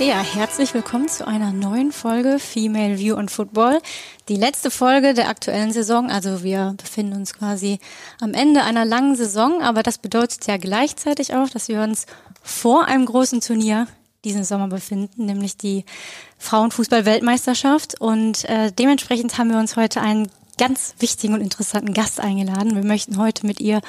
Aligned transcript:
Ja, 0.00 0.22
herzlich 0.22 0.72
willkommen 0.72 1.08
zu 1.08 1.26
einer 1.28 1.52
neuen 1.52 1.92
Folge 1.92 2.38
Female 2.38 2.98
View 2.98 3.16
on 3.16 3.28
Football. 3.28 3.82
Die 4.30 4.36
letzte 4.36 4.70
Folge 4.70 5.12
der 5.12 5.28
aktuellen 5.28 5.72
Saison. 5.72 6.10
Also 6.10 6.42
wir 6.42 6.74
befinden 6.78 7.12
uns 7.12 7.34
quasi 7.34 7.80
am 8.18 8.32
Ende 8.32 8.62
einer 8.62 8.86
langen 8.86 9.14
Saison, 9.14 9.60
aber 9.60 9.82
das 9.82 9.98
bedeutet 9.98 10.46
ja 10.46 10.56
gleichzeitig 10.56 11.34
auch, 11.34 11.50
dass 11.50 11.68
wir 11.68 11.82
uns 11.82 12.06
vor 12.42 12.86
einem 12.86 13.04
großen 13.04 13.42
Turnier 13.42 13.88
diesen 14.24 14.42
Sommer 14.42 14.68
befinden, 14.68 15.26
nämlich 15.26 15.58
die 15.58 15.84
Frauenfußball-Weltmeisterschaft. 16.38 18.00
Und 18.00 18.46
äh, 18.46 18.72
dementsprechend 18.72 19.36
haben 19.36 19.50
wir 19.50 19.58
uns 19.58 19.76
heute 19.76 20.00
einen 20.00 20.30
ganz 20.56 20.94
wichtigen 20.98 21.34
und 21.34 21.42
interessanten 21.42 21.92
Gast 21.92 22.20
eingeladen. 22.20 22.74
Wir 22.74 22.84
möchten 22.84 23.18
heute 23.18 23.46
mit 23.46 23.60
ihr 23.60 23.82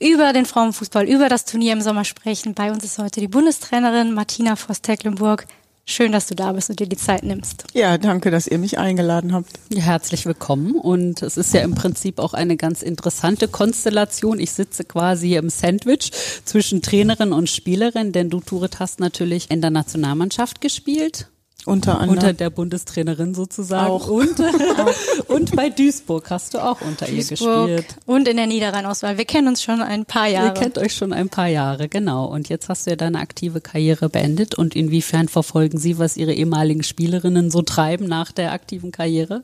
über 0.00 0.32
den 0.32 0.44
Frauenfußball, 0.44 1.08
über 1.08 1.28
das 1.28 1.44
Turnier 1.44 1.72
im 1.72 1.80
Sommer 1.80 2.04
sprechen. 2.04 2.54
Bei 2.54 2.70
uns 2.70 2.84
ist 2.84 2.98
heute 2.98 3.20
die 3.20 3.28
Bundestrainerin 3.28 4.12
Martina 4.12 4.56
Voss-Tecklenburg. 4.56 5.46
Schön, 5.88 6.10
dass 6.10 6.26
du 6.26 6.34
da 6.34 6.52
bist 6.52 6.68
und 6.68 6.80
dir 6.80 6.88
die 6.88 6.96
Zeit 6.96 7.22
nimmst. 7.22 7.64
Ja, 7.72 7.96
danke, 7.96 8.32
dass 8.32 8.48
ihr 8.48 8.58
mich 8.58 8.76
eingeladen 8.76 9.32
habt. 9.32 9.52
Ja, 9.72 9.82
herzlich 9.82 10.26
willkommen. 10.26 10.74
Und 10.74 11.22
es 11.22 11.36
ist 11.36 11.54
ja 11.54 11.60
im 11.60 11.76
Prinzip 11.76 12.18
auch 12.18 12.34
eine 12.34 12.56
ganz 12.56 12.82
interessante 12.82 13.46
Konstellation. 13.46 14.40
Ich 14.40 14.50
sitze 14.50 14.82
quasi 14.82 15.36
im 15.36 15.48
Sandwich 15.48 16.10
zwischen 16.44 16.82
Trainerin 16.82 17.32
und 17.32 17.48
Spielerin, 17.48 18.10
denn 18.10 18.30
du, 18.30 18.40
Turit, 18.40 18.80
hast 18.80 18.98
natürlich 18.98 19.48
in 19.50 19.60
der 19.60 19.70
Nationalmannschaft 19.70 20.60
gespielt 20.60 21.28
unter 21.66 21.98
anderem. 21.98 22.18
Unter 22.18 22.32
der 22.32 22.50
Bundestrainerin 22.50 23.34
sozusagen. 23.34 23.90
Auch. 23.90 24.08
Und, 24.08 24.34
und 25.28 25.54
bei 25.56 25.68
Duisburg 25.68 26.30
hast 26.30 26.54
du 26.54 26.58
auch 26.58 26.80
unter 26.80 27.06
Duisburg 27.06 27.68
ihr 27.68 27.76
gespielt. 27.76 27.96
Und 28.06 28.28
in 28.28 28.36
der 28.36 28.46
Niederrheinauswahl. 28.46 29.18
Wir 29.18 29.24
kennen 29.24 29.48
uns 29.48 29.62
schon 29.62 29.82
ein 29.82 30.04
paar 30.06 30.28
Jahre. 30.28 30.48
Ihr 30.48 30.54
kennt 30.54 30.78
euch 30.78 30.94
schon 30.94 31.12
ein 31.12 31.28
paar 31.28 31.48
Jahre, 31.48 31.88
genau. 31.88 32.26
Und 32.26 32.48
jetzt 32.48 32.68
hast 32.68 32.86
du 32.86 32.90
ja 32.90 32.96
deine 32.96 33.18
aktive 33.18 33.60
Karriere 33.60 34.08
beendet. 34.08 34.54
Und 34.54 34.76
inwiefern 34.76 35.28
verfolgen 35.28 35.78
Sie, 35.78 35.98
was 35.98 36.16
Ihre 36.16 36.32
ehemaligen 36.32 36.82
Spielerinnen 36.82 37.50
so 37.50 37.62
treiben 37.62 38.06
nach 38.06 38.32
der 38.32 38.52
aktiven 38.52 38.92
Karriere? 38.92 39.42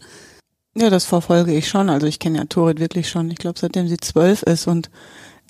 Ja, 0.74 0.88
das 0.88 1.04
verfolge 1.04 1.54
ich 1.54 1.68
schon. 1.68 1.90
Also 1.90 2.06
ich 2.06 2.18
kenne 2.18 2.38
ja 2.38 2.44
Torit 2.44 2.80
wirklich 2.80 3.08
schon, 3.08 3.30
ich 3.30 3.38
glaube, 3.38 3.58
seitdem 3.58 3.88
sie 3.88 3.98
zwölf 3.98 4.42
ist 4.42 4.66
und 4.66 4.90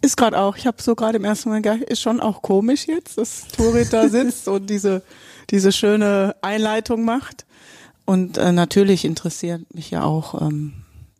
ist 0.02 0.16
gerade 0.16 0.38
auch, 0.38 0.56
ich 0.56 0.66
habe 0.66 0.82
so 0.82 0.94
gerade 0.94 1.16
im 1.16 1.24
ersten 1.24 1.48
Moment 1.48 1.64
gedacht, 1.64 1.82
ist 1.82 2.02
schon 2.02 2.20
auch 2.20 2.42
komisch 2.42 2.86
jetzt, 2.86 3.16
dass 3.18 3.48
Torit 3.48 3.92
da 3.92 4.08
sitzt 4.08 4.48
und 4.48 4.68
diese 4.68 5.02
diese 5.52 5.70
schöne 5.70 6.34
Einleitung 6.42 7.04
macht. 7.04 7.46
Und 8.04 8.38
äh, 8.38 8.50
natürlich 8.50 9.04
interessiert 9.04 9.62
mich 9.74 9.90
ja 9.90 10.02
auch, 10.02 10.40
ähm, 10.40 10.72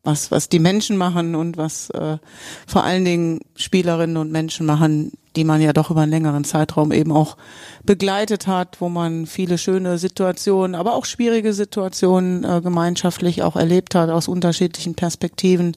was, 0.03 0.33
was 0.33 0.49
die 0.49 0.59
Menschen 0.59 0.97
machen 0.97 1.37
und 1.37 1.57
was 1.57 1.91
äh, 1.91 2.19
vor 2.67 2.83
allen 2.83 3.05
Dingen 3.05 3.41
Spielerinnen 3.55 4.17
und 4.17 4.33
Menschen 4.33 4.67
machen, 4.67 5.13
die 5.37 5.45
man 5.45 5.63
ja 5.63 5.73
doch 5.73 5.93
über 5.93 6.01
einen 6.01 6.11
längeren 6.11 6.43
Zeitraum 6.43 6.91
eben 6.91 7.13
auch 7.13 7.37
begleitet 7.85 8.49
hat, 8.49 8.81
wo 8.81 8.89
man 8.89 9.27
viele 9.27 9.59
schöne 9.59 9.99
Situationen, 9.99 10.75
aber 10.75 10.95
auch 10.95 11.05
schwierige 11.05 11.53
Situationen 11.53 12.43
äh, 12.43 12.61
gemeinschaftlich 12.63 13.43
auch 13.43 13.55
erlebt 13.55 13.95
hat 13.95 14.11
aus 14.11 14.27
unterschiedlichen 14.27 14.95
Perspektiven. 14.95 15.77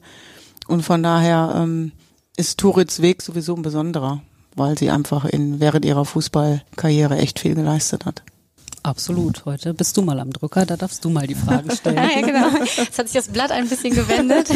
Und 0.66 0.82
von 0.82 1.04
daher 1.04 1.52
ähm, 1.54 1.92
ist 2.36 2.58
Turits 2.58 3.02
Weg 3.02 3.22
sowieso 3.22 3.54
ein 3.54 3.62
besonderer, 3.62 4.22
weil 4.54 4.76
sie 4.76 4.90
einfach 4.90 5.24
in 5.24 5.60
während 5.60 5.84
ihrer 5.84 6.04
Fußballkarriere 6.04 7.16
echt 7.16 7.38
viel 7.38 7.54
geleistet 7.54 8.04
hat. 8.04 8.22
Absolut. 8.86 9.44
Heute 9.46 9.74
bist 9.74 9.96
du 9.96 10.02
mal 10.02 10.20
am 10.20 10.32
Drucker, 10.32 10.64
da 10.64 10.76
darfst 10.76 11.04
du 11.04 11.10
mal 11.10 11.26
die 11.26 11.34
Fragen 11.34 11.72
stellen. 11.72 11.96
ja, 12.14 12.20
genau. 12.20 12.64
Jetzt 12.76 12.96
hat 12.96 13.08
sich 13.08 13.16
das 13.16 13.26
Blatt 13.26 13.50
ein 13.50 13.68
bisschen 13.68 13.92
gewendet. 13.92 14.48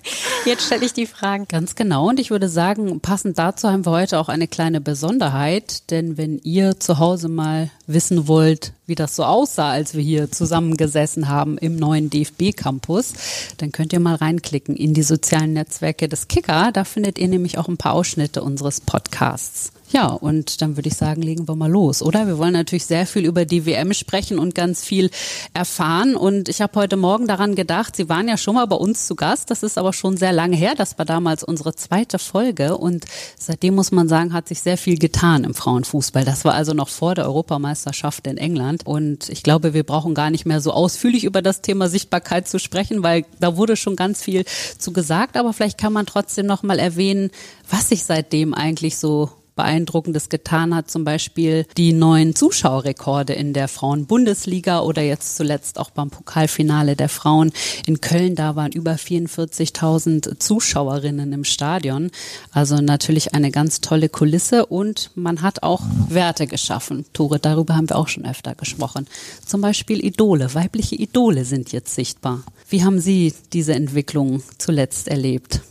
Jetzt 0.44 0.66
stelle 0.66 0.84
ich 0.84 0.92
die 0.92 1.06
Fragen. 1.06 1.46
Ganz 1.48 1.74
genau. 1.74 2.10
Und 2.10 2.20
ich 2.20 2.30
würde 2.30 2.50
sagen, 2.50 3.00
passend 3.00 3.38
dazu 3.38 3.70
haben 3.70 3.86
wir 3.86 3.92
heute 3.92 4.18
auch 4.18 4.28
eine 4.28 4.46
kleine 4.46 4.82
Besonderheit. 4.82 5.90
Denn 5.90 6.18
wenn 6.18 6.38
ihr 6.40 6.78
zu 6.78 6.98
Hause 6.98 7.28
mal 7.28 7.70
wissen 7.86 8.28
wollt, 8.28 8.74
wie 8.84 8.94
das 8.94 9.16
so 9.16 9.24
aussah, 9.24 9.70
als 9.70 9.94
wir 9.94 10.02
hier 10.02 10.30
zusammengesessen 10.30 11.28
haben 11.28 11.56
im 11.56 11.76
neuen 11.76 12.10
DFB-Campus, 12.10 13.14
dann 13.56 13.72
könnt 13.72 13.94
ihr 13.94 14.00
mal 14.00 14.16
reinklicken 14.16 14.76
in 14.76 14.92
die 14.92 15.02
sozialen 15.02 15.54
Netzwerke 15.54 16.10
des 16.10 16.28
Kicker. 16.28 16.72
Da 16.74 16.84
findet 16.84 17.18
ihr 17.18 17.28
nämlich 17.28 17.56
auch 17.56 17.68
ein 17.68 17.78
paar 17.78 17.94
Ausschnitte 17.94 18.42
unseres 18.42 18.82
Podcasts. 18.82 19.72
Ja, 19.90 20.08
und 20.08 20.60
dann 20.60 20.76
würde 20.76 20.88
ich 20.88 20.96
sagen, 20.96 21.22
legen 21.22 21.48
wir 21.48 21.56
mal 21.56 21.70
los, 21.70 22.02
oder? 22.02 22.26
Wir 22.26 22.36
wollen 22.36 22.52
natürlich 22.52 22.84
sehr 22.84 23.06
viel 23.06 23.24
über 23.24 23.46
die 23.46 23.64
WM 23.64 23.94
sprechen 23.94 24.38
und 24.38 24.54
ganz 24.54 24.84
viel 24.84 25.10
erfahren. 25.54 26.14
Und 26.14 26.50
ich 26.50 26.60
habe 26.60 26.78
heute 26.78 26.98
Morgen 26.98 27.26
daran 27.26 27.54
gedacht, 27.54 27.96
Sie 27.96 28.10
waren 28.10 28.28
ja 28.28 28.36
schon 28.36 28.56
mal 28.56 28.66
bei 28.66 28.76
uns 28.76 29.06
zu 29.06 29.16
Gast. 29.16 29.50
Das 29.50 29.62
ist 29.62 29.78
aber 29.78 29.94
schon 29.94 30.18
sehr 30.18 30.32
lange 30.32 30.56
her. 30.56 30.74
Das 30.76 30.98
war 30.98 31.06
damals 31.06 31.42
unsere 31.42 31.74
zweite 31.74 32.18
Folge. 32.18 32.76
Und 32.76 33.06
seitdem 33.38 33.76
muss 33.76 33.90
man 33.90 34.08
sagen, 34.08 34.34
hat 34.34 34.48
sich 34.48 34.60
sehr 34.60 34.76
viel 34.76 34.98
getan 34.98 35.44
im 35.44 35.54
Frauenfußball. 35.54 36.26
Das 36.26 36.44
war 36.44 36.52
also 36.52 36.74
noch 36.74 36.90
vor 36.90 37.14
der 37.14 37.24
Europameisterschaft 37.24 38.26
in 38.26 38.36
England. 38.36 38.86
Und 38.86 39.30
ich 39.30 39.42
glaube, 39.42 39.72
wir 39.72 39.84
brauchen 39.84 40.12
gar 40.12 40.28
nicht 40.28 40.44
mehr 40.44 40.60
so 40.60 40.70
ausführlich 40.72 41.24
über 41.24 41.40
das 41.40 41.62
Thema 41.62 41.88
Sichtbarkeit 41.88 42.46
zu 42.46 42.58
sprechen, 42.58 43.02
weil 43.02 43.24
da 43.40 43.56
wurde 43.56 43.74
schon 43.74 43.96
ganz 43.96 44.22
viel 44.22 44.44
zu 44.76 44.92
gesagt. 44.92 45.38
Aber 45.38 45.54
vielleicht 45.54 45.78
kann 45.78 45.94
man 45.94 46.04
trotzdem 46.04 46.44
noch 46.44 46.62
mal 46.62 46.78
erwähnen, 46.78 47.30
was 47.70 47.88
sich 47.88 48.04
seitdem 48.04 48.52
eigentlich 48.52 48.98
so 48.98 49.30
Beeindruckendes 49.58 50.28
getan 50.28 50.72
hat, 50.72 50.88
zum 50.88 51.02
Beispiel 51.02 51.66
die 51.76 51.92
neuen 51.92 52.36
Zuschauerrekorde 52.36 53.32
in 53.32 53.52
der 53.52 53.66
Frauenbundesliga 53.66 54.80
oder 54.80 55.02
jetzt 55.02 55.36
zuletzt 55.36 55.80
auch 55.80 55.90
beim 55.90 56.10
Pokalfinale 56.10 56.94
der 56.94 57.08
Frauen 57.08 57.50
in 57.84 58.00
Köln. 58.00 58.36
Da 58.36 58.54
waren 58.54 58.70
über 58.70 58.92
44.000 58.92 60.38
Zuschauerinnen 60.38 61.32
im 61.32 61.42
Stadion. 61.42 62.12
Also 62.52 62.76
natürlich 62.76 63.34
eine 63.34 63.50
ganz 63.50 63.80
tolle 63.80 64.08
Kulisse 64.08 64.64
und 64.64 65.10
man 65.16 65.42
hat 65.42 65.64
auch 65.64 65.82
Werte 66.08 66.46
geschaffen. 66.46 67.04
Tore, 67.12 67.40
darüber 67.40 67.74
haben 67.74 67.90
wir 67.90 67.96
auch 67.96 68.08
schon 68.08 68.26
öfter 68.26 68.54
gesprochen. 68.54 69.08
Zum 69.44 69.60
Beispiel 69.60 70.04
Idole, 70.04 70.54
weibliche 70.54 70.94
Idole 70.94 71.44
sind 71.44 71.72
jetzt 71.72 71.96
sichtbar. 71.96 72.44
Wie 72.68 72.84
haben 72.84 73.00
Sie 73.00 73.34
diese 73.52 73.74
Entwicklung 73.74 74.40
zuletzt 74.58 75.08
erlebt? 75.08 75.62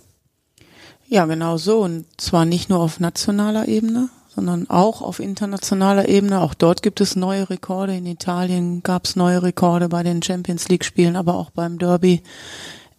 Ja, 1.08 1.26
genau 1.26 1.58
so. 1.58 1.80
Und 1.80 2.06
zwar 2.18 2.46
nicht 2.46 2.70
nur 2.70 2.80
auf 2.80 3.00
nationaler 3.00 3.68
Ebene, 3.68 4.10
sondern 4.36 4.70
auch 4.70 5.02
auf 5.02 5.20
internationaler 5.20 6.10
Ebene. 6.10 6.42
Auch 6.42 6.54
dort 6.54 6.84
gibt 6.84 7.02
es 7.02 7.16
neue 7.16 7.50
Rekorde. 7.50 7.96
In 7.96 8.06
Italien 8.06 8.84
gab 8.84 9.06
es 9.06 9.16
neue 9.16 9.42
Rekorde 9.42 9.90
bei 9.90 10.04
den 10.04 10.22
Champions 10.22 10.68
League 10.68 10.86
Spielen, 10.86 11.16
aber 11.16 11.36
auch 11.36 11.50
beim 11.50 11.80
Derby. 11.80 12.22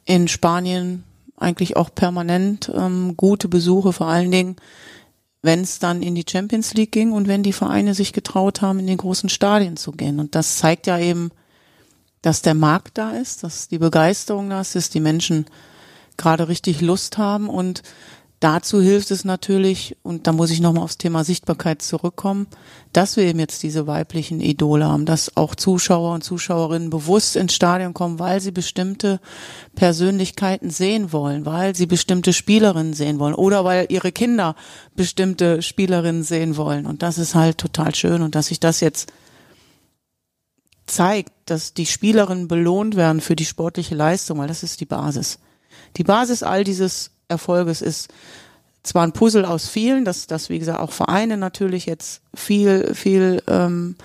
In 0.04 0.26
Spanien 0.26 1.04
eigentlich 1.36 1.76
auch 1.76 1.94
permanent 1.94 2.72
ähm, 2.74 3.16
gute 3.16 3.46
Besuche, 3.46 3.92
vor 3.92 4.08
allen 4.08 4.30
Dingen, 4.30 4.56
wenn 5.42 5.60
es 5.60 5.78
dann 5.78 6.02
in 6.02 6.14
die 6.14 6.24
Champions 6.28 6.74
League 6.74 6.92
ging 6.92 7.12
und 7.12 7.28
wenn 7.28 7.42
die 7.42 7.52
Vereine 7.52 7.94
sich 7.94 8.12
getraut 8.12 8.62
haben, 8.62 8.80
in 8.80 8.86
den 8.86 8.96
großen 8.96 9.28
Stadien 9.28 9.76
zu 9.76 9.92
gehen. 9.92 10.18
Und 10.18 10.34
das 10.34 10.56
zeigt 10.56 10.86
ja 10.86 10.98
eben, 10.98 11.30
dass 12.22 12.42
der 12.42 12.54
Markt 12.54 12.98
da 12.98 13.12
ist, 13.12 13.44
dass 13.44 13.68
die 13.68 13.78
Begeisterung 13.78 14.50
da 14.50 14.60
ist, 14.60 14.74
dass 14.74 14.90
die 14.90 14.98
Menschen 14.98 15.46
gerade 16.18 16.48
richtig 16.48 16.82
Lust 16.82 17.16
haben 17.16 17.48
und 17.48 17.82
dazu 18.40 18.80
hilft 18.80 19.10
es 19.10 19.24
natürlich, 19.24 19.96
und 20.02 20.26
da 20.26 20.32
muss 20.32 20.50
ich 20.50 20.60
nochmal 20.60 20.84
aufs 20.84 20.98
Thema 20.98 21.24
Sichtbarkeit 21.24 21.82
zurückkommen, 21.82 22.46
dass 22.92 23.16
wir 23.16 23.24
eben 23.24 23.40
jetzt 23.40 23.62
diese 23.62 23.86
weiblichen 23.86 24.40
Idole 24.40 24.86
haben, 24.86 25.06
dass 25.06 25.36
auch 25.36 25.54
Zuschauer 25.54 26.14
und 26.14 26.22
Zuschauerinnen 26.22 26.90
bewusst 26.90 27.36
ins 27.36 27.54
Stadion 27.54 27.94
kommen, 27.94 28.18
weil 28.18 28.40
sie 28.40 28.52
bestimmte 28.52 29.20
Persönlichkeiten 29.74 30.70
sehen 30.70 31.12
wollen, 31.12 31.46
weil 31.46 31.74
sie 31.74 31.86
bestimmte 31.86 32.32
Spielerinnen 32.32 32.92
sehen 32.92 33.18
wollen 33.18 33.34
oder 33.34 33.64
weil 33.64 33.86
ihre 33.88 34.12
Kinder 34.12 34.54
bestimmte 34.94 35.62
Spielerinnen 35.62 36.22
sehen 36.22 36.56
wollen. 36.56 36.86
Und 36.86 37.02
das 37.02 37.18
ist 37.18 37.34
halt 37.34 37.58
total 37.58 37.94
schön 37.94 38.22
und 38.22 38.34
dass 38.34 38.46
sich 38.46 38.60
das 38.60 38.80
jetzt 38.80 39.12
zeigt, 40.86 41.32
dass 41.46 41.74
die 41.74 41.86
Spielerinnen 41.86 42.48
belohnt 42.48 42.96
werden 42.96 43.20
für 43.20 43.36
die 43.36 43.44
sportliche 43.44 43.94
Leistung, 43.94 44.38
weil 44.38 44.48
das 44.48 44.62
ist 44.62 44.80
die 44.80 44.86
Basis. 44.86 45.38
Die 45.96 46.04
Basis 46.04 46.42
all 46.42 46.64
dieses 46.64 47.10
Erfolges 47.28 47.82
ist 47.82 48.08
zwar 48.82 49.02
ein 49.02 49.12
Puzzle 49.12 49.44
aus 49.44 49.68
vielen, 49.68 50.04
dass, 50.04 50.26
dass 50.26 50.48
wie 50.48 50.58
gesagt 50.58 50.80
auch 50.80 50.92
Vereine 50.92 51.36
natürlich 51.36 51.86
jetzt 51.86 52.22
viel, 52.34 52.94
viel 52.94 53.42
ähm, 53.46 53.96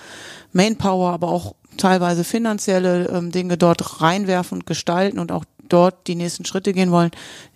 Manpower, 0.52 1.12
aber 1.12 1.30
auch 1.30 1.56
teilweise 1.78 2.24
finanzielle 2.24 3.08
ähm, 3.08 3.32
Dinge 3.32 3.58
dort 3.58 4.02
reinwerfen 4.02 4.60
und 4.60 4.66
gestalten 4.66 5.20
und 5.20 5.32
auch 5.32 5.46
dort 5.70 6.08
die 6.08 6.16
nächsten 6.16 6.46
Schritte 6.46 6.74
gehen 6.74 6.92
wollen, 6.92 7.12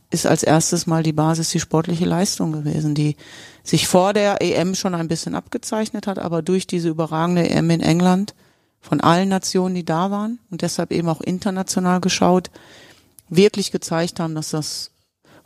ist 0.09 0.25
als 0.25 0.43
erstes 0.43 0.87
mal 0.87 1.03
die 1.03 1.13
Basis 1.13 1.49
die 1.49 1.59
sportliche 1.59 2.05
Leistung 2.05 2.53
gewesen, 2.53 2.95
die 2.95 3.17
sich 3.63 3.87
vor 3.87 4.13
der 4.13 4.41
EM 4.41 4.73
schon 4.73 4.95
ein 4.95 5.09
bisschen 5.09 5.35
abgezeichnet 5.35 6.07
hat, 6.07 6.17
aber 6.17 6.41
durch 6.41 6.65
diese 6.65 6.89
überragende 6.89 7.49
EM 7.49 7.69
in 7.69 7.81
England 7.81 8.33
von 8.79 9.01
allen 9.01 9.27
Nationen, 9.27 9.75
die 9.75 9.83
da 9.83 10.11
waren 10.11 10.39
und 10.49 10.61
deshalb 10.61 10.91
eben 10.91 11.09
auch 11.09 11.19
international 11.19 11.99
geschaut, 11.99 12.49
wirklich 13.29 13.71
gezeigt 13.71 14.19
haben, 14.19 14.35
dass 14.35 14.49
das 14.49 14.91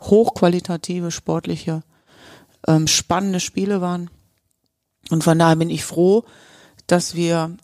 hochqualitative, 0.00 1.10
sportliche, 1.10 1.82
ähm, 2.66 2.86
spannende 2.86 3.40
Spiele 3.40 3.80
waren. 3.80 4.10
Und 5.10 5.24
von 5.24 5.38
daher 5.38 5.56
bin 5.56 5.70
ich 5.70 5.84
froh, 5.84 6.24
dass 6.86 7.14
wir 7.14 7.56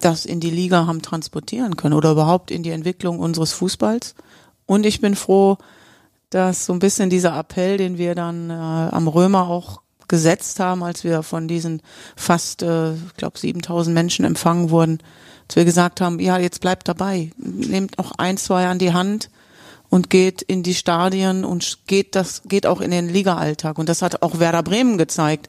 das 0.00 0.26
in 0.26 0.40
die 0.40 0.50
Liga 0.50 0.86
haben 0.86 1.02
transportieren 1.02 1.76
können 1.76 1.94
oder 1.94 2.12
überhaupt 2.12 2.50
in 2.50 2.62
die 2.62 2.70
Entwicklung 2.70 3.18
unseres 3.18 3.52
Fußballs. 3.52 4.14
Und 4.66 4.86
ich 4.86 5.00
bin 5.00 5.14
froh, 5.14 5.58
dass 6.30 6.66
so 6.66 6.72
ein 6.72 6.78
bisschen 6.78 7.10
dieser 7.10 7.36
Appell, 7.38 7.76
den 7.76 7.96
wir 7.96 8.14
dann 8.14 8.50
äh, 8.50 8.54
am 8.54 9.08
Römer 9.08 9.48
auch 9.48 9.82
gesetzt 10.08 10.60
haben, 10.60 10.82
als 10.82 11.04
wir 11.04 11.22
von 11.22 11.48
diesen 11.48 11.80
fast, 12.16 12.62
äh, 12.62 12.94
ich 12.94 13.14
glaube, 13.16 13.38
7000 13.38 13.94
Menschen 13.94 14.24
empfangen 14.24 14.70
wurden, 14.70 14.98
als 15.46 15.56
wir 15.56 15.64
gesagt 15.64 16.00
haben, 16.00 16.20
ja, 16.20 16.38
jetzt 16.38 16.60
bleibt 16.60 16.88
dabei, 16.88 17.30
nehmt 17.36 17.98
noch 17.98 18.12
ein, 18.18 18.36
zwei 18.36 18.66
an 18.66 18.78
die 18.78 18.92
Hand 18.92 19.30
und 19.90 20.10
geht 20.10 20.42
in 20.42 20.62
die 20.62 20.74
Stadien 20.74 21.44
und 21.44 21.86
geht 21.86 22.16
das 22.16 22.42
geht 22.46 22.66
auch 22.66 22.80
in 22.80 22.90
den 22.90 23.08
Liga-Alltag 23.08 23.78
und 23.78 23.88
das 23.88 24.02
hat 24.02 24.22
auch 24.22 24.38
Werder 24.38 24.62
Bremen 24.62 24.98
gezeigt 24.98 25.48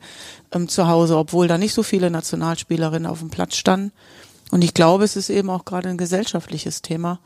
ähm, 0.51 0.67
zu 0.67 0.87
Hause, 0.87 1.17
obwohl 1.17 1.47
da 1.47 1.57
nicht 1.57 1.73
so 1.73 1.83
viele 1.83 2.11
Nationalspielerinnen 2.11 3.07
auf 3.07 3.19
dem 3.19 3.29
Platz 3.29 3.55
standen. 3.55 3.91
Und 4.51 4.63
ich 4.63 4.73
glaube, 4.73 5.03
es 5.03 5.15
ist 5.15 5.29
eben 5.29 5.49
auch 5.49 5.65
gerade 5.65 5.89
ein 5.89 5.97
gesellschaftliches 5.97 6.81
Thema, 6.81 7.19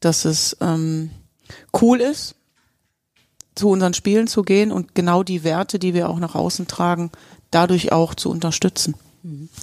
dass 0.00 0.24
es 0.24 0.56
ähm, 0.60 1.10
cool 1.80 2.00
ist, 2.00 2.34
zu 3.54 3.70
unseren 3.70 3.94
Spielen 3.94 4.26
zu 4.26 4.42
gehen 4.42 4.72
und 4.72 4.94
genau 4.94 5.22
die 5.22 5.44
Werte, 5.44 5.78
die 5.78 5.94
wir 5.94 6.08
auch 6.08 6.18
nach 6.18 6.34
außen 6.34 6.66
tragen, 6.66 7.10
dadurch 7.50 7.92
auch 7.92 8.14
zu 8.14 8.30
unterstützen. 8.30 8.94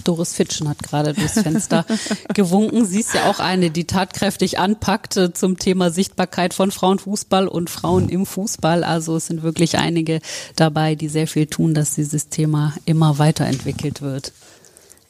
Doris 0.04 0.34
Fitschen 0.34 0.68
hat 0.68 0.82
gerade 0.82 1.14
durchs 1.14 1.40
Fenster 1.40 1.84
gewunken. 2.34 2.86
Sie 2.86 3.00
ist 3.00 3.14
ja 3.14 3.28
auch 3.28 3.40
eine, 3.40 3.70
die 3.70 3.86
tatkräftig 3.86 4.58
anpackt 4.58 5.18
zum 5.34 5.58
Thema 5.58 5.90
Sichtbarkeit 5.90 6.54
von 6.54 6.70
Frauenfußball 6.70 7.48
und 7.48 7.68
Frauen 7.68 8.08
im 8.08 8.24
Fußball. 8.24 8.84
Also 8.84 9.16
es 9.16 9.26
sind 9.26 9.42
wirklich 9.42 9.76
einige 9.76 10.20
dabei, 10.54 10.94
die 10.94 11.08
sehr 11.08 11.26
viel 11.26 11.46
tun, 11.46 11.74
dass 11.74 11.96
dieses 11.96 12.28
Thema 12.28 12.74
immer 12.84 13.18
weiterentwickelt 13.18 14.00
wird. 14.00 14.32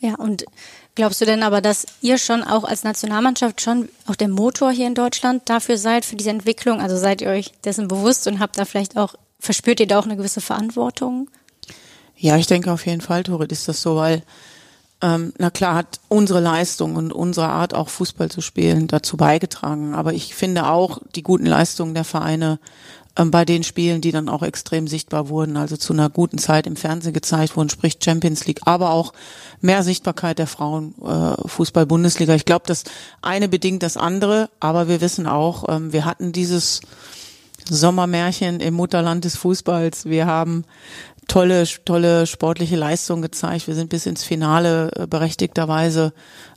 Ja, 0.00 0.14
und 0.14 0.44
glaubst 0.94 1.20
du 1.20 1.26
denn 1.26 1.42
aber, 1.42 1.60
dass 1.60 1.86
ihr 2.00 2.16
schon 2.16 2.42
auch 2.42 2.64
als 2.64 2.84
Nationalmannschaft 2.84 3.60
schon 3.60 3.90
auch 4.06 4.16
der 4.16 4.28
Motor 4.28 4.70
hier 4.70 4.86
in 4.86 4.94
Deutschland 4.94 5.42
dafür 5.50 5.76
seid, 5.76 6.06
für 6.06 6.16
diese 6.16 6.30
Entwicklung? 6.30 6.80
Also 6.80 6.96
seid 6.96 7.20
ihr 7.20 7.28
euch 7.28 7.52
dessen 7.64 7.88
bewusst 7.88 8.26
und 8.26 8.38
habt 8.38 8.58
da 8.58 8.64
vielleicht 8.64 8.96
auch, 8.96 9.14
verspürt 9.40 9.80
ihr 9.80 9.86
da 9.86 9.98
auch 9.98 10.06
eine 10.06 10.16
gewisse 10.16 10.40
Verantwortung? 10.40 11.28
Ja, 12.20 12.36
ich 12.36 12.48
denke 12.48 12.72
auf 12.72 12.84
jeden 12.84 13.00
Fall, 13.00 13.22
Torit, 13.22 13.52
ist 13.52 13.68
das 13.68 13.80
so, 13.80 13.96
weil 13.96 14.22
ähm, 15.00 15.32
na 15.38 15.50
klar 15.50 15.76
hat 15.76 16.00
unsere 16.08 16.40
Leistung 16.40 16.96
und 16.96 17.12
unsere 17.12 17.48
Art 17.48 17.74
auch 17.74 17.88
Fußball 17.88 18.28
zu 18.30 18.40
spielen 18.40 18.88
dazu 18.88 19.16
beigetragen. 19.16 19.94
Aber 19.94 20.12
ich 20.12 20.34
finde 20.34 20.66
auch 20.66 20.98
die 21.14 21.22
guten 21.22 21.46
Leistungen 21.46 21.94
der 21.94 22.02
Vereine 22.02 22.58
ähm, 23.16 23.30
bei 23.30 23.44
den 23.44 23.62
Spielen, 23.62 24.00
die 24.00 24.10
dann 24.10 24.28
auch 24.28 24.42
extrem 24.42 24.88
sichtbar 24.88 25.28
wurden, 25.28 25.56
also 25.56 25.76
zu 25.76 25.92
einer 25.92 26.10
guten 26.10 26.38
Zeit 26.38 26.66
im 26.66 26.74
Fernsehen 26.74 27.12
gezeigt 27.12 27.56
wurden, 27.56 27.68
sprich 27.68 27.98
Champions 28.02 28.46
League, 28.46 28.62
aber 28.64 28.90
auch 28.90 29.12
mehr 29.60 29.84
Sichtbarkeit 29.84 30.40
der 30.40 30.48
Frauen 30.48 30.94
äh, 31.00 31.48
Fußball-Bundesliga. 31.48 32.34
Ich 32.34 32.44
glaube, 32.44 32.64
das 32.66 32.82
eine 33.22 33.48
bedingt 33.48 33.84
das 33.84 33.96
andere, 33.96 34.50
aber 34.58 34.88
wir 34.88 35.00
wissen 35.00 35.28
auch, 35.28 35.64
ähm, 35.68 35.92
wir 35.92 36.04
hatten 36.04 36.32
dieses 36.32 36.80
Sommermärchen 37.70 38.60
im 38.60 38.74
Mutterland 38.74 39.24
des 39.24 39.36
Fußballs. 39.36 40.06
Wir 40.06 40.26
haben 40.26 40.64
tolle, 41.28 41.64
tolle 41.84 42.26
sportliche 42.26 42.76
Leistung 42.76 43.22
gezeigt. 43.22 43.68
Wir 43.68 43.74
sind 43.74 43.90
bis 43.90 44.06
ins 44.06 44.24
Finale 44.24 44.90
äh, 44.96 45.06
berechtigterweise 45.06 46.12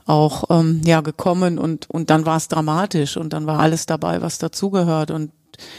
auch 0.07 0.45
ähm, 0.49 0.81
ja 0.83 1.01
gekommen 1.01 1.59
und 1.59 1.89
und 1.89 2.09
dann 2.09 2.25
war 2.25 2.37
es 2.37 2.47
dramatisch 2.47 3.17
und 3.17 3.33
dann 3.33 3.45
war 3.45 3.59
alles 3.59 3.85
dabei, 3.85 4.21
was 4.21 4.39
dazugehört 4.39 5.11
und 5.11 5.31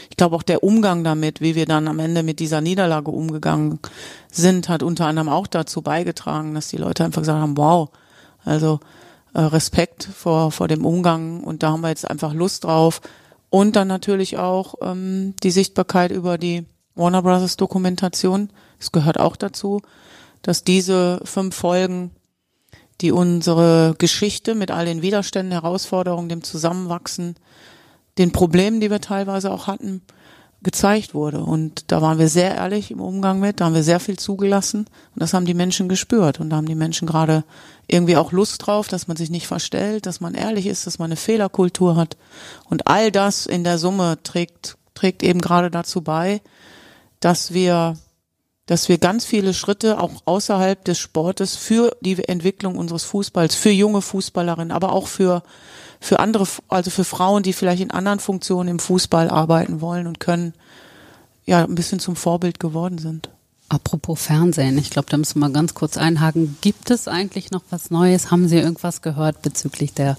ich 0.09 0.15
glaube 0.15 0.35
auch 0.37 0.43
der 0.43 0.63
Umgang 0.63 1.03
damit, 1.03 1.41
wie 1.41 1.55
wir 1.55 1.65
dann 1.65 1.89
am 1.89 1.99
Ende 1.99 2.23
mit 2.23 2.39
dieser 2.39 2.61
Niederlage 2.61 3.11
umgegangen 3.11 3.79
sind, 4.31 4.69
hat 4.69 4.81
unter 4.81 5.07
anderem 5.07 5.27
auch 5.27 5.47
dazu 5.47 5.81
beigetragen, 5.81 6.53
dass 6.53 6.69
die 6.69 6.77
Leute 6.77 7.03
einfach 7.03 7.21
gesagt 7.21 7.41
haben, 7.41 7.57
wow, 7.57 7.89
also 8.45 8.79
äh, 9.33 9.41
Respekt 9.41 10.05
vor 10.05 10.51
vor 10.51 10.67
dem 10.67 10.85
Umgang 10.85 11.43
und 11.43 11.63
da 11.63 11.71
haben 11.71 11.81
wir 11.81 11.89
jetzt 11.89 12.09
einfach 12.09 12.33
Lust 12.33 12.63
drauf 12.63 13.01
und 13.49 13.75
dann 13.75 13.87
natürlich 13.87 14.37
auch 14.37 14.75
ähm, 14.81 15.33
die 15.43 15.51
Sichtbarkeit 15.51 16.11
über 16.11 16.37
die 16.37 16.65
Warner 16.95 17.21
Brothers 17.21 17.57
Dokumentation. 17.57 18.49
Es 18.83 18.91
gehört 18.91 19.19
auch 19.19 19.37
dazu, 19.37 19.81
dass 20.41 20.65
diese 20.65 21.21
fünf 21.23 21.55
Folgen, 21.55 22.11
die 22.99 23.13
unsere 23.13 23.95
Geschichte 23.97 24.55
mit 24.55 24.71
all 24.71 24.85
den 24.85 25.01
Widerständen, 25.01 25.53
Herausforderungen, 25.53 26.27
dem 26.27 26.43
Zusammenwachsen, 26.43 27.35
den 28.17 28.33
Problemen, 28.33 28.81
die 28.81 28.91
wir 28.91 28.99
teilweise 28.99 29.51
auch 29.51 29.67
hatten, 29.67 30.01
gezeigt 30.63 31.13
wurde. 31.13 31.39
Und 31.39 31.91
da 31.91 32.01
waren 32.01 32.19
wir 32.19 32.27
sehr 32.27 32.55
ehrlich 32.55 32.91
im 32.91 32.99
Umgang 32.99 33.39
mit, 33.39 33.59
da 33.59 33.65
haben 33.65 33.73
wir 33.73 33.83
sehr 33.83 34.01
viel 34.01 34.17
zugelassen 34.17 34.79
und 35.13 35.21
das 35.21 35.33
haben 35.33 35.45
die 35.45 35.53
Menschen 35.53 35.87
gespürt. 35.87 36.41
Und 36.41 36.49
da 36.49 36.57
haben 36.57 36.67
die 36.67 36.75
Menschen 36.75 37.07
gerade 37.07 37.45
irgendwie 37.87 38.17
auch 38.17 38.33
Lust 38.33 38.65
drauf, 38.67 38.89
dass 38.89 39.07
man 39.07 39.15
sich 39.15 39.29
nicht 39.29 39.47
verstellt, 39.47 40.05
dass 40.05 40.19
man 40.19 40.33
ehrlich 40.33 40.67
ist, 40.67 40.87
dass 40.87 40.99
man 40.99 41.07
eine 41.07 41.15
Fehlerkultur 41.15 41.95
hat. 41.95 42.17
Und 42.69 42.87
all 42.87 43.11
das 43.11 43.45
in 43.45 43.63
der 43.63 43.77
Summe 43.77 44.19
trägt, 44.23 44.77
trägt 44.93 45.23
eben 45.23 45.39
gerade 45.39 45.71
dazu 45.71 46.01
bei, 46.01 46.41
dass 47.21 47.53
wir, 47.53 47.97
dass 48.65 48.87
wir 48.87 48.97
ganz 48.97 49.25
viele 49.25 49.53
Schritte 49.53 49.99
auch 49.99 50.11
außerhalb 50.25 50.83
des 50.85 50.97
Sportes 50.97 51.55
für 51.55 51.95
die 52.01 52.23
Entwicklung 52.27 52.77
unseres 52.77 53.03
Fußballs, 53.03 53.55
für 53.55 53.71
junge 53.71 54.01
Fußballerinnen, 54.01 54.71
aber 54.71 54.93
auch 54.93 55.07
für, 55.07 55.43
für 55.99 56.19
andere, 56.19 56.47
also 56.69 56.89
für 56.89 57.03
Frauen, 57.03 57.43
die 57.43 57.53
vielleicht 57.53 57.81
in 57.81 57.91
anderen 57.91 58.19
Funktionen 58.19 58.69
im 58.69 58.79
Fußball 58.79 59.29
arbeiten 59.29 59.81
wollen 59.81 60.07
und 60.07 60.19
können, 60.19 60.53
ja, 61.45 61.63
ein 61.63 61.75
bisschen 61.75 61.99
zum 61.99 62.15
Vorbild 62.15 62.59
geworden 62.61 62.99
sind. 62.99 63.29
Apropos 63.67 64.21
Fernsehen, 64.21 64.77
ich 64.77 64.91
glaube, 64.91 65.09
da 65.09 65.17
müssen 65.17 65.39
wir 65.39 65.47
mal 65.47 65.53
ganz 65.53 65.73
kurz 65.73 65.97
einhaken. 65.97 66.57
Gibt 66.61 66.91
es 66.91 67.07
eigentlich 67.07 67.51
noch 67.51 67.63
was 67.69 67.89
Neues? 67.89 68.29
Haben 68.29 68.47
Sie 68.47 68.57
irgendwas 68.57 69.01
gehört 69.01 69.41
bezüglich 69.41 69.93
der 69.93 70.15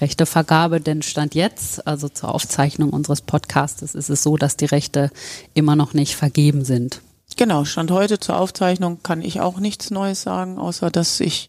Rechtevergabe? 0.00 0.80
Denn 0.80 1.02
Stand 1.02 1.34
jetzt, 1.34 1.86
also 1.86 2.08
zur 2.08 2.34
Aufzeichnung 2.34 2.90
unseres 2.90 3.22
Podcasts, 3.22 3.82
ist 3.82 4.10
es 4.10 4.22
so, 4.22 4.36
dass 4.36 4.56
die 4.56 4.66
Rechte 4.66 5.10
immer 5.54 5.74
noch 5.74 5.94
nicht 5.94 6.16
vergeben 6.16 6.64
sind. 6.64 7.00
Genau, 7.36 7.64
Stand 7.64 7.90
heute 7.90 8.18
zur 8.18 8.38
Aufzeichnung 8.38 9.02
kann 9.02 9.22
ich 9.22 9.40
auch 9.40 9.60
nichts 9.60 9.90
Neues 9.90 10.22
sagen, 10.22 10.58
außer 10.58 10.90
dass 10.90 11.20
ich 11.20 11.48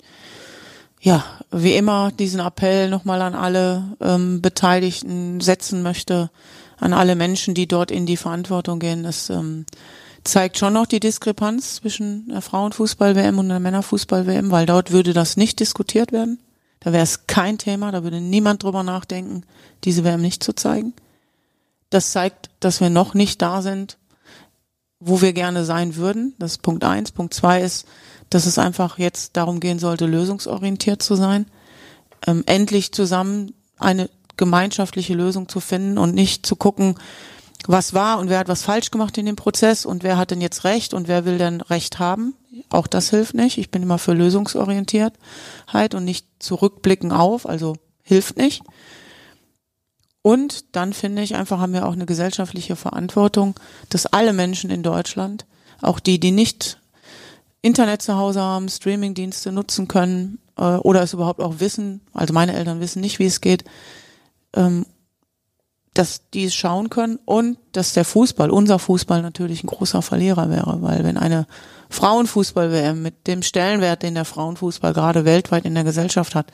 ja, 1.01 1.23
wie 1.51 1.73
immer 1.73 2.11
diesen 2.11 2.41
Appell 2.41 2.89
nochmal 2.89 3.21
an 3.21 3.33
alle 3.33 3.95
ähm, 4.01 4.41
Beteiligten 4.41 5.39
setzen 5.39 5.81
möchte, 5.81 6.29
an 6.77 6.93
alle 6.93 7.15
Menschen, 7.15 7.53
die 7.53 7.67
dort 7.67 7.89
in 7.89 8.05
die 8.05 8.17
Verantwortung 8.17 8.79
gehen. 8.79 9.05
Es 9.05 9.29
ähm, 9.29 9.65
zeigt 10.23 10.57
schon 10.57 10.73
noch 10.73 10.85
die 10.85 10.99
Diskrepanz 10.99 11.75
zwischen 11.75 12.27
der 12.27 12.41
Frauenfußball-WM 12.41 13.39
und 13.39 13.49
der 13.49 13.59
Männerfußball-WM, 13.59 14.51
weil 14.51 14.65
dort 14.65 14.91
würde 14.91 15.13
das 15.13 15.37
nicht 15.37 15.59
diskutiert 15.59 16.11
werden. 16.11 16.39
Da 16.81 16.91
wäre 16.93 17.03
es 17.03 17.27
kein 17.27 17.57
Thema, 17.57 17.91
da 17.91 18.03
würde 18.03 18.21
niemand 18.21 18.63
drüber 18.63 18.83
nachdenken, 18.83 19.43
diese 19.83 20.03
WM 20.03 20.21
nicht 20.21 20.43
zu 20.43 20.53
zeigen. 20.53 20.93
Das 21.89 22.11
zeigt, 22.11 22.49
dass 22.59 22.81
wir 22.81 22.89
noch 22.89 23.13
nicht 23.13 23.41
da 23.41 23.61
sind, 23.61 23.97
wo 24.99 25.21
wir 25.21 25.33
gerne 25.33 25.65
sein 25.65 25.95
würden. 25.95 26.33
Das 26.39 26.53
ist 26.53 26.61
Punkt 26.61 26.83
eins. 26.83 27.11
Punkt 27.11 27.33
zwei 27.33 27.61
ist, 27.61 27.87
dass 28.29 28.45
es 28.45 28.57
einfach 28.57 28.97
jetzt 28.97 29.37
darum 29.37 29.59
gehen 29.59 29.79
sollte, 29.79 30.05
lösungsorientiert 30.05 31.01
zu 31.01 31.15
sein, 31.15 31.45
ähm, 32.27 32.43
endlich 32.45 32.91
zusammen 32.91 33.53
eine 33.79 34.09
gemeinschaftliche 34.37 35.13
Lösung 35.13 35.49
zu 35.49 35.59
finden 35.59 35.97
und 35.97 36.13
nicht 36.13 36.45
zu 36.45 36.55
gucken, 36.55 36.95
was 37.67 37.93
war 37.93 38.19
und 38.19 38.29
wer 38.29 38.39
hat 38.39 38.47
was 38.47 38.63
falsch 38.63 38.89
gemacht 38.89 39.17
in 39.17 39.25
dem 39.25 39.35
Prozess 39.35 39.85
und 39.85 40.03
wer 40.03 40.17
hat 40.17 40.31
denn 40.31 40.41
jetzt 40.41 40.63
Recht 40.63 40.93
und 40.93 41.07
wer 41.07 41.25
will 41.25 41.37
denn 41.37 41.61
Recht 41.61 41.99
haben. 41.99 42.35
Auch 42.69 42.87
das 42.87 43.09
hilft 43.09 43.33
nicht. 43.33 43.57
Ich 43.57 43.69
bin 43.69 43.83
immer 43.83 43.97
für 43.97 44.13
Lösungsorientiertheit 44.13 45.93
und 45.93 46.05
nicht 46.05 46.25
zurückblicken 46.39 47.11
auf, 47.11 47.47
also 47.47 47.75
hilft 48.01 48.37
nicht. 48.37 48.63
Und 50.21 50.75
dann 50.75 50.93
finde 50.93 51.21
ich 51.21 51.35
einfach 51.35 51.59
haben 51.59 51.73
wir 51.73 51.85
auch 51.85 51.93
eine 51.93 52.05
gesellschaftliche 52.05 52.75
Verantwortung, 52.75 53.55
dass 53.89 54.05
alle 54.05 54.33
Menschen 54.33 54.69
in 54.69 54.83
Deutschland, 54.83 55.45
auch 55.81 55.99
die, 55.99 56.19
die 56.19 56.31
nicht 56.31 56.79
Internet 57.61 58.01
zu 58.01 58.15
Hause 58.15 58.41
haben, 58.41 58.69
Streamingdienste 58.69 59.51
nutzen 59.51 59.87
können 59.87 60.39
äh, 60.57 60.63
oder 60.63 61.01
es 61.01 61.13
überhaupt 61.13 61.41
auch 61.41 61.59
wissen, 61.59 62.01
also 62.13 62.33
meine 62.33 62.53
Eltern 62.53 62.79
wissen 62.79 63.01
nicht, 63.01 63.19
wie 63.19 63.25
es 63.25 63.41
geht, 63.41 63.63
ähm, 64.53 64.85
dass 65.93 66.29
die 66.29 66.45
es 66.45 66.55
schauen 66.55 66.89
können 66.89 67.19
und 67.25 67.57
dass 67.71 67.93
der 67.93 68.05
Fußball, 68.05 68.51
unser 68.51 68.79
Fußball 68.79 69.21
natürlich 69.21 69.63
ein 69.63 69.67
großer 69.67 70.01
Verlierer 70.01 70.49
wäre, 70.49 70.81
weil 70.81 71.03
wenn 71.03 71.17
eine 71.17 71.47
Frauenfußball-WM 71.89 73.01
mit 73.01 73.27
dem 73.27 73.41
Stellenwert, 73.41 74.03
den 74.03 74.15
der 74.15 74.25
Frauenfußball 74.25 74.93
gerade 74.93 75.25
weltweit 75.25 75.65
in 75.65 75.73
der 75.73 75.83
Gesellschaft 75.83 76.35
hat, 76.35 76.51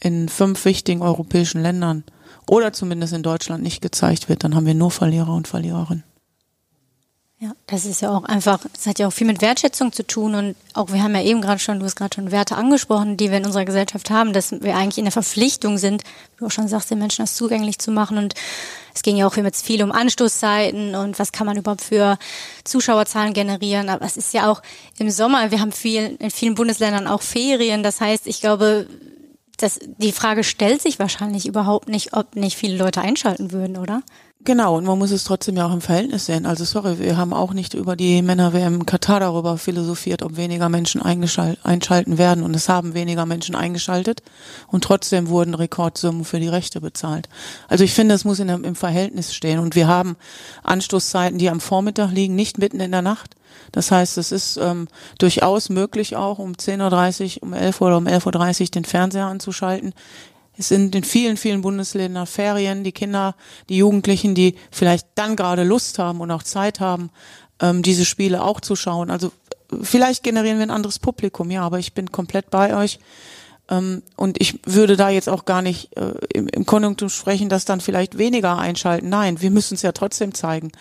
in 0.00 0.28
fünf 0.28 0.64
wichtigen 0.64 1.02
europäischen 1.02 1.62
Ländern 1.62 2.04
oder 2.50 2.72
zumindest 2.72 3.12
in 3.12 3.22
Deutschland 3.22 3.62
nicht 3.62 3.80
gezeigt 3.80 4.28
wird, 4.28 4.42
dann 4.42 4.56
haben 4.56 4.66
wir 4.66 4.74
nur 4.74 4.90
Verlierer 4.90 5.32
und 5.32 5.46
Verliererinnen. 5.46 6.02
Ja, 7.38 7.52
das 7.68 7.86
ist 7.86 8.02
ja 8.02 8.10
auch 8.10 8.24
einfach, 8.24 8.58
das 8.74 8.86
hat 8.86 8.98
ja 8.98 9.06
auch 9.06 9.12
viel 9.12 9.26
mit 9.26 9.40
Wertschätzung 9.40 9.92
zu 9.92 10.06
tun 10.06 10.34
und 10.34 10.56
auch 10.74 10.92
wir 10.92 11.02
haben 11.02 11.14
ja 11.14 11.22
eben 11.22 11.40
gerade 11.40 11.60
schon, 11.60 11.78
du 11.78 11.86
hast 11.86 11.94
gerade 11.94 12.14
schon 12.14 12.32
Werte 12.32 12.56
angesprochen, 12.56 13.16
die 13.16 13.30
wir 13.30 13.38
in 13.38 13.46
unserer 13.46 13.64
Gesellschaft 13.64 14.10
haben, 14.10 14.34
dass 14.34 14.52
wir 14.60 14.76
eigentlich 14.76 14.98
in 14.98 15.04
der 15.04 15.12
Verpflichtung 15.12 15.78
sind, 15.78 16.02
wie 16.02 16.40
du 16.40 16.46
auch 16.46 16.50
schon 16.50 16.68
sagst, 16.68 16.90
den 16.90 16.98
Menschen 16.98 17.22
das 17.22 17.36
zugänglich 17.36 17.78
zu 17.78 17.92
machen 17.92 18.18
und 18.18 18.34
es 18.94 19.02
ging 19.02 19.16
ja 19.16 19.26
auch 19.26 19.36
jetzt 19.36 19.64
viel 19.64 19.82
um 19.82 19.92
Anstoßzeiten 19.92 20.96
und 20.96 21.18
was 21.18 21.32
kann 21.32 21.46
man 21.46 21.56
überhaupt 21.56 21.82
für 21.82 22.18
Zuschauerzahlen 22.64 23.32
generieren, 23.32 23.88
aber 23.88 24.04
es 24.04 24.18
ist 24.18 24.34
ja 24.34 24.50
auch 24.50 24.60
im 24.98 25.10
Sommer, 25.10 25.50
wir 25.50 25.60
haben 25.60 25.72
viel, 25.72 26.16
in 26.18 26.30
vielen 26.30 26.56
Bundesländern 26.56 27.06
auch 27.06 27.22
Ferien, 27.22 27.82
das 27.84 28.02
heißt, 28.02 28.26
ich 28.26 28.40
glaube, 28.40 28.86
das, 29.62 29.78
die 29.98 30.12
Frage 30.12 30.44
stellt 30.44 30.82
sich 30.82 30.98
wahrscheinlich 30.98 31.46
überhaupt 31.46 31.88
nicht, 31.88 32.14
ob 32.14 32.36
nicht 32.36 32.56
viele 32.56 32.76
Leute 32.76 33.00
einschalten 33.00 33.52
würden, 33.52 33.76
oder? 33.76 34.02
Genau, 34.42 34.78
und 34.78 34.86
man 34.86 34.98
muss 34.98 35.10
es 35.10 35.24
trotzdem 35.24 35.56
ja 35.58 35.66
auch 35.66 35.72
im 35.72 35.82
Verhältnis 35.82 36.24
sehen. 36.24 36.46
Also 36.46 36.64
sorry, 36.64 36.98
wir 36.98 37.18
haben 37.18 37.34
auch 37.34 37.52
nicht 37.52 37.74
über 37.74 37.94
die 37.94 38.22
Männer-WM 38.22 38.86
Katar 38.86 39.20
darüber 39.20 39.58
philosophiert, 39.58 40.22
ob 40.22 40.38
weniger 40.38 40.70
Menschen 40.70 41.02
einschalten 41.02 42.16
werden. 42.16 42.42
Und 42.42 42.56
es 42.56 42.70
haben 42.70 42.94
weniger 42.94 43.26
Menschen 43.26 43.54
eingeschaltet. 43.54 44.22
Und 44.66 44.82
trotzdem 44.82 45.28
wurden 45.28 45.52
Rekordsummen 45.52 46.24
für 46.24 46.40
die 46.40 46.48
Rechte 46.48 46.80
bezahlt. 46.80 47.28
Also 47.68 47.84
ich 47.84 47.92
finde, 47.92 48.14
es 48.14 48.24
muss 48.24 48.38
in, 48.38 48.48
im 48.48 48.76
Verhältnis 48.76 49.34
stehen. 49.34 49.58
Und 49.58 49.74
wir 49.74 49.88
haben 49.88 50.16
Anstoßzeiten, 50.62 51.38
die 51.38 51.50
am 51.50 51.60
Vormittag 51.60 52.10
liegen, 52.10 52.34
nicht 52.34 52.56
mitten 52.56 52.80
in 52.80 52.92
der 52.92 53.02
Nacht. 53.02 53.36
Das 53.72 53.90
heißt, 53.90 54.18
es 54.18 54.32
ist 54.32 54.56
ähm, 54.56 54.88
durchaus 55.18 55.68
möglich 55.68 56.16
auch 56.16 56.38
um 56.38 56.52
10.30 56.52 57.36
Uhr, 57.36 57.42
um 57.42 57.52
11 57.52 57.80
Uhr 57.80 57.86
oder 57.88 57.96
um 57.98 58.06
11.30 58.06 58.60
Uhr 58.62 58.66
den 58.68 58.84
Fernseher 58.84 59.26
anzuschalten. 59.26 59.92
Es 60.60 60.68
sind 60.68 60.94
in 60.94 61.04
vielen, 61.04 61.38
vielen 61.38 61.62
Bundesländern 61.62 62.26
Ferien, 62.26 62.84
die 62.84 62.92
Kinder, 62.92 63.34
die 63.70 63.78
Jugendlichen, 63.78 64.34
die 64.34 64.56
vielleicht 64.70 65.06
dann 65.14 65.34
gerade 65.34 65.64
Lust 65.64 65.98
haben 65.98 66.20
und 66.20 66.30
auch 66.30 66.42
Zeit 66.42 66.80
haben, 66.80 67.10
ähm, 67.60 67.82
diese 67.82 68.04
Spiele 68.04 68.44
auch 68.44 68.60
zu 68.60 68.76
schauen. 68.76 69.10
Also 69.10 69.32
vielleicht 69.82 70.22
generieren 70.22 70.58
wir 70.58 70.66
ein 70.66 70.70
anderes 70.70 70.98
Publikum, 70.98 71.50
ja, 71.50 71.62
aber 71.62 71.78
ich 71.78 71.94
bin 71.94 72.12
komplett 72.12 72.50
bei 72.50 72.76
euch. 72.76 72.98
Ähm, 73.70 74.02
und 74.16 74.38
ich 74.38 74.58
würde 74.66 74.98
da 74.98 75.08
jetzt 75.08 75.30
auch 75.30 75.46
gar 75.46 75.62
nicht 75.62 75.96
äh, 75.96 76.12
im, 76.34 76.46
im 76.48 76.66
Konjunktur 76.66 77.08
sprechen, 77.08 77.48
dass 77.48 77.64
dann 77.64 77.80
vielleicht 77.80 78.18
weniger 78.18 78.58
einschalten. 78.58 79.08
Nein, 79.08 79.40
wir 79.40 79.50
müssen 79.50 79.74
es 79.74 79.82
ja 79.82 79.92
trotzdem 79.92 80.34
zeigen. 80.34 80.72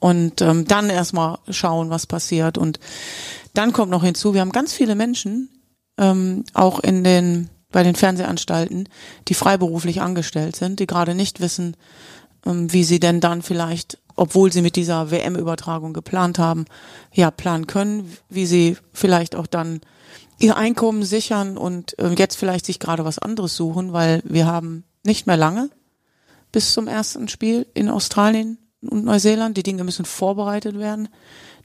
Und 0.00 0.42
ähm, 0.42 0.66
dann 0.66 0.90
erstmal 0.90 1.38
schauen, 1.50 1.90
was 1.90 2.08
passiert. 2.08 2.58
Und 2.58 2.80
dann 3.54 3.72
kommt 3.72 3.92
noch 3.92 4.02
hinzu, 4.02 4.34
wir 4.34 4.40
haben 4.40 4.50
ganz 4.50 4.72
viele 4.72 4.96
Menschen, 4.96 5.50
ähm, 5.98 6.44
auch 6.52 6.80
in 6.80 7.04
den 7.04 7.48
bei 7.72 7.82
den 7.82 7.94
Fernsehanstalten, 7.94 8.88
die 9.28 9.34
freiberuflich 9.34 10.00
angestellt 10.00 10.56
sind, 10.56 10.80
die 10.80 10.86
gerade 10.86 11.14
nicht 11.14 11.40
wissen, 11.40 11.76
ähm, 12.46 12.72
wie 12.72 12.84
sie 12.84 13.00
denn 13.00 13.20
dann 13.20 13.42
vielleicht, 13.42 13.98
obwohl 14.16 14.52
sie 14.52 14.62
mit 14.62 14.76
dieser 14.76 15.10
WM-Übertragung 15.10 15.92
geplant 15.92 16.38
haben, 16.38 16.66
ja, 17.12 17.30
planen 17.30 17.66
können, 17.66 18.16
wie 18.28 18.46
sie 18.46 18.76
vielleicht 18.92 19.34
auch 19.34 19.46
dann 19.46 19.80
ihr 20.38 20.56
Einkommen 20.56 21.04
sichern 21.04 21.56
und 21.56 21.98
äh, 21.98 22.14
jetzt 22.14 22.36
vielleicht 22.36 22.66
sich 22.66 22.78
gerade 22.78 23.04
was 23.04 23.18
anderes 23.18 23.56
suchen, 23.56 23.92
weil 23.92 24.22
wir 24.24 24.46
haben 24.46 24.84
nicht 25.04 25.26
mehr 25.26 25.36
lange 25.36 25.70
bis 26.52 26.72
zum 26.72 26.88
ersten 26.88 27.28
Spiel 27.28 27.66
in 27.74 27.88
Australien 27.88 28.58
und 28.82 29.04
Neuseeland. 29.04 29.56
Die 29.56 29.62
Dinge 29.62 29.84
müssen 29.84 30.04
vorbereitet 30.04 30.78
werden. 30.78 31.08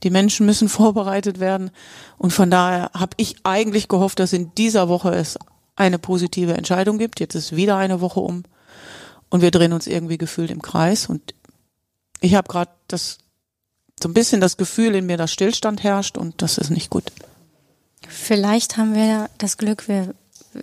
Die 0.03 0.09
Menschen 0.09 0.45
müssen 0.45 0.69
vorbereitet 0.69 1.39
werden. 1.39 1.71
Und 2.17 2.31
von 2.31 2.51
daher 2.51 2.91
habe 2.93 3.13
ich 3.17 3.37
eigentlich 3.43 3.87
gehofft, 3.87 4.19
dass 4.19 4.33
in 4.33 4.53
dieser 4.55 4.89
Woche 4.89 5.13
es 5.13 5.37
eine 5.75 5.99
positive 5.99 6.53
Entscheidung 6.53 6.97
gibt. 6.97 7.19
Jetzt 7.19 7.35
ist 7.35 7.55
wieder 7.55 7.77
eine 7.77 8.01
Woche 8.01 8.19
um 8.19 8.43
und 9.29 9.41
wir 9.41 9.51
drehen 9.51 9.73
uns 9.73 9.87
irgendwie 9.87 10.17
gefühlt 10.17 10.51
im 10.51 10.61
Kreis. 10.61 11.07
Und 11.07 11.33
ich 12.21 12.35
habe 12.35 12.47
gerade 12.47 12.71
das 12.87 13.19
so 14.01 14.09
ein 14.09 14.13
bisschen 14.13 14.41
das 14.41 14.57
Gefühl 14.57 14.95
in 14.95 15.05
mir, 15.05 15.17
dass 15.17 15.31
Stillstand 15.31 15.83
herrscht 15.83 16.17
und 16.17 16.41
das 16.41 16.57
ist 16.57 16.69
nicht 16.69 16.89
gut. 16.89 17.03
Vielleicht 18.07 18.77
haben 18.77 18.93
wir 18.93 19.29
das 19.37 19.57
Glück, 19.57 19.87
wir 19.87 20.13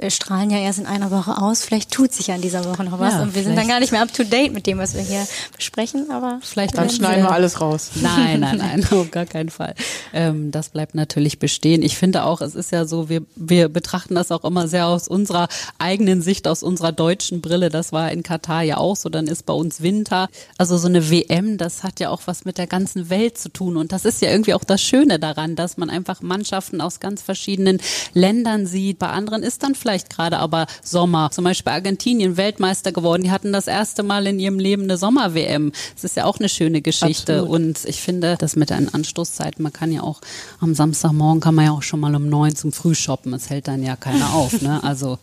strahlen 0.08 0.50
ja 0.50 0.58
erst 0.58 0.78
in 0.78 0.87
einer 0.87 1.11
Woche 1.11 1.38
aus. 1.38 1.64
Vielleicht 1.64 1.90
tut 1.90 2.12
sich 2.12 2.28
ja 2.28 2.34
in 2.34 2.42
dieser 2.42 2.64
Woche 2.64 2.84
noch 2.84 2.99
was 2.99 3.14
ja, 3.14 3.22
und 3.22 3.34
wir 3.34 3.42
sind 3.42 3.56
dann 3.56 3.68
gar 3.68 3.80
nicht 3.80 3.92
mehr 3.92 4.02
up 4.02 4.12
to 4.12 4.25
date 4.25 4.52
mit 4.52 4.66
dem, 4.66 4.78
was 4.78 4.94
wir 4.94 5.02
hier 5.02 5.26
besprechen. 5.56 6.11
Aber 6.11 6.38
vielleicht 6.42 6.76
dann 6.76 6.90
schneiden 6.90 7.25
wir 7.25 7.32
alles 7.32 7.61
raus. 7.61 7.90
Nein, 8.02 8.40
nein, 8.40 8.58
nein, 8.58 8.87
auf 8.90 9.11
gar 9.11 9.26
keinen 9.26 9.50
Fall. 9.50 9.75
Ähm, 10.12 10.50
das 10.50 10.70
bleibt 10.70 10.94
natürlich 10.94 11.38
bestehen. 11.38 11.82
Ich 11.82 11.96
finde 11.96 12.25
auch, 12.25 12.40
es 12.40 12.54
ist 12.54 12.72
ja 12.72 12.84
so, 12.84 13.08
wir 13.08 13.22
wir 13.37 13.68
betrachten 13.68 14.14
das 14.14 14.30
auch 14.30 14.44
immer 14.44 14.68
sehr 14.68 14.87
aus 14.87 15.08
unserer 15.08 15.49
eigenen 15.78 16.22
Sicht, 16.22 16.49
aus 16.49 16.62
unserer 16.62 16.92
deutschen 16.92 17.40
Brille. 17.40 17.68
Das 17.68 17.92
war 17.92 18.11
in 18.12 18.22
Katar 18.22 18.62
ja 18.62 18.78
auch 18.78 18.96
so. 18.96 19.08
Dann 19.08 19.26
ist 19.26 19.46
bei 19.46 19.52
uns 19.52 19.82
Winter. 19.82 20.28
Also 20.58 20.78
so 20.78 20.88
eine 20.88 21.11
WM, 21.11 21.58
das 21.58 21.82
hat 21.82 22.00
ja 22.00 22.11
auch 22.11 22.22
was 22.26 22.44
mit 22.44 22.58
der 22.58 22.66
ganzen 22.66 23.11
Welt 23.11 23.38
zu 23.38 23.49
tun 23.50 23.76
und 23.76 23.92
das 23.92 24.04
ist 24.04 24.22
ja 24.22 24.30
irgendwie 24.30 24.54
auch 24.54 24.64
das 24.64 24.80
Schöne 24.80 25.18
daran, 25.18 25.56
dass 25.56 25.76
man 25.76 25.90
einfach 25.90 26.22
Mannschaften 26.22 26.80
aus 26.80 27.00
ganz 27.00 27.22
verschiedenen 27.22 27.80
Ländern 28.14 28.66
sieht. 28.66 28.99
Bei 28.99 29.08
anderen 29.08 29.42
ist 29.42 29.62
dann 29.62 29.75
vielleicht 29.83 30.11
gerade 30.11 30.39
aber 30.39 30.67
Sommer. 30.83 31.31
Zum 31.31 31.45
Beispiel 31.45 31.73
Argentinien 31.73 32.37
Weltmeister 32.37 32.93
geworden. 32.93 33.23
Die 33.23 33.31
hatten 33.31 33.53
das 33.53 33.67
erste 33.67 34.03
Mal 34.03 34.27
in 34.27 34.39
ihrem 34.39 34.59
Leben 34.59 34.85
eine 34.85 34.97
Sommer-WM. 34.97 35.73
Das 35.95 36.05
ist 36.05 36.17
ja 36.17 36.25
auch 36.25 36.39
eine 36.39 36.49
schöne 36.49 36.81
Geschichte. 36.81 37.41
Absolut. 37.41 37.55
Und 37.55 37.85
ich 37.85 38.01
finde, 38.01 38.37
das 38.39 38.57
mit 38.57 38.71
den 38.71 38.93
Anstoßzeiten, 38.93 39.62
man 39.62 39.73
kann 39.73 39.93
ja 39.93 40.03
auch 40.03 40.21
am 40.61 40.75
Samstagmorgen 40.75 41.41
kann 41.41 41.55
man 41.55 41.67
ja 41.67 41.73
auch 41.73 41.83
schon 41.83 42.01
mal 42.01 42.15
um 42.15 42.29
neun 42.29 42.55
zum 42.55 42.73
Frühshoppen. 42.73 43.35
Es 43.35 43.51
hält 43.51 43.69
dann 43.69 43.83
ja 43.83 43.97
keiner 43.97 44.33
auf. 44.33 44.62
Ne? 44.62 44.83
Also 44.83 45.19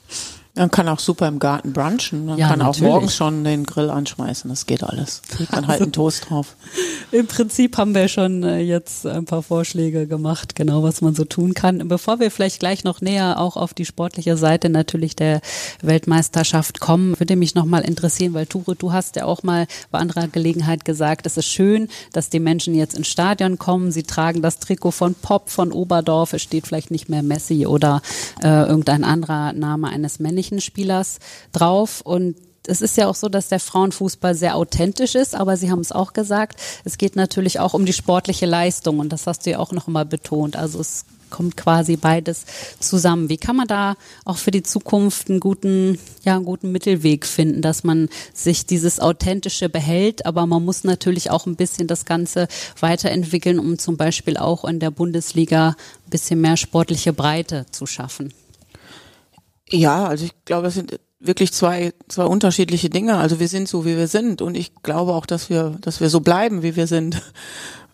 man 0.59 0.71
kann 0.71 0.89
auch 0.89 0.99
super 0.99 1.29
im 1.29 1.39
Garten 1.39 1.71
brunchen. 1.71 2.25
Man 2.25 2.37
ja, 2.37 2.49
kann 2.49 2.59
natürlich. 2.59 2.89
auch 2.89 2.93
morgens 2.93 3.15
schon 3.15 3.45
den 3.45 3.65
Grill 3.65 3.89
anschmeißen. 3.89 4.49
Das 4.49 4.65
geht 4.65 4.83
alles. 4.83 5.21
Kriegt 5.29 5.53
man 5.53 5.67
halt 5.67 5.81
einen 5.81 5.91
Toast 5.93 6.29
drauf. 6.29 6.57
Im 7.13 7.27
Prinzip 7.27 7.77
haben 7.77 7.95
wir 7.95 8.09
schon 8.09 8.43
äh, 8.43 8.59
jetzt 8.59 9.07
ein 9.07 9.23
paar 9.23 9.41
Vorschläge 9.41 10.05
gemacht, 10.05 10.55
genau 10.57 10.83
was 10.83 10.99
man 10.99 11.15
so 11.15 11.23
tun 11.23 11.53
kann. 11.53 11.87
Bevor 11.87 12.19
wir 12.19 12.29
vielleicht 12.29 12.59
gleich 12.59 12.83
noch 12.83 12.99
näher 12.99 13.39
auch 13.39 13.55
auf 13.55 13.73
die 13.73 13.85
sportliche 13.85 14.35
Seite 14.35 14.69
natürlich 14.69 15.15
der 15.15 15.39
Weltmeisterschaft 15.81 16.81
kommen, 16.81 17.17
würde 17.17 17.37
mich 17.37 17.55
nochmal 17.55 17.83
interessieren, 17.83 18.33
weil 18.33 18.45
Ture, 18.45 18.75
du 18.75 18.91
hast 18.91 19.15
ja 19.15 19.23
auch 19.23 19.43
mal 19.43 19.65
bei 19.91 19.99
anderer 19.99 20.27
Gelegenheit 20.27 20.83
gesagt, 20.83 21.25
es 21.25 21.37
ist 21.37 21.47
schön, 21.47 21.87
dass 22.11 22.29
die 22.29 22.41
Menschen 22.41 22.75
jetzt 22.75 22.97
ins 22.97 23.07
Stadion 23.07 23.59
kommen. 23.59 23.93
Sie 23.93 24.03
tragen 24.03 24.41
das 24.41 24.59
Trikot 24.59 24.91
von 24.91 25.15
Pop, 25.15 25.49
von 25.49 25.71
Oberdorf. 25.71 26.33
Es 26.33 26.41
steht 26.41 26.67
vielleicht 26.67 26.91
nicht 26.91 27.07
mehr 27.07 27.23
Messi 27.23 27.65
oder 27.65 28.01
äh, 28.43 28.65
irgendein 28.67 29.05
anderer 29.05 29.53
Name 29.53 29.87
eines 29.87 30.19
männlichen 30.19 30.48
männlichen 30.49 30.61
Spielers 30.61 31.19
drauf 31.51 32.01
und 32.01 32.35
es 32.67 32.81
ist 32.81 32.97
ja 32.97 33.07
auch 33.07 33.15
so, 33.15 33.29
dass 33.29 33.47
der 33.47 33.59
Frauenfußball 33.59 34.35
sehr 34.35 34.55
authentisch 34.55 35.15
ist, 35.15 35.33
aber 35.33 35.57
Sie 35.57 35.71
haben 35.71 35.79
es 35.79 35.91
auch 35.91 36.13
gesagt, 36.13 36.59
es 36.83 36.97
geht 36.97 37.15
natürlich 37.15 37.59
auch 37.59 37.73
um 37.73 37.85
die 37.85 37.93
sportliche 37.93 38.45
Leistung 38.45 38.99
und 38.99 39.09
das 39.09 39.25
hast 39.25 39.45
du 39.45 39.51
ja 39.51 39.59
auch 39.59 39.71
noch 39.71 39.87
mal 39.87 40.05
betont. 40.05 40.55
Also 40.55 40.79
es 40.79 41.05
kommt 41.31 41.57
quasi 41.57 41.95
beides 41.95 42.45
zusammen. 42.79 43.29
Wie 43.29 43.37
kann 43.37 43.55
man 43.55 43.67
da 43.67 43.95
auch 44.25 44.37
für 44.37 44.51
die 44.51 44.61
Zukunft 44.61 45.29
einen 45.29 45.39
guten, 45.39 45.97
ja, 46.23 46.35
einen 46.35 46.45
guten 46.45 46.71
Mittelweg 46.71 47.25
finden, 47.25 47.61
dass 47.61 47.83
man 47.83 48.09
sich 48.33 48.65
dieses 48.65 48.99
Authentische 48.99 49.69
behält, 49.69 50.25
aber 50.25 50.45
man 50.45 50.63
muss 50.63 50.83
natürlich 50.83 51.31
auch 51.31 51.47
ein 51.47 51.55
bisschen 51.55 51.87
das 51.87 52.05
Ganze 52.05 52.47
weiterentwickeln, 52.79 53.57
um 53.57 53.79
zum 53.79 53.97
Beispiel 53.97 54.37
auch 54.37 54.65
in 54.65 54.79
der 54.79 54.91
Bundesliga 54.91 55.69
ein 55.69 56.09
bisschen 56.09 56.41
mehr 56.41 56.57
sportliche 56.57 57.13
Breite 57.13 57.65
zu 57.71 57.85
schaffen. 57.85 58.33
Ja, 59.71 60.05
also 60.05 60.25
ich 60.25 60.33
glaube, 60.45 60.63
das 60.63 60.73
sind 60.73 60.99
wirklich 61.19 61.51
zwei, 61.53 61.93
zwei 62.07 62.25
unterschiedliche 62.25 62.89
Dinge. 62.89 63.17
Also 63.17 63.39
wir 63.39 63.47
sind 63.47 63.67
so, 63.67 63.85
wie 63.85 63.97
wir 63.97 64.07
sind. 64.07 64.41
Und 64.41 64.55
ich 64.55 64.73
glaube 64.83 65.13
auch, 65.13 65.25
dass 65.25 65.49
wir, 65.49 65.77
dass 65.81 65.99
wir 66.01 66.09
so 66.09 66.21
bleiben, 66.21 66.63
wie 66.63 66.75
wir 66.75 66.87
sind. 66.87 67.21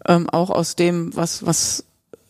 Ähm, 0.08 0.30
auch 0.30 0.52
aus 0.52 0.76
dem, 0.76 1.16
was, 1.16 1.48
was 1.48 1.84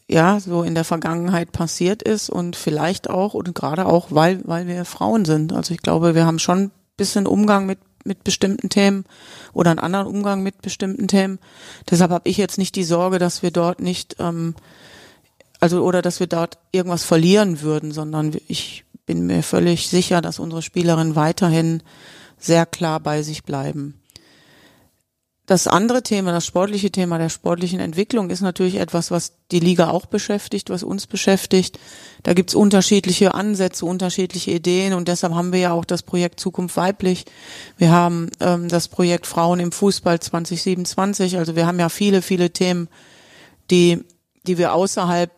ja 0.08 0.40
so 0.40 0.64
in 0.64 0.76
der 0.76 0.86
Vergangenheit 0.86 1.52
passiert 1.52 2.02
ist 2.02 2.30
und 2.30 2.56
vielleicht 2.56 3.10
auch 3.10 3.34
und 3.34 3.54
gerade 3.54 3.86
auch, 3.86 4.08
weil, 4.12 4.40
weil 4.46 4.66
wir 4.66 4.86
Frauen 4.86 5.26
sind. 5.26 5.52
Also 5.52 5.74
ich 5.74 5.82
glaube, 5.82 6.16
wir 6.16 6.26
haben 6.26 6.40
schon 6.40 6.60
ein 6.60 6.72
bisschen 6.96 7.28
Umgang 7.28 7.66
mit 7.66 7.80
mit 8.06 8.24
bestimmten 8.24 8.70
Themen 8.70 9.04
oder 9.52 9.72
einen 9.72 9.80
anderen 9.80 10.08
Umgang 10.08 10.44
mit 10.44 10.62
bestimmten 10.62 11.08
Themen. 11.08 11.40
Deshalb 11.90 12.12
habe 12.12 12.30
ich 12.30 12.38
jetzt 12.38 12.58
nicht 12.58 12.76
die 12.76 12.84
Sorge, 12.84 13.20
dass 13.20 13.42
wir 13.42 13.52
dort 13.52 13.82
nicht, 13.82 14.16
ähm, 14.20 14.56
also 15.60 15.84
oder 15.84 16.02
dass 16.02 16.20
wir 16.20 16.28
dort 16.28 16.60
irgendwas 16.72 17.04
verlieren 17.04 17.62
würden, 17.62 17.92
sondern 17.92 18.38
ich 18.48 18.86
bin 19.06 19.26
mir 19.26 19.44
völlig 19.44 19.90
sicher, 19.90 20.22
dass 20.22 20.40
unsere 20.40 20.62
Spielerinnen 20.62 21.16
weiterhin 21.16 21.84
sehr 22.38 22.66
klar 22.66 23.00
bei 23.00 23.22
sich 23.22 23.44
bleiben. 23.44 24.02
Das 25.46 25.68
andere 25.68 26.02
Thema, 26.02 26.32
das 26.32 26.44
sportliche 26.44 26.90
Thema 26.90 27.20
der 27.20 27.30
sportlichen 27.30 27.80
Entwicklung 27.80 28.32
ist 28.32 28.42
natürlich 28.42 28.76
etwas, 28.76 29.12
was 29.12 29.34
die 29.52 29.60
Liga 29.60 29.92
auch 29.92 30.08
beschäftigt, 30.08 30.72
was 30.72 30.82
uns 30.82 31.06
beschäftigt. 31.06 31.80
Da 32.24 32.34
gibt's 32.34 32.56
unterschiedliche 32.56 33.36
Ansätze, 33.36 33.86
unterschiedliche 33.86 34.50
Ideen 34.50 34.94
und 34.94 35.08
deshalb 35.08 35.36
haben 35.36 35.54
wir 35.54 35.60
ja 35.60 35.72
auch 35.72 35.86
das 35.86 36.02
Projekt 36.02 36.40
Zukunft 36.40 36.78
weiblich. 36.78 37.26
Wir 37.78 37.92
haben 37.92 38.32
ähm, 38.40 38.70
das 38.70 38.88
Projekt 38.88 39.28
Frauen 39.28 39.60
im 39.60 39.72
Fußball 39.72 40.20
2027. 40.20 41.38
Also 41.38 41.56
wir 41.56 41.68
haben 41.68 41.80
ja 41.80 41.90
viele, 41.90 42.24
viele 42.24 42.50
Themen, 42.50 42.88
die, 43.70 44.04
die 44.48 44.58
wir 44.58 44.74
außerhalb 44.74 45.32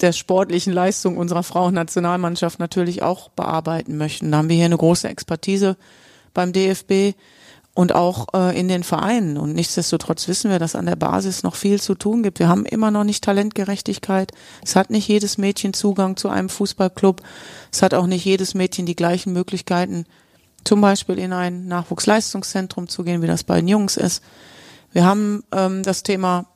der 0.00 0.12
sportlichen 0.12 0.72
Leistung 0.72 1.16
unserer 1.16 1.42
Frauennationalmannschaft 1.42 2.58
natürlich 2.58 3.02
auch 3.02 3.28
bearbeiten 3.30 3.96
möchten. 3.96 4.30
Da 4.30 4.38
haben 4.38 4.48
wir 4.48 4.56
hier 4.56 4.64
eine 4.64 4.76
große 4.76 5.08
Expertise 5.08 5.76
beim 6.32 6.52
DFB 6.52 7.16
und 7.74 7.94
auch 7.94 8.28
äh, 8.34 8.58
in 8.58 8.68
den 8.68 8.84
Vereinen. 8.84 9.36
Und 9.36 9.54
nichtsdestotrotz 9.54 10.28
wissen 10.28 10.50
wir, 10.50 10.58
dass 10.58 10.76
an 10.76 10.86
der 10.86 10.96
Basis 10.96 11.42
noch 11.42 11.56
viel 11.56 11.80
zu 11.80 11.94
tun 11.94 12.22
gibt. 12.22 12.38
Wir 12.38 12.48
haben 12.48 12.64
immer 12.64 12.90
noch 12.90 13.04
nicht 13.04 13.24
Talentgerechtigkeit. 13.24 14.32
Es 14.62 14.76
hat 14.76 14.90
nicht 14.90 15.08
jedes 15.08 15.38
Mädchen 15.38 15.74
Zugang 15.74 16.16
zu 16.16 16.28
einem 16.28 16.48
Fußballclub. 16.48 17.20
Es 17.72 17.82
hat 17.82 17.94
auch 17.94 18.06
nicht 18.06 18.24
jedes 18.24 18.54
Mädchen 18.54 18.86
die 18.86 18.96
gleichen 18.96 19.32
Möglichkeiten, 19.32 20.06
zum 20.64 20.80
Beispiel 20.80 21.18
in 21.18 21.32
ein 21.32 21.66
Nachwuchsleistungszentrum 21.66 22.88
zu 22.88 23.02
gehen, 23.02 23.22
wie 23.22 23.26
das 23.26 23.44
bei 23.44 23.56
den 23.56 23.68
Jungs 23.68 23.96
ist. 23.96 24.22
Wir 24.92 25.04
haben 25.04 25.42
ähm, 25.52 25.82
das 25.82 26.04
Thema 26.04 26.46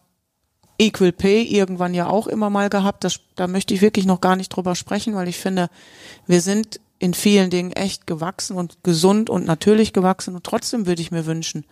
Equal 0.78 1.12
Pay 1.12 1.42
irgendwann 1.42 1.94
ja 1.94 2.08
auch 2.08 2.26
immer 2.26 2.50
mal 2.50 2.70
gehabt. 2.70 3.04
Das, 3.04 3.20
da 3.36 3.46
möchte 3.46 3.74
ich 3.74 3.82
wirklich 3.82 4.06
noch 4.06 4.20
gar 4.20 4.36
nicht 4.36 4.50
drüber 4.50 4.74
sprechen, 4.74 5.14
weil 5.14 5.28
ich 5.28 5.38
finde, 5.38 5.68
wir 6.26 6.40
sind 6.40 6.80
in 7.00 7.14
vielen 7.14 7.50
Dingen 7.50 7.72
echt 7.72 8.06
gewachsen 8.06 8.56
und 8.56 8.78
gesund 8.82 9.30
und 9.30 9.44
natürlich 9.44 9.92
gewachsen. 9.92 10.34
Und 10.34 10.44
trotzdem 10.44 10.86
würde 10.86 11.02
ich 11.02 11.10
mir 11.10 11.26
wünschen, 11.26 11.64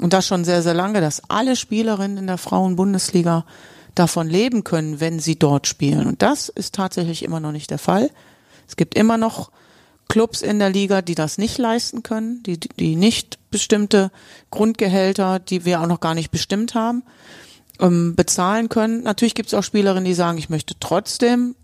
und 0.00 0.12
das 0.12 0.26
schon 0.26 0.44
sehr, 0.44 0.62
sehr 0.62 0.74
lange, 0.74 1.00
dass 1.00 1.22
alle 1.28 1.56
Spielerinnen 1.56 2.18
in 2.18 2.26
der 2.26 2.38
Frauenbundesliga 2.38 3.44
davon 3.94 4.28
leben 4.28 4.64
können, 4.64 5.00
wenn 5.00 5.20
sie 5.20 5.38
dort 5.38 5.66
spielen. 5.66 6.06
Und 6.06 6.22
das 6.22 6.48
ist 6.48 6.74
tatsächlich 6.74 7.22
immer 7.22 7.40
noch 7.40 7.52
nicht 7.52 7.70
der 7.70 7.78
Fall. 7.78 8.10
Es 8.66 8.76
gibt 8.76 8.94
immer 8.94 9.18
noch 9.18 9.50
Clubs 10.08 10.42
in 10.42 10.58
der 10.58 10.70
Liga, 10.70 11.02
die 11.02 11.14
das 11.14 11.38
nicht 11.38 11.58
leisten 11.58 12.02
können, 12.02 12.42
die, 12.42 12.58
die 12.58 12.96
nicht 12.96 13.38
bestimmte 13.50 14.10
Grundgehälter, 14.50 15.38
die 15.38 15.64
wir 15.64 15.80
auch 15.80 15.86
noch 15.86 16.00
gar 16.00 16.14
nicht 16.14 16.30
bestimmt 16.30 16.74
haben, 16.74 17.02
ähm, 17.82 18.14
bezahlen 18.14 18.68
können. 18.68 19.02
Natürlich 19.02 19.34
gibt 19.34 19.48
es 19.48 19.54
auch 19.54 19.64
Spielerinnen, 19.64 20.04
die 20.04 20.14
sagen, 20.14 20.38
ich 20.38 20.48
möchte 20.48 20.74
trotzdem 20.80 21.54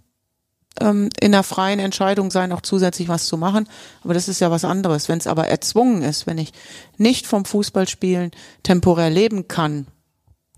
ähm, 0.80 1.08
in 1.20 1.32
der 1.32 1.44
freien 1.44 1.78
Entscheidung 1.78 2.30
sein, 2.30 2.52
auch 2.52 2.60
zusätzlich 2.60 3.08
was 3.08 3.26
zu 3.26 3.38
machen. 3.38 3.68
Aber 4.02 4.14
das 4.14 4.28
ist 4.28 4.40
ja 4.40 4.50
was 4.50 4.64
anderes. 4.64 5.08
Wenn 5.08 5.18
es 5.18 5.26
aber 5.26 5.46
erzwungen 5.46 6.02
ist, 6.02 6.26
wenn 6.26 6.38
ich 6.38 6.52
nicht 6.96 7.26
vom 7.26 7.44
Fußballspielen 7.44 8.32
temporär 8.64 9.10
leben 9.10 9.48
kann, 9.48 9.86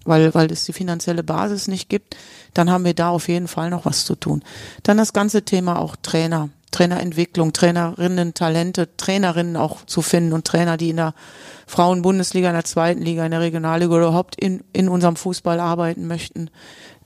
weil, 0.05 0.35
weil 0.35 0.51
es 0.51 0.65
die 0.65 0.73
finanzielle 0.73 1.23
Basis 1.23 1.69
nicht 1.69 1.91
gibt, 1.91 2.17
dann 2.55 2.71
haben 2.71 2.87
wir 2.87 2.95
da 2.95 3.11
auf 3.11 3.29
jeden 3.29 3.49
Fall 3.49 3.69
noch 3.69 3.85
was 3.85 4.07
zu 4.07 4.15
tun. 4.15 4.43
Dann 4.83 4.97
das 4.97 5.13
ganze 5.13 5.43
Thema 5.43 5.79
auch 5.79 5.95
Trainer, 5.95 6.49
Trainerentwicklung, 6.71 7.53
Trainerinnen, 7.53 8.35
Talente, 8.35 8.97
Trainerinnen 8.97 9.57
auch 9.57 9.85
zu 9.87 10.03
finden 10.03 10.33
und 10.33 10.47
Trainer, 10.47 10.77
die 10.77 10.91
in 10.91 10.97
der 10.97 11.15
Frauenbundesliga, 11.67 12.49
in 12.49 12.55
der 12.55 12.65
zweiten 12.65 13.03
Liga, 13.03 13.25
in 13.25 13.31
der 13.31 13.41
Regionalliga 13.41 13.93
oder 13.93 14.09
überhaupt 14.09 14.37
in, 14.37 14.63
in 14.73 14.89
unserem 14.89 15.17
Fußball 15.17 15.61
arbeiten 15.61 16.07
möchten 16.07 16.51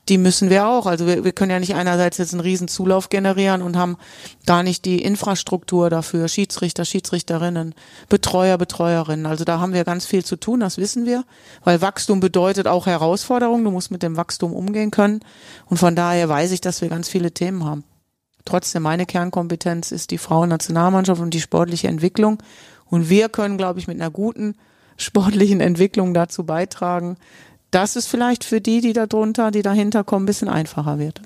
die 0.08 0.18
müssen 0.18 0.50
wir 0.50 0.66
auch. 0.66 0.86
Also 0.86 1.06
wir, 1.06 1.24
wir 1.24 1.32
können 1.32 1.50
ja 1.50 1.60
nicht 1.60 1.74
einerseits 1.74 2.18
jetzt 2.18 2.32
einen 2.32 2.40
riesen 2.40 2.68
Zulauf 2.68 3.08
generieren 3.08 3.62
und 3.62 3.76
haben 3.76 3.96
gar 4.46 4.62
nicht 4.62 4.84
die 4.84 5.02
Infrastruktur 5.02 5.90
dafür, 5.90 6.28
Schiedsrichter, 6.28 6.84
Schiedsrichterinnen, 6.84 7.74
Betreuer, 8.08 8.58
Betreuerinnen. 8.58 9.26
Also 9.26 9.44
da 9.44 9.60
haben 9.60 9.72
wir 9.72 9.84
ganz 9.84 10.04
viel 10.04 10.24
zu 10.24 10.36
tun, 10.36 10.60
das 10.60 10.78
wissen 10.78 11.06
wir, 11.06 11.24
weil 11.62 11.80
Wachstum 11.80 12.20
bedeutet 12.20 12.66
auch 12.66 12.86
Herausforderungen. 12.86 13.64
Du 13.64 13.70
musst 13.70 13.90
mit 13.90 14.02
dem 14.02 14.16
Wachstum 14.16 14.52
umgehen 14.52 14.90
können. 14.90 15.20
Und 15.66 15.78
von 15.78 15.96
daher 15.96 16.28
weiß 16.28 16.52
ich, 16.52 16.60
dass 16.60 16.82
wir 16.82 16.88
ganz 16.88 17.08
viele 17.08 17.32
Themen 17.32 17.64
haben. 17.64 17.84
Trotzdem, 18.44 18.82
meine 18.82 19.06
Kernkompetenz 19.06 19.90
ist 19.90 20.10
die 20.10 20.18
Frauennationalmannschaft 20.18 21.20
und 21.20 21.32
die 21.32 21.40
sportliche 21.40 21.88
Entwicklung. 21.88 22.42
Und 22.86 23.08
wir 23.08 23.28
können, 23.28 23.56
glaube 23.56 23.78
ich, 23.78 23.88
mit 23.88 24.00
einer 24.00 24.10
guten 24.10 24.56
sportlichen 24.96 25.60
Entwicklung 25.60 26.14
dazu 26.14 26.44
beitragen, 26.44 27.16
dass 27.70 27.96
es 27.96 28.06
vielleicht 28.06 28.44
für 28.44 28.60
die, 28.60 28.80
die 28.80 28.92
da 28.92 29.06
drunter, 29.06 29.50
die 29.50 29.62
dahinter 29.62 30.04
kommen, 30.04 30.24
ein 30.24 30.26
bisschen 30.26 30.48
einfacher 30.48 30.98
wird. 30.98 31.20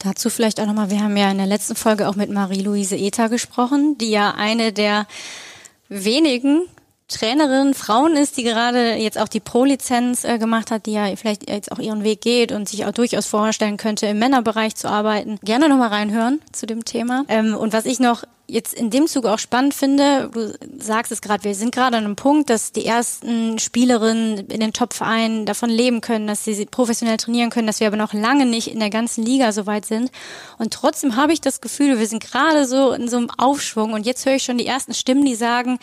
Dazu 0.00 0.30
vielleicht 0.30 0.60
auch 0.60 0.66
nochmal, 0.66 0.90
wir 0.90 1.00
haben 1.00 1.16
ja 1.16 1.30
in 1.30 1.38
der 1.38 1.46
letzten 1.46 1.74
Folge 1.74 2.08
auch 2.08 2.16
mit 2.16 2.30
Marie-Louise 2.30 2.96
Eta 2.96 3.28
gesprochen, 3.28 3.96
die 3.98 4.10
ja 4.10 4.34
eine 4.34 4.72
der 4.72 5.06
wenigen 5.88 6.62
Trainerin 7.08 7.72
Frauen 7.72 8.16
ist, 8.16 8.36
die 8.36 8.42
gerade 8.42 8.94
jetzt 8.94 9.18
auch 9.18 9.28
die 9.28 9.40
Pro-Lizenz 9.40 10.24
äh, 10.24 10.38
gemacht 10.38 10.70
hat, 10.70 10.84
die 10.84 10.92
ja 10.92 11.06
vielleicht 11.16 11.48
jetzt 11.48 11.72
auch 11.72 11.78
ihren 11.78 12.04
Weg 12.04 12.20
geht 12.20 12.52
und 12.52 12.68
sich 12.68 12.84
auch 12.84 12.92
durchaus 12.92 13.26
vorstellen 13.26 13.78
könnte, 13.78 14.06
im 14.06 14.18
Männerbereich 14.18 14.76
zu 14.76 14.88
arbeiten. 14.88 15.38
Gerne 15.42 15.70
nochmal 15.70 15.88
reinhören 15.88 16.40
zu 16.52 16.66
dem 16.66 16.84
Thema. 16.84 17.24
Ähm, 17.28 17.54
und 17.54 17.72
was 17.72 17.86
ich 17.86 17.98
noch 17.98 18.24
jetzt 18.46 18.74
in 18.74 18.90
dem 18.90 19.06
Zuge 19.06 19.30
auch 19.30 19.38
spannend 19.38 19.74
finde, 19.74 20.30
du 20.32 20.52
sagst 20.78 21.12
es 21.12 21.20
gerade, 21.20 21.44
wir 21.44 21.54
sind 21.54 21.74
gerade 21.74 21.96
an 21.98 22.04
einem 22.04 22.16
Punkt, 22.16 22.50
dass 22.50 22.72
die 22.72 22.86
ersten 22.86 23.58
Spielerinnen 23.58 24.46
in 24.48 24.60
den 24.60 24.72
Top-Vereinen 24.72 25.44
davon 25.44 25.68
leben 25.70 26.00
können, 26.00 26.26
dass 26.26 26.44
sie 26.44 26.66
professionell 26.66 27.18
trainieren 27.18 27.50
können, 27.50 27.66
dass 27.66 27.80
wir 27.80 27.86
aber 27.86 27.96
noch 27.96 28.14
lange 28.14 28.46
nicht 28.46 28.68
in 28.68 28.80
der 28.80 28.90
ganzen 28.90 29.22
Liga 29.24 29.52
so 29.52 29.66
weit 29.66 29.84
sind. 29.84 30.10
Und 30.58 30.72
trotzdem 30.72 31.16
habe 31.16 31.32
ich 31.32 31.40
das 31.40 31.60
Gefühl, 31.60 31.98
wir 31.98 32.06
sind 32.06 32.22
gerade 32.22 32.66
so 32.66 32.92
in 32.92 33.08
so 33.08 33.18
einem 33.18 33.30
Aufschwung 33.36 33.92
und 33.92 34.06
jetzt 34.06 34.24
höre 34.24 34.34
ich 34.34 34.44
schon 34.44 34.58
die 34.58 34.66
ersten 34.66 34.94
Stimmen, 34.94 35.24
die 35.24 35.34
sagen, 35.34 35.78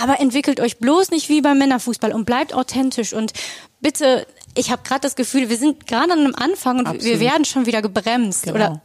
aber 0.00 0.20
entwickelt 0.20 0.60
euch 0.60 0.78
bloß 0.78 1.10
nicht 1.10 1.28
wie 1.28 1.40
beim 1.40 1.58
Männerfußball 1.58 2.12
und 2.12 2.24
bleibt 2.24 2.54
authentisch 2.54 3.12
und 3.12 3.32
bitte, 3.80 4.26
ich 4.54 4.70
habe 4.70 4.82
gerade 4.82 5.00
das 5.00 5.16
Gefühl, 5.16 5.48
wir 5.48 5.56
sind 5.56 5.86
gerade 5.86 6.12
an 6.12 6.20
einem 6.20 6.34
Anfang 6.34 6.78
und 6.78 6.86
Absolut. 6.86 7.04
wir 7.04 7.20
werden 7.20 7.44
schon 7.44 7.66
wieder 7.66 7.82
gebremst. 7.82 8.44
Genau. 8.44 8.54
Oder 8.56 8.82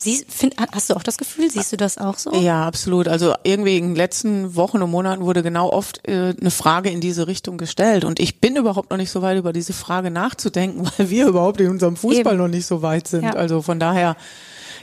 Siehst, 0.00 0.32
find, 0.32 0.54
hast 0.72 0.90
du 0.90 0.94
auch 0.94 1.02
das 1.02 1.18
Gefühl? 1.18 1.50
Siehst 1.50 1.72
du 1.72 1.76
das 1.76 1.98
auch 1.98 2.18
so? 2.18 2.32
Ja, 2.32 2.64
absolut. 2.64 3.08
Also 3.08 3.34
irgendwie 3.42 3.76
in 3.78 3.88
den 3.88 3.96
letzten 3.96 4.54
Wochen 4.54 4.80
und 4.80 4.92
Monaten 4.92 5.24
wurde 5.24 5.42
genau 5.42 5.72
oft 5.72 6.06
äh, 6.06 6.34
eine 6.40 6.52
Frage 6.52 6.88
in 6.88 7.00
diese 7.00 7.26
Richtung 7.26 7.58
gestellt. 7.58 8.04
Und 8.04 8.20
ich 8.20 8.40
bin 8.40 8.54
überhaupt 8.54 8.90
noch 8.90 8.96
nicht 8.96 9.10
so 9.10 9.22
weit, 9.22 9.38
über 9.38 9.52
diese 9.52 9.72
Frage 9.72 10.12
nachzudenken, 10.12 10.88
weil 10.96 11.10
wir 11.10 11.26
überhaupt 11.26 11.60
in 11.60 11.68
unserem 11.68 11.96
Fußball 11.96 12.34
Eben. 12.34 12.42
noch 12.42 12.48
nicht 12.48 12.66
so 12.66 12.80
weit 12.80 13.08
sind. 13.08 13.24
Ja. 13.24 13.32
Also 13.32 13.60
von 13.60 13.80
daher, 13.80 14.16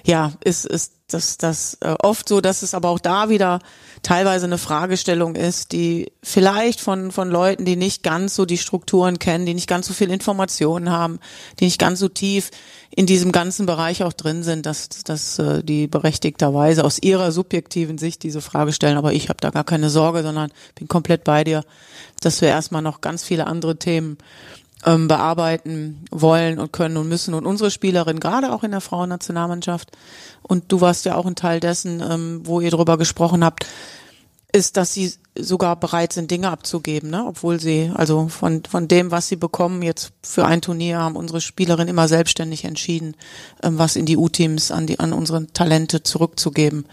ja, 0.03 0.33
ist, 0.43 0.65
ist 0.65 0.94
das, 1.07 1.37
das 1.37 1.77
äh, 1.81 1.95
oft 2.01 2.27
so, 2.27 2.41
dass 2.41 2.63
es 2.63 2.73
aber 2.73 2.89
auch 2.89 2.99
da 2.99 3.29
wieder 3.29 3.59
teilweise 4.01 4.45
eine 4.45 4.57
Fragestellung 4.57 5.35
ist, 5.35 5.71
die 5.71 6.11
vielleicht 6.23 6.81
von, 6.81 7.11
von 7.11 7.29
Leuten, 7.29 7.65
die 7.65 7.75
nicht 7.75 8.01
ganz 8.01 8.35
so 8.35 8.45
die 8.45 8.57
Strukturen 8.57 9.19
kennen, 9.19 9.45
die 9.45 9.53
nicht 9.53 9.67
ganz 9.67 9.87
so 9.87 9.93
viel 9.93 10.09
Informationen 10.09 10.89
haben, 10.89 11.19
die 11.59 11.65
nicht 11.65 11.79
ganz 11.79 11.99
so 11.99 12.07
tief 12.07 12.49
in 12.89 13.05
diesem 13.05 13.31
ganzen 13.31 13.65
Bereich 13.65 14.03
auch 14.03 14.13
drin 14.13 14.41
sind, 14.41 14.65
dass, 14.65 14.89
dass 14.89 15.37
äh, 15.37 15.63
die 15.63 15.87
berechtigterweise 15.87 16.83
aus 16.83 16.97
ihrer 16.99 17.31
subjektiven 17.31 17.97
Sicht 17.97 18.23
diese 18.23 18.41
Frage 18.41 18.73
stellen. 18.73 18.97
Aber 18.97 19.13
ich 19.13 19.29
habe 19.29 19.39
da 19.41 19.51
gar 19.51 19.63
keine 19.63 19.89
Sorge, 19.89 20.23
sondern 20.23 20.51
bin 20.73 20.87
komplett 20.87 21.23
bei 21.23 21.43
dir, 21.43 21.63
dass 22.21 22.41
wir 22.41 22.49
erstmal 22.49 22.81
noch 22.81 23.01
ganz 23.01 23.23
viele 23.23 23.45
andere 23.45 23.77
Themen 23.77 24.17
ähm, 24.85 25.07
bearbeiten 25.07 26.05
wollen 26.11 26.59
und 26.59 26.71
können 26.71 26.97
und 26.97 27.09
müssen. 27.09 27.33
Und 27.33 27.45
unsere 27.45 27.71
Spielerin, 27.71 28.19
gerade 28.19 28.53
auch 28.53 28.63
in 28.63 28.71
der 28.71 28.81
Frauennationalmannschaft, 28.81 29.91
und 30.43 30.71
du 30.71 30.79
warst 30.81 31.05
ja 31.05 31.15
auch 31.15 31.25
ein 31.25 31.35
Teil 31.35 31.59
dessen, 31.59 32.01
ähm, 32.01 32.41
wo 32.43 32.61
ihr 32.61 32.71
drüber 32.71 32.97
gesprochen 32.97 33.43
habt, 33.43 33.65
ist, 34.55 34.77
dass 34.77 34.93
sie 34.93 35.13
sogar 35.37 35.75
bereit 35.75 36.13
sind, 36.13 36.31
Dinge 36.31 36.49
abzugeben, 36.49 37.09
ne? 37.09 37.25
obwohl 37.27 37.59
sie, 37.59 37.91
also 37.93 38.29
von, 38.29 38.63
von 38.63 38.87
dem, 38.87 39.11
was 39.11 39.27
sie 39.27 39.35
bekommen, 39.35 39.81
jetzt 39.81 40.13
für 40.21 40.45
ein 40.45 40.61
Turnier 40.61 40.99
haben 40.99 41.17
unsere 41.17 41.41
Spielerinnen 41.41 41.89
immer 41.89 42.07
selbstständig 42.07 42.63
entschieden, 42.63 43.15
ähm, 43.63 43.77
was 43.77 43.97
in 43.97 44.05
die 44.05 44.15
U-Teams 44.15 44.71
an 44.71 44.87
die, 44.87 44.99
an 44.99 45.11
unsere 45.11 45.47
Talente 45.47 46.03
zurückzugeben. 46.03 46.85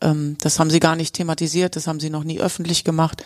Ähm, 0.00 0.36
das 0.40 0.58
haben 0.58 0.70
sie 0.70 0.80
gar 0.80 0.96
nicht 0.96 1.14
thematisiert, 1.14 1.76
das 1.76 1.86
haben 1.86 2.00
sie 2.00 2.08
noch 2.08 2.24
nie 2.24 2.40
öffentlich 2.40 2.82
gemacht. 2.82 3.22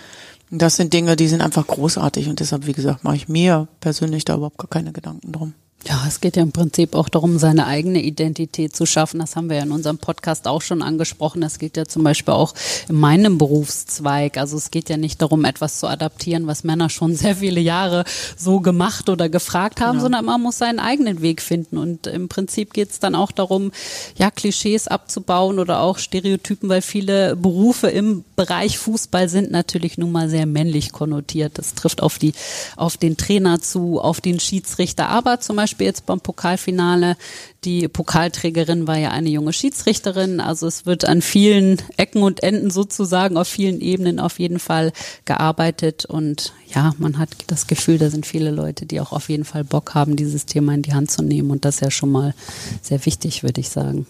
Das 0.50 0.76
sind 0.76 0.92
Dinge, 0.92 1.16
die 1.16 1.28
sind 1.28 1.40
einfach 1.40 1.66
großartig 1.66 2.28
und 2.28 2.40
deshalb, 2.40 2.66
wie 2.66 2.72
gesagt, 2.72 3.02
mache 3.02 3.16
ich 3.16 3.28
mir 3.28 3.68
persönlich 3.80 4.24
da 4.24 4.36
überhaupt 4.36 4.58
gar 4.58 4.68
keine 4.68 4.92
Gedanken 4.92 5.32
drum. 5.32 5.54
Ja, 5.84 6.04
es 6.08 6.20
geht 6.20 6.36
ja 6.36 6.42
im 6.42 6.50
Prinzip 6.50 6.96
auch 6.96 7.08
darum, 7.08 7.38
seine 7.38 7.66
eigene 7.66 8.02
Identität 8.02 8.74
zu 8.74 8.86
schaffen. 8.86 9.20
Das 9.20 9.36
haben 9.36 9.48
wir 9.48 9.58
ja 9.58 9.62
in 9.62 9.70
unserem 9.70 9.98
Podcast 9.98 10.48
auch 10.48 10.60
schon 10.60 10.82
angesprochen. 10.82 11.40
Das 11.40 11.60
geht 11.60 11.76
ja 11.76 11.84
zum 11.84 12.02
Beispiel 12.02 12.34
auch 12.34 12.54
in 12.88 12.96
meinem 12.96 13.38
Berufszweig. 13.38 14.36
Also 14.36 14.56
es 14.56 14.72
geht 14.72 14.88
ja 14.88 14.96
nicht 14.96 15.22
darum, 15.22 15.44
etwas 15.44 15.78
zu 15.78 15.86
adaptieren, 15.86 16.48
was 16.48 16.64
Männer 16.64 16.90
schon 16.90 17.14
sehr 17.14 17.36
viele 17.36 17.60
Jahre 17.60 18.04
so 18.36 18.58
gemacht 18.58 19.08
oder 19.08 19.28
gefragt 19.28 19.80
haben, 19.80 19.92
genau. 19.92 20.02
sondern 20.02 20.24
man 20.24 20.40
muss 20.40 20.58
seinen 20.58 20.80
eigenen 20.80 21.22
Weg 21.22 21.40
finden. 21.40 21.78
Und 21.78 22.08
im 22.08 22.28
Prinzip 22.28 22.72
geht 22.72 22.90
es 22.90 22.98
dann 22.98 23.14
auch 23.14 23.30
darum, 23.30 23.70
ja, 24.16 24.32
Klischees 24.32 24.88
abzubauen 24.88 25.60
oder 25.60 25.82
auch 25.82 25.98
Stereotypen, 25.98 26.68
weil 26.68 26.82
viele 26.82 27.36
Berufe 27.36 27.88
im 27.88 28.24
Bereich 28.34 28.76
Fußball 28.78 29.28
sind 29.28 29.52
natürlich 29.52 29.98
nun 29.98 30.10
mal 30.10 30.28
sehr 30.28 30.46
männlich 30.46 30.90
konnotiert. 30.90 31.58
Das 31.58 31.74
trifft 31.74 32.02
auf 32.02 32.18
die, 32.18 32.32
auf 32.74 32.96
den 32.96 33.16
Trainer 33.16 33.60
zu, 33.60 34.00
auf 34.00 34.20
den 34.20 34.40
Schiedsrichter, 34.40 35.08
aber 35.08 35.38
zum 35.38 35.54
Beispiel 35.54 35.65
Beispiel 35.66 35.86
jetzt 35.88 36.06
beim 36.06 36.20
Pokalfinale. 36.20 37.16
Die 37.64 37.88
Pokalträgerin 37.88 38.86
war 38.86 38.96
ja 38.98 39.10
eine 39.10 39.28
junge 39.28 39.52
Schiedsrichterin. 39.52 40.38
Also 40.38 40.68
es 40.68 40.86
wird 40.86 41.04
an 41.04 41.22
vielen 41.22 41.82
Ecken 41.96 42.22
und 42.22 42.44
Enden 42.44 42.70
sozusagen 42.70 43.36
auf 43.36 43.48
vielen 43.48 43.80
Ebenen 43.80 44.20
auf 44.20 44.38
jeden 44.38 44.60
Fall 44.60 44.92
gearbeitet. 45.24 46.04
Und 46.04 46.52
ja, 46.72 46.94
man 46.98 47.18
hat 47.18 47.30
das 47.48 47.66
Gefühl, 47.66 47.98
da 47.98 48.10
sind 48.10 48.26
viele 48.26 48.52
Leute, 48.52 48.86
die 48.86 49.00
auch 49.00 49.10
auf 49.10 49.28
jeden 49.28 49.44
Fall 49.44 49.64
Bock 49.64 49.94
haben, 49.94 50.14
dieses 50.14 50.46
Thema 50.46 50.72
in 50.72 50.82
die 50.82 50.94
Hand 50.94 51.10
zu 51.10 51.22
nehmen. 51.22 51.50
Und 51.50 51.64
das 51.64 51.76
ist 51.76 51.80
ja 51.80 51.90
schon 51.90 52.12
mal 52.12 52.34
sehr 52.80 53.04
wichtig, 53.04 53.42
würde 53.42 53.60
ich 53.60 53.68
sagen. 53.68 54.06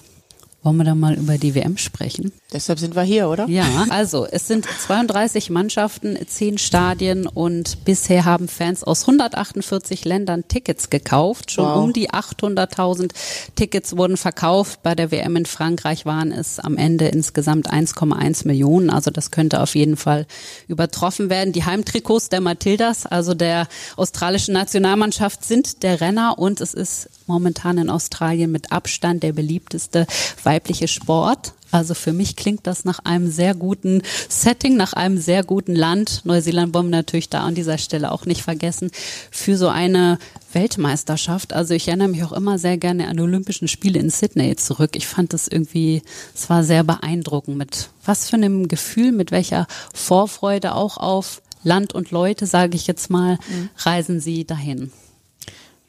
Wollen 0.67 0.79
wir 0.79 0.85
da 0.85 0.97
mal 0.97 1.15
über 1.15 1.39
die 1.39 1.55
WM 1.55 1.79
sprechen? 1.79 2.33
Deshalb 2.53 2.81
sind 2.81 2.97
wir 2.97 3.05
hier, 3.05 3.29
oder? 3.29 3.47
Ja, 3.47 3.87
also 3.89 4.27
es 4.29 4.49
sind 4.49 4.67
32 4.67 5.49
Mannschaften, 5.49 6.19
10 6.27 6.59
Stadien 6.59 7.29
und 7.29 7.85
bisher 7.85 8.25
haben 8.25 8.49
Fans 8.49 8.83
aus 8.83 9.03
148 9.03 10.05
Ländern 10.05 10.49
Tickets 10.49 10.91
gekauft. 10.91 11.53
Schon 11.53 11.67
wow. 11.67 11.85
um 11.85 11.93
die 11.93 12.11
800.000 12.11 13.13
Tickets 13.55 13.97
wurden 13.97 14.17
verkauft. 14.17 14.83
Bei 14.83 14.97
der 14.97 15.13
WM 15.13 15.37
in 15.37 15.47
Frankreich 15.47 16.05
waren 16.05 16.33
es 16.33 16.59
am 16.59 16.77
Ende 16.77 17.07
insgesamt 17.07 17.73
1,1 17.73 18.45
Millionen. 18.49 18.91
Also 18.91 19.13
das 19.13 19.31
könnte 19.31 19.61
auf 19.61 19.77
jeden 19.77 19.97
Fall 19.97 20.27
übertroffen 20.67 21.31
werden. 21.31 21.53
Die 21.53 21.65
Heimtrikots 21.65 22.29
der 22.29 22.41
Matildas, 22.41 23.07
also 23.07 23.35
der 23.35 23.69
australischen 23.95 24.55
Nationalmannschaft, 24.55 25.45
sind 25.45 25.85
der 25.85 26.01
Renner 26.01 26.41
und 26.41 26.61
es 26.61 26.75
ist 26.75 27.09
momentan 27.27 27.79
in 27.79 27.91
Australien 27.91 28.53
mit 28.53 28.73
Abstand 28.73 29.23
der 29.23 29.33
beliebteste 29.33 30.07
weibliche 30.43 30.89
Sport. 30.89 31.53
Also 31.73 31.95
für 31.95 32.13
mich 32.13 32.37
klingt 32.37 32.67
das 32.67 32.85
nach 32.85 33.01
einem 33.01 33.31
sehr 33.31 33.55
guten 33.55 34.03
Setting, 34.29 34.77
nach 34.77 34.93
einem 34.93 35.19
sehr 35.19 35.43
guten 35.43 35.75
Land. 35.75 36.23
Neuseeland 36.25 36.73
wollen 36.73 36.87
wir 36.87 36.97
natürlich 36.97 37.29
da 37.29 37.41
an 37.41 37.55
dieser 37.55 37.77
Stelle 37.77 38.13
auch 38.13 38.25
nicht 38.25 38.43
vergessen. 38.43 38.91
Für 39.31 39.57
so 39.57 39.69
eine 39.69 40.19
Weltmeisterschaft. 40.53 41.53
Also 41.53 41.75
ich 41.75 41.89
erinnere 41.89 42.09
mich 42.09 42.25
auch 42.25 42.33
immer 42.33 42.59
sehr 42.59 42.79
gerne 42.79 43.09
an 43.09 43.21
Olympischen 43.21 43.69
Spiele 43.69 43.99
in 43.99 44.11
Sydney 44.11 44.57
zurück. 44.57 44.95
Ich 44.95 45.07
fand 45.07 45.33
das 45.33 45.49
irgendwie, 45.49 46.03
es 46.35 46.49
war 46.49 46.63
sehr 46.63 46.85
beeindruckend 46.85 47.57
mit 47.57 47.91
was 48.05 48.31
für 48.31 48.37
einem 48.37 48.69
Gefühl, 48.69 49.13
mit 49.13 49.33
welcher 49.33 49.67
Vorfreude 49.93 50.75
auch 50.75 50.97
auf 50.97 51.43
Land 51.65 51.95
und 51.95 52.13
Leute, 52.13 52.47
sage 52.47 52.77
ich 52.77 52.87
jetzt 52.87 53.11
mal, 53.11 53.39
mhm. 53.49 53.71
reisen 53.79 54.21
Sie 54.21 54.45
dahin? 54.47 54.93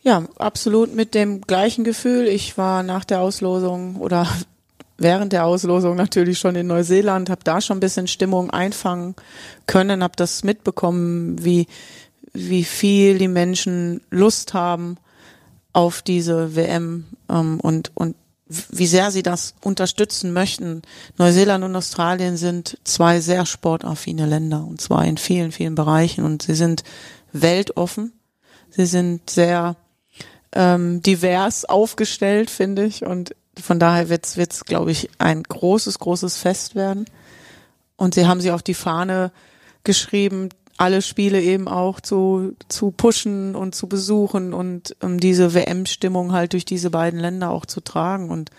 Ja, 0.07 0.23
absolut 0.37 0.95
mit 0.95 1.13
dem 1.13 1.41
gleichen 1.41 1.83
Gefühl. 1.83 2.27
Ich 2.27 2.57
war 2.57 2.81
nach 2.81 3.03
der 3.03 3.19
Auslosung 3.19 3.97
oder 3.97 4.25
während 4.97 5.33
der 5.33 5.45
Auslosung 5.45 5.97
natürlich 5.97 6.39
schon 6.39 6.55
in 6.55 6.65
Neuseeland, 6.65 7.29
habe 7.29 7.43
da 7.43 7.59
schon 7.59 7.75
ein 7.75 7.81
bisschen 7.81 8.07
Stimmung 8.07 8.49
einfangen 8.49 9.15
können, 9.65 10.01
habe 10.03 10.13
das 10.15 10.45
mitbekommen, 10.45 11.43
wie 11.43 11.67
wie 12.31 12.63
viel 12.63 13.17
die 13.17 13.27
Menschen 13.27 13.99
Lust 14.09 14.53
haben 14.53 14.95
auf 15.73 16.01
diese 16.01 16.55
WM 16.55 17.03
ähm, 17.27 17.59
und 17.59 17.91
und 17.93 18.15
wie 18.47 18.87
sehr 18.87 19.11
sie 19.11 19.23
das 19.23 19.55
unterstützen 19.61 20.31
möchten. 20.31 20.83
Neuseeland 21.17 21.65
und 21.65 21.75
Australien 21.75 22.37
sind 22.37 22.77
zwei 22.85 23.19
sehr 23.19 23.45
sportaffine 23.45 24.25
Länder 24.25 24.65
und 24.65 24.79
zwar 24.79 25.03
in 25.03 25.17
vielen 25.17 25.51
vielen 25.51 25.75
Bereichen 25.75 26.23
und 26.23 26.43
sie 26.43 26.55
sind 26.55 26.85
weltoffen. 27.33 28.13
Sie 28.69 28.85
sind 28.85 29.29
sehr 29.29 29.75
ähm, 30.57 31.03
divers 31.03 31.65
aufgestellt, 31.65 32.49
finde 32.49 32.83
ich 32.83 33.05
und 33.05 33.35
von 33.61 33.79
daher 33.79 34.09
wird 34.09 34.25
es, 34.25 34.65
glaube 34.65 34.91
ich, 34.91 35.09
ein 35.19 35.43
großes, 35.43 35.99
großes 35.99 36.37
Fest 36.37 36.75
werden. 36.75 37.05
Und 37.95 38.15
sie 38.15 38.27
haben 38.27 38.41
sie 38.41 38.51
auf 38.51 38.63
die 38.63 38.75
Fahne 38.75 39.31
geschrieben, 39.83 40.49
alle 40.77 41.01
Spiele 41.01 41.41
eben 41.41 41.67
auch 41.67 41.99
zu, 41.99 42.55
zu 42.67 42.91
pushen 42.91 43.55
und 43.55 43.73
zu 43.73 43.87
besuchen 43.87 44.53
und 44.53 44.95
um 45.01 45.19
diese 45.19 45.55
WM-Stimmung 45.55 46.33
halt 46.33 46.53
durch 46.53 46.65
diese 46.65 46.91
beiden 46.91 47.19
Länder 47.19 47.49
auch 47.49 47.65
zu 47.65 47.81
tragen. 47.81 48.29
Und 48.29 48.51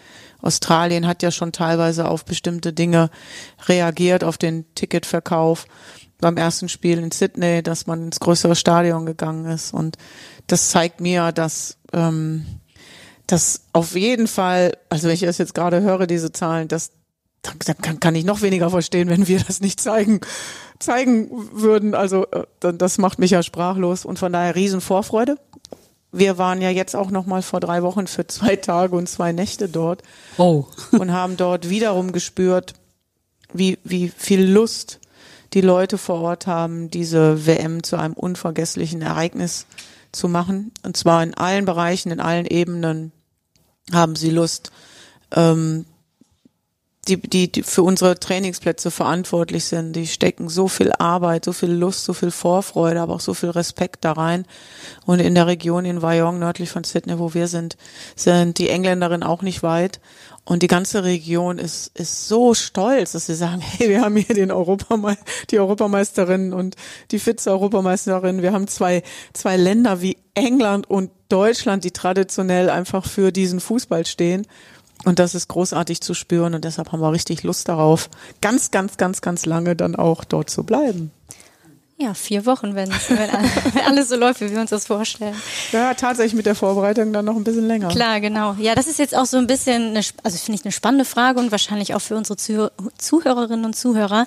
Australien 0.43 1.07
hat 1.07 1.23
ja 1.23 1.31
schon 1.31 1.53
teilweise 1.53 2.09
auf 2.09 2.25
bestimmte 2.25 2.73
Dinge 2.73 3.11
reagiert, 3.69 4.25
auf 4.25 4.37
den 4.37 4.65
Ticketverkauf 4.75 5.67
beim 6.21 6.37
ersten 6.37 6.69
Spiel 6.69 6.99
in 6.99 7.13
Sydney, 7.13 7.63
dass 7.63 7.87
man 7.87 8.07
ins 8.07 8.19
größere 8.19 8.57
Stadion 8.57 9.07
gegangen 9.07 9.45
ist. 9.47 9.73
Und 9.73 9.97
das 10.49 10.71
zeigt 10.71 11.01
mir, 11.01 11.31
dass 11.31 11.77
ähm, 11.93 12.45
das 13.29 13.61
auf 13.73 13.95
jeden 13.95 14.27
Fall, 14.27 14.77
also 14.89 15.07
wenn 15.07 15.15
ich 15.15 15.21
das 15.21 15.39
jetzt 15.39 15.55
gerade 15.55 15.81
höre, 15.83 16.07
diese 16.07 16.33
Zahlen, 16.33 16.67
das 16.67 16.91
dann 17.43 17.79
kann, 17.79 18.01
kann 18.01 18.15
ich 18.15 18.25
noch 18.25 18.43
weniger 18.43 18.69
verstehen, 18.71 19.09
wenn 19.09 19.29
wir 19.29 19.41
das 19.47 19.61
nicht 19.61 19.81
zeigen, 19.81 20.21
zeigen 20.79 21.31
würden. 21.53 21.95
Also 21.95 22.27
äh, 22.27 22.73
das 22.75 22.99
macht 22.99 23.19
mich 23.19 23.31
ja 23.31 23.43
sprachlos 23.43 24.05
und 24.05 24.19
von 24.19 24.33
daher 24.33 24.55
riesen 24.55 24.81
Vorfreude. 24.81 25.39
Wir 26.11 26.39
waren 26.39 26.63
ja 26.63 26.71
jetzt 26.71 26.97
auch 26.97 27.11
noch 27.11 27.27
mal 27.27 27.43
vor 27.43 27.61
drei 27.61 27.83
Wochen 27.83 28.07
für 28.07 28.27
zwei 28.27 28.57
Tage 28.57 28.97
und 28.97 29.09
zwei 29.09 29.33
Nächte 29.33 29.69
dort 29.69 30.03
oh. 30.39 30.65
und 30.93 31.13
haben 31.13 31.37
dort 31.37 31.69
wiederum 31.69 32.13
gespürt, 32.13 32.75
wie, 33.53 33.79
wie 33.85 34.09
viel 34.09 34.43
Lust 34.43 35.01
die 35.55 35.61
Leute 35.61 35.97
vor 35.97 36.21
Ort 36.21 36.47
haben, 36.47 36.91
diese 36.91 37.47
WM 37.47 37.83
zu 37.83 37.97
einem 37.97 38.15
unvergesslichen 38.15 39.01
Ereignis 39.01 39.67
zu 40.13 40.29
machen. 40.29 40.73
Und 40.83 40.97
zwar 40.97 41.23
in 41.23 41.35
allen 41.35 41.65
Bereichen, 41.65 42.11
in 42.11 42.21
allen 42.21 42.47
Ebenen 42.47 43.13
haben 43.93 44.17
sie 44.17 44.31
Lust, 44.31 44.71
ähm, 45.33 45.87
die, 47.09 47.17
die, 47.17 47.51
die 47.51 47.63
für 47.63 47.83
unsere 47.83 48.19
Trainingsplätze 48.19 48.91
verantwortlich 48.91 49.65
sind, 49.65 49.95
die 49.95 50.07
stecken 50.07 50.49
so 50.49 50.69
viel 50.69 50.93
Arbeit, 50.93 51.45
so 51.45 51.53
viel 51.53 51.71
Lust, 51.71 52.05
so 52.05 52.13
viel 52.13 52.31
Vorfreude, 52.31 53.01
aber 53.01 53.15
auch 53.15 53.21
so 53.21 53.35
viel 53.35 53.51
Respekt 53.51 54.05
da 54.05 54.13
rein. 54.13 54.45
Und 55.07 55.21
in 55.21 55.35
der 55.35 55.47
Region 55.47 55.85
in 55.85 56.03
Wyong, 56.03 56.39
nördlich 56.39 56.71
von 56.71 56.85
Sydney, 56.85 57.19
wo 57.19 57.35
wir 57.35 57.49
sind, 57.49 57.77
sind 58.17 58.59
die 58.59 58.69
Engländerinnen 58.69 59.23
auch 59.23 59.43
nicht 59.43 59.63
weit. 59.63 60.01
Und 60.45 60.63
die 60.63 60.67
ganze 60.67 61.05
Region 61.05 61.59
ist, 61.59 61.91
ist 61.95 62.27
so 62.27 62.55
stolz, 62.55 63.13
dass 63.13 63.27
sie 63.27 63.35
sagen, 63.35 63.61
hey, 63.79 63.91
wir 63.91 64.01
haben 64.01 64.17
hier 64.17 64.35
den 64.35 64.51
Europame 64.51 65.17
die 65.51 65.59
Europameisterin 65.59 66.53
und 66.53 66.77
die 67.11 67.19
Vize-Europameisterin. 67.19 68.43
Wir 68.43 68.53
haben 68.53 68.67
zwei, 68.67 69.03
zwei 69.35 69.57
Länder 69.57 70.01
wie 70.01 70.17
England 70.35 70.89
und 70.89 71.11
Deutschland, 71.29 71.85
die 71.85 71.91
traditionell 71.91 72.71
einfach 72.71 73.05
für 73.07 73.33
diesen 73.33 73.61
Fußball 73.61 74.07
stehen. 74.07 74.47
Und 75.05 75.19
das 75.19 75.35
ist 75.35 75.49
großartig 75.49 76.01
zu 76.01 76.15
spüren 76.15 76.55
und 76.55 76.65
deshalb 76.65 76.93
haben 76.93 77.01
wir 77.01 77.13
richtig 77.13 77.45
Lust 77.45 77.69
darauf, 77.69 78.11
ganz, 78.41 78.71
ganz, 78.71 78.97
ganz, 78.97 79.21
ganz 79.21 79.47
lange 79.47 79.77
dann 79.77 79.95
auch 79.95 80.25
dort 80.25 80.51
zu 80.51 80.65
bleiben. 80.65 81.13
Ja, 82.01 82.15
vier 82.15 82.47
Wochen, 82.47 82.77
wenn, 82.77 82.91
wenn 83.09 83.85
alles 83.85 84.09
so 84.09 84.17
läuft, 84.17 84.41
wie 84.41 84.51
wir 84.53 84.61
uns 84.61 84.71
das 84.71 84.87
vorstellen. 84.87 85.35
Ja, 85.73 85.95
tatsächlich 85.95 86.35
mit 86.35 86.47
der 86.47 86.55
Vorbereitung 86.55 87.13
dann 87.13 87.25
noch 87.25 87.35
ein 87.35 87.43
bisschen 87.43 87.67
länger. 87.67 87.89
Klar, 87.89 88.21
genau. 88.21 88.55
Ja, 88.61 88.77
das 88.77 88.87
ist 88.87 89.01
jetzt 89.01 89.17
auch 89.17 89.27
so 89.27 89.37
ein 89.37 89.49
bisschen, 89.49 89.91
eine, 89.91 90.01
also 90.23 90.39
finde 90.39 90.61
ich 90.61 90.65
eine 90.65 90.71
spannende 90.71 91.05
Frage 91.05 91.41
und 91.41 91.51
wahrscheinlich 91.51 91.95
auch 91.95 92.01
für 92.01 92.17
unsere 92.17 92.37
Zuhörerinnen 92.37 93.65
und 93.65 93.75
Zuhörer. 93.75 94.27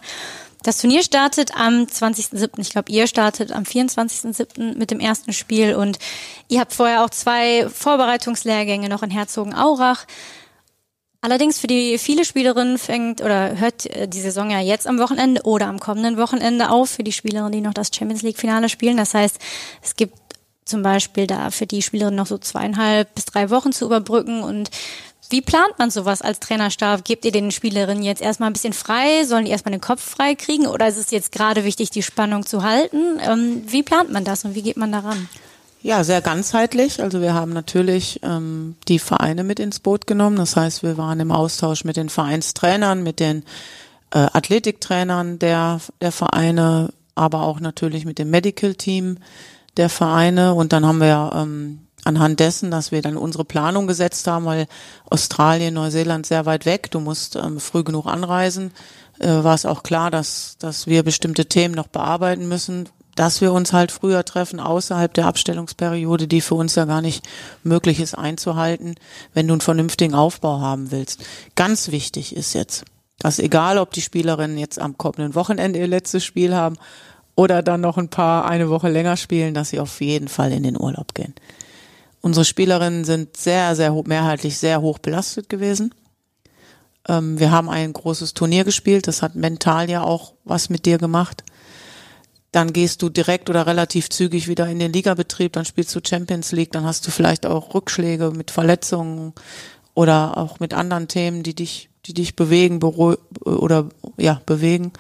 Das 0.64 0.80
Turnier 0.80 1.02
startet 1.02 1.56
am 1.56 1.86
20.07. 1.86 2.60
Ich 2.60 2.72
glaube, 2.72 2.92
ihr 2.92 3.08
startet 3.08 3.54
am 3.54 3.64
24.07. 3.64 4.78
mit 4.78 4.92
dem 4.92 5.00
ersten 5.00 5.32
Spiel 5.32 5.74
und 5.76 5.98
ihr 6.50 6.60
habt 6.60 6.74
vorher 6.74 7.06
auch 7.06 7.10
zwei 7.10 7.68
Vorbereitungslehrgänge 7.70 8.90
noch 8.90 9.02
in 9.02 9.10
Herzogenaurach. 9.10 10.06
Allerdings 11.24 11.60
für 11.60 11.68
die 11.68 12.00
viele 12.00 12.26
Spielerinnen 12.26 12.80
fängt 12.80 13.22
oder 13.22 13.58
hört 13.60 13.86
äh, 13.86 14.08
die 14.08 14.22
Saison 14.22 14.50
ja 14.50 14.60
jetzt 14.60 14.88
am 14.88 14.98
Wochenende 14.98 15.44
oder 15.44 15.68
am 15.68 15.80
kommenden 15.80 16.18
Wochenende 16.18 16.72
auf 16.72 16.90
für 16.90 17.04
die 17.04 17.12
Spielerinnen, 17.12 17.52
die 17.52 17.62
noch 17.62 17.76
das 17.76 17.92
Champions 17.94 18.24
League 18.24 18.40
Finale 18.40 18.70
spielen. 18.70 18.98
Das 18.98 19.14
heißt, 19.14 19.38
es 19.84 19.96
gibt 19.96 20.16
zum 20.66 20.82
Beispiel 20.82 21.28
da 21.28 21.52
für 21.52 21.68
die 21.68 21.84
Spielerinnen 21.84 22.18
noch 22.18 22.26
so 22.26 22.40
zweieinhalb 22.40 23.14
bis 23.14 23.26
drei 23.26 23.52
Wochen 23.52 23.72
zu 23.72 23.86
überbrücken 23.86 24.42
und 24.42 24.72
wie 25.30 25.42
plant 25.42 25.80
man 25.80 25.90
sowas 25.92 26.22
als 26.22 26.42
Trainerstab? 26.42 27.06
Gebt 27.06 27.24
ihr 27.24 27.32
den 27.32 27.52
Spielerinnen 27.52 28.04
jetzt 28.04 28.22
erstmal 28.22 28.50
ein 28.50 28.54
bisschen 28.54 28.74
frei? 28.74 29.24
Sollen 29.24 29.46
die 29.46 29.52
erstmal 29.52 29.72
den 29.72 29.80
Kopf 29.80 30.02
frei 30.02 30.36
kriegen? 30.36 30.68
Oder 30.68 30.90
ist 30.90 30.98
es 30.98 31.10
jetzt 31.10 31.32
gerade 31.32 31.64
wichtig, 31.64 31.90
die 31.90 32.04
Spannung 32.04 32.46
zu 32.46 32.64
halten? 32.64 33.18
Ähm, 33.22 33.64
wie 33.66 33.82
plant 33.82 34.12
man 34.12 34.26
das 34.26 34.44
und 34.44 34.56
wie 34.56 34.62
geht 34.62 34.76
man 34.76 34.92
daran? 34.92 35.30
Ja, 35.84 36.04
sehr 36.04 36.22
ganzheitlich. 36.22 37.02
Also 37.02 37.22
wir 37.22 37.34
haben 37.34 37.54
natürlich 37.54 38.20
ähm, 38.24 38.76
die 38.88 39.00
Vereine 39.00 39.44
mit 39.44 39.60
ins 39.60 39.80
Boot 39.80 40.06
genommen. 40.06 40.36
Das 40.36 40.56
heißt, 40.56 40.84
wir 40.84 40.98
waren 40.98 41.20
im 41.20 41.32
Austausch 41.32 41.86
mit 41.86 41.98
den 41.98 42.10
Vereinstrainern, 42.10 43.02
mit 43.02 43.20
den 43.20 43.44
äh, 44.12 44.20
Athletiktrainern 44.20 45.40
der, 45.40 45.82
der 46.00 46.12
Vereine, 46.12 46.94
aber 47.16 47.42
auch 47.42 47.60
natürlich 47.60 48.06
mit 48.06 48.20
dem 48.20 48.30
Medical 48.30 48.76
Team 48.76 49.18
der 49.78 49.90
Vereine. 49.90 50.54
Und 50.54 50.72
dann 50.72 50.86
haben 50.86 51.00
wir 51.00 51.32
ähm, 51.34 51.80
anhand 52.04 52.40
dessen, 52.40 52.70
dass 52.70 52.92
wir 52.92 53.02
dann 53.02 53.18
unsere 53.18 53.46
Planung 53.46 53.88
gesetzt 53.88 54.28
haben, 54.28 54.46
weil 54.46 54.68
Australien, 55.10 55.74
Neuseeland 55.74 56.28
sehr 56.28 56.46
weit 56.46 56.68
weg, 56.68 56.92
du 56.92 57.00
musst 57.00 57.36
ähm, 57.36 57.60
früh 57.60 57.84
genug 57.84 58.06
anreisen, 58.06 58.72
äh, 59.20 59.28
war 59.28 59.56
es 59.56 59.66
auch 59.66 59.82
klar, 59.82 60.12
dass, 60.12 60.58
dass 60.60 60.86
wir 60.86 61.02
bestimmte 61.02 61.48
Themen 61.48 61.74
noch 61.74 61.88
bearbeiten 61.88 62.48
müssen, 62.48 62.88
dass 63.16 63.42
wir 63.42 63.52
uns 63.54 63.74
halt 63.74 63.92
früher 63.92 64.24
treffen 64.24 64.60
außerhalb 64.60 65.14
der 65.14 65.28
Abstellungsperiode, 65.28 66.28
die 66.28 66.42
für 66.42 66.56
uns 66.56 66.76
ja 66.76 66.86
gar 66.86 67.02
nicht 67.02 67.28
möglich 67.64 68.00
ist 68.00 68.18
einzuhalten, 68.18 68.96
wenn 69.34 69.48
du 69.48 69.54
einen 69.54 69.62
vernünftigen 69.62 70.16
Aufbau 70.16 70.60
haben 70.60 70.92
willst. 70.92 71.24
Ganz 71.56 71.92
wichtig 71.92 72.36
ist 72.36 72.54
jetzt, 72.54 72.86
dass 73.20 73.40
egal, 73.40 73.78
ob 73.78 73.92
die 73.92 74.02
Spielerinnen 74.02 74.58
jetzt 74.58 74.80
am 74.80 74.98
kommenden 74.98 75.36
Wochenende 75.36 75.80
ihr 75.80 75.88
letztes 75.88 76.24
Spiel 76.24 76.56
haben 76.56 76.78
oder 77.36 77.62
dann 77.62 77.82
noch 77.82 77.98
ein 77.98 78.10
paar 78.10 78.46
eine 78.46 78.70
Woche 78.70 78.90
länger 78.90 79.18
spielen, 79.18 79.54
dass 79.54 79.70
sie 79.70 79.80
auf 79.80 80.02
jeden 80.02 80.28
Fall 80.28 80.52
in 80.52 80.64
den 80.64 80.80
Urlaub 80.80 81.14
gehen. 81.14 81.34
Unsere 82.22 82.46
Spielerinnen 82.46 83.04
sind 83.04 83.36
sehr, 83.36 83.76
sehr 83.76 83.94
mehrheitlich 84.06 84.58
sehr 84.58 84.82
hoch 84.82 85.00
belastet 85.00 85.50
gewesen. 85.50 85.94
Ähm, 87.08 87.40
wir 87.40 87.52
haben 87.52 87.70
ein 87.70 87.94
großes 87.94 88.34
Turnier 88.34 88.64
gespielt, 88.64 89.08
das 89.08 89.22
hat 89.22 89.36
mental 89.36 89.90
ja 89.90 90.04
auch 90.04 90.34
was 90.44 90.70
mit 90.70 90.86
dir 90.86 90.98
gemacht. 90.98 91.44
Dann 92.52 92.74
gehst 92.74 93.02
du 93.02 93.10
direkt 93.10 93.50
oder 93.50 93.66
relativ 93.66 94.10
zügig 94.10 94.48
wieder 94.48 94.68
in 94.68 94.80
den 94.80 94.92
Ligabetrieb, 94.92 95.54
dann 95.54 95.66
spielst 95.66 95.96
du 95.96 96.02
Champions 96.06 96.52
League, 96.52 96.72
dann 96.72 96.84
hast 96.84 97.08
du 97.08 97.12
vielleicht 97.12 97.46
auch 97.46 97.74
Rückschläge 97.74 98.32
mit 98.32 98.52
Verletzungen 98.52 99.34
oder 99.94 100.38
auch 100.38 100.60
mit 100.60 100.74
anderen 100.74 101.08
Themen, 101.08 101.44
die 101.44 101.56
dich, 101.56 101.90
die 102.06 102.14
dich 102.14 102.36
bewegen 102.36 102.82
oder 102.82 103.90
ja 104.18 104.42
bewegen. 104.46 104.92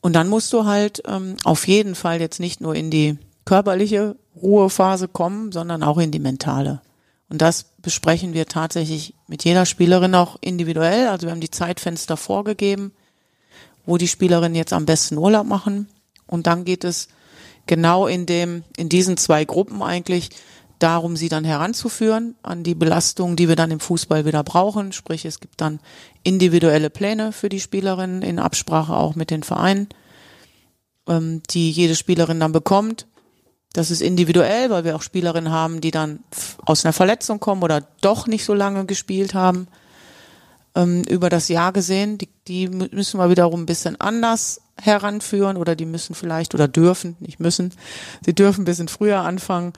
Und 0.00 0.14
dann 0.14 0.28
musst 0.28 0.52
du 0.52 0.64
halt 0.64 1.02
ähm, 1.06 1.36
auf 1.44 1.68
jeden 1.68 1.94
Fall 1.94 2.20
jetzt 2.20 2.40
nicht 2.40 2.60
nur 2.60 2.74
in 2.74 2.90
die 2.90 3.16
körperliche 3.44 4.16
Ruhephase 4.40 5.08
kommen, 5.08 5.52
sondern 5.52 5.82
auch 5.82 5.98
in 5.98 6.10
die 6.10 6.18
mentale. 6.18 6.80
Und 7.28 7.40
das 7.40 7.64
besprechen 7.80 8.34
wir 8.34 8.46
tatsächlich 8.46 9.14
mit 9.26 9.44
jeder 9.44 9.64
Spielerin 9.64 10.14
auch 10.14 10.36
individuell. 10.40 11.08
Also 11.08 11.26
wir 11.26 11.30
haben 11.30 11.40
die 11.40 11.50
Zeitfenster 11.50 12.16
vorgegeben, 12.16 12.92
wo 13.86 13.96
die 13.96 14.08
Spielerinnen 14.08 14.54
jetzt 14.54 14.72
am 14.72 14.86
besten 14.86 15.16
Urlaub 15.16 15.46
machen. 15.46 15.88
Und 16.32 16.46
dann 16.46 16.64
geht 16.64 16.84
es 16.84 17.08
genau 17.66 18.06
in 18.06 18.26
dem, 18.26 18.64
in 18.76 18.88
diesen 18.88 19.16
zwei 19.16 19.44
Gruppen 19.44 19.82
eigentlich 19.82 20.30
darum, 20.78 21.16
sie 21.16 21.28
dann 21.28 21.44
heranzuführen 21.44 22.34
an 22.42 22.64
die 22.64 22.74
Belastungen, 22.74 23.36
die 23.36 23.48
wir 23.48 23.54
dann 23.54 23.70
im 23.70 23.78
Fußball 23.78 24.24
wieder 24.24 24.42
brauchen. 24.42 24.92
Sprich, 24.92 25.24
es 25.24 25.38
gibt 25.38 25.60
dann 25.60 25.78
individuelle 26.24 26.90
Pläne 26.90 27.32
für 27.32 27.48
die 27.48 27.60
Spielerinnen 27.60 28.22
in 28.22 28.40
Absprache 28.40 28.96
auch 28.96 29.14
mit 29.14 29.30
den 29.30 29.44
Vereinen, 29.44 29.88
ähm, 31.08 31.42
die 31.50 31.70
jede 31.70 31.94
Spielerin 31.94 32.40
dann 32.40 32.52
bekommt 32.52 33.06
das 33.72 33.90
ist 33.90 34.02
individuell, 34.02 34.70
weil 34.70 34.84
wir 34.84 34.96
auch 34.96 35.02
Spielerinnen 35.02 35.50
haben, 35.50 35.80
die 35.80 35.90
dann 35.90 36.20
aus 36.64 36.84
einer 36.84 36.92
Verletzung 36.92 37.40
kommen 37.40 37.62
oder 37.62 37.82
doch 38.00 38.26
nicht 38.26 38.44
so 38.44 38.54
lange 38.54 38.84
gespielt 38.84 39.34
haben. 39.34 39.66
Ähm, 40.74 41.02
über 41.04 41.28
das 41.28 41.48
Jahr 41.48 41.72
gesehen, 41.72 42.18
die, 42.18 42.28
die 42.48 42.68
müssen 42.68 43.18
wir 43.18 43.30
wiederum 43.30 43.62
ein 43.62 43.66
bisschen 43.66 44.00
anders 44.00 44.61
heranführen 44.80 45.56
oder 45.56 45.76
die 45.76 45.86
müssen 45.86 46.14
vielleicht 46.14 46.54
oder 46.54 46.68
dürfen, 46.68 47.16
nicht 47.20 47.40
müssen, 47.40 47.74
sie 48.24 48.34
dürfen 48.34 48.62
ein 48.62 48.66
bisschen 48.66 48.88
früher 48.88 49.20
anfangen. 49.20 49.72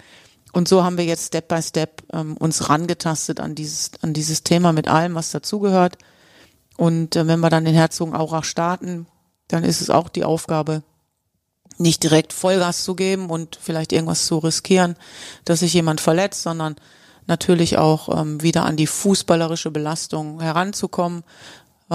Und 0.53 0.69
so 0.69 0.85
haben 0.85 0.99
wir 0.99 1.05
jetzt 1.05 1.27
Step 1.27 1.49
by 1.49 1.61
Step 1.61 2.03
ähm, 2.13 2.37
uns 2.37 2.69
rangetastet 2.69 3.41
an 3.41 3.55
dieses, 3.55 3.91
an 4.03 4.13
dieses 4.13 4.45
Thema 4.45 4.73
mit 4.73 4.87
allem, 4.87 5.17
was 5.17 5.33
dazugehört. 5.33 5.99
Und 6.77 7.17
äh, 7.17 7.27
wenn 7.27 7.41
wir 7.41 7.51
dann 7.51 7.65
den 7.65 7.75
Herzogenaurach 7.75 8.45
starten, 8.45 9.07
dann 9.49 9.65
ist 9.65 9.81
es 9.81 9.91
auch 9.91 10.09
die 10.09 10.25
Aufgabe, 10.25 10.83
nicht 11.77 12.03
direkt 12.03 12.33
Vollgas 12.33 12.85
zu 12.85 12.95
geben 12.95 13.31
und 13.31 13.59
vielleicht 13.61 13.93
irgendwas 13.93 14.27
zu 14.27 14.39
riskieren, 14.39 14.97
dass 15.45 15.61
sich 15.61 15.75
jemand 15.75 16.01
verletzt, 16.01 16.43
sondern 16.43 16.77
natürlich 17.27 17.79
auch 17.79 18.21
ähm, 18.21 18.43
wieder 18.43 18.65
an 18.65 18.77
die 18.77 18.87
fußballerische 18.87 19.71
Belastung 19.71 20.41
heranzukommen. 20.41 21.25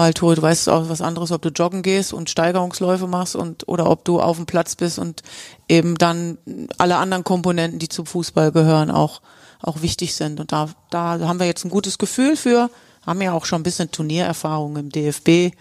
Weil 0.00 0.14
du, 0.14 0.34
du 0.34 0.40
weißt 0.40 0.70
auch 0.70 0.88
was 0.88 1.02
anderes, 1.02 1.30
ob 1.30 1.42
du 1.42 1.50
joggen 1.50 1.82
gehst 1.82 2.14
und 2.14 2.30
Steigerungsläufe 2.30 3.06
machst 3.06 3.36
und 3.36 3.68
oder 3.68 3.90
ob 3.90 4.02
du 4.06 4.18
auf 4.18 4.38
dem 4.38 4.46
Platz 4.46 4.74
bist 4.74 4.98
und 4.98 5.22
eben 5.68 5.98
dann 5.98 6.38
alle 6.78 6.96
anderen 6.96 7.22
Komponenten, 7.22 7.78
die 7.78 7.90
zum 7.90 8.06
Fußball 8.06 8.50
gehören, 8.50 8.90
auch 8.90 9.20
auch 9.60 9.82
wichtig 9.82 10.14
sind. 10.14 10.40
Und 10.40 10.52
da 10.52 10.70
da 10.88 11.18
haben 11.20 11.38
wir 11.38 11.44
jetzt 11.44 11.66
ein 11.66 11.70
gutes 11.70 11.98
Gefühl 11.98 12.34
für, 12.36 12.70
haben 13.04 13.20
ja 13.20 13.34
auch 13.34 13.44
schon 13.44 13.60
ein 13.60 13.62
bisschen 13.62 13.90
Turniererfahrung 13.90 14.78
im 14.78 14.88
DFB 14.88 15.54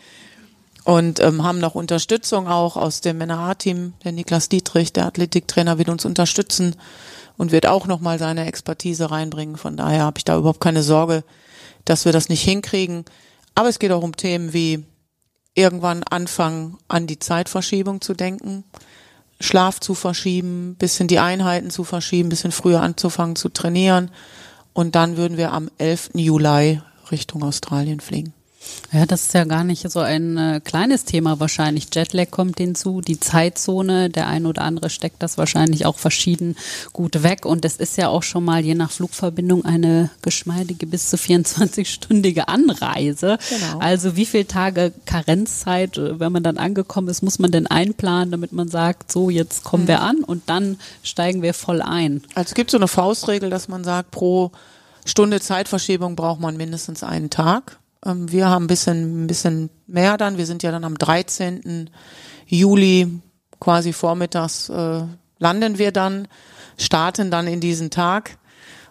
und 0.85 1.19
ähm, 1.19 1.43
haben 1.43 1.59
noch 1.59 1.75
Unterstützung 1.75 2.47
auch 2.47 2.77
aus 2.77 3.01
dem 3.01 3.17
Männer-A-Team. 3.17 3.91
Der 4.05 4.13
Niklas 4.13 4.47
Dietrich, 4.47 4.93
der 4.93 5.05
Athletiktrainer, 5.05 5.79
wird 5.79 5.89
uns 5.89 6.05
unterstützen 6.05 6.77
und 7.35 7.51
wird 7.51 7.65
auch 7.65 7.87
nochmal 7.87 8.17
seine 8.19 8.45
Expertise 8.45 9.11
reinbringen. 9.11 9.57
Von 9.57 9.75
daher 9.75 10.03
habe 10.03 10.17
ich 10.17 10.23
da 10.23 10.37
überhaupt 10.37 10.61
keine 10.61 10.81
Sorge, 10.81 11.25
dass 11.83 12.05
wir 12.05 12.13
das 12.13 12.29
nicht 12.29 12.41
hinkriegen. 12.41 13.03
Aber 13.59 13.67
es 13.67 13.77
geht 13.77 13.91
auch 13.91 14.03
um 14.03 14.15
Themen 14.15 14.53
wie 14.53 14.85
irgendwann 15.53 16.03
anfangen, 16.03 16.77
an 16.87 17.07
die 17.07 17.19
Zeitverschiebung 17.19 17.99
zu 17.99 18.13
denken, 18.13 18.63
Schlaf 19.41 19.81
zu 19.81 19.95
verschieben, 19.95 20.75
bisschen 20.79 21.09
die 21.09 21.19
Einheiten 21.19 21.69
zu 21.69 21.83
verschieben, 21.83 22.29
bisschen 22.29 22.53
früher 22.53 22.81
anzufangen 22.81 23.35
zu 23.35 23.49
trainieren. 23.49 24.11
Und 24.71 24.95
dann 24.95 25.17
würden 25.17 25.35
wir 25.35 25.51
am 25.51 25.69
11. 25.77 26.11
Juli 26.13 26.79
Richtung 27.11 27.43
Australien 27.43 27.99
fliegen. 27.99 28.33
Ja, 28.91 29.05
das 29.05 29.23
ist 29.23 29.33
ja 29.33 29.43
gar 29.45 29.63
nicht 29.63 29.89
so 29.89 29.99
ein 29.99 30.37
äh, 30.37 30.61
kleines 30.63 31.05
Thema 31.05 31.39
wahrscheinlich. 31.39 31.87
Jetlag 31.93 32.31
kommt 32.31 32.57
hinzu, 32.57 33.01
die 33.01 33.19
Zeitzone, 33.19 34.09
der 34.09 34.27
ein 34.27 34.45
oder 34.45 34.63
andere 34.63 34.89
steckt 34.89 35.21
das 35.21 35.37
wahrscheinlich 35.37 35.85
auch 35.85 35.97
verschieden 35.97 36.55
gut 36.91 37.23
weg 37.23 37.45
und 37.45 37.65
es 37.65 37.77
ist 37.77 37.97
ja 37.97 38.09
auch 38.09 38.23
schon 38.23 38.43
mal 38.43 38.65
je 38.65 38.75
nach 38.75 38.91
Flugverbindung 38.91 39.63
eine 39.63 40.09
geschmeidige 40.21 40.87
bis 40.87 41.09
zu 41.09 41.17
24-stündige 41.17 42.47
Anreise. 42.47 43.37
Genau. 43.49 43.79
Also 43.79 44.15
wie 44.15 44.25
viele 44.25 44.47
Tage 44.47 44.91
Karenzzeit, 45.05 45.97
äh, 45.97 46.19
wenn 46.19 46.31
man 46.31 46.43
dann 46.43 46.57
angekommen 46.57 47.07
ist, 47.09 47.21
muss 47.21 47.39
man 47.39 47.51
denn 47.51 47.67
einplanen, 47.67 48.31
damit 48.31 48.51
man 48.51 48.69
sagt, 48.69 49.11
so 49.11 49.29
jetzt 49.29 49.63
kommen 49.63 49.83
hm. 49.83 49.87
wir 49.87 50.01
an 50.01 50.23
und 50.23 50.43
dann 50.47 50.79
steigen 51.03 51.41
wir 51.43 51.53
voll 51.53 51.81
ein. 51.81 52.23
Also 52.33 52.49
es 52.49 52.55
gibt 52.55 52.71
so 52.71 52.77
eine 52.77 52.87
Faustregel, 52.87 53.49
dass 53.49 53.67
man 53.67 53.83
sagt, 53.83 54.11
pro 54.11 54.51
Stunde 55.05 55.39
Zeitverschiebung 55.39 56.15
braucht 56.15 56.39
man 56.39 56.57
mindestens 56.57 57.03
einen 57.03 57.29
Tag. 57.29 57.79
Ähm, 58.05 58.31
wir 58.31 58.49
haben 58.49 58.65
ein 58.65 58.67
bisschen, 58.67 59.23
ein 59.23 59.27
bisschen 59.27 59.69
mehr 59.87 60.17
dann. 60.17 60.37
Wir 60.37 60.45
sind 60.45 60.63
ja 60.63 60.71
dann 60.71 60.83
am 60.83 60.97
13. 60.97 61.89
Juli 62.45 63.21
quasi 63.59 63.93
vormittags 63.93 64.69
äh, 64.69 65.03
landen 65.37 65.77
wir 65.77 65.91
dann, 65.91 66.27
starten 66.77 67.31
dann 67.31 67.47
in 67.47 67.59
diesen 67.59 67.89
Tag 67.89 68.37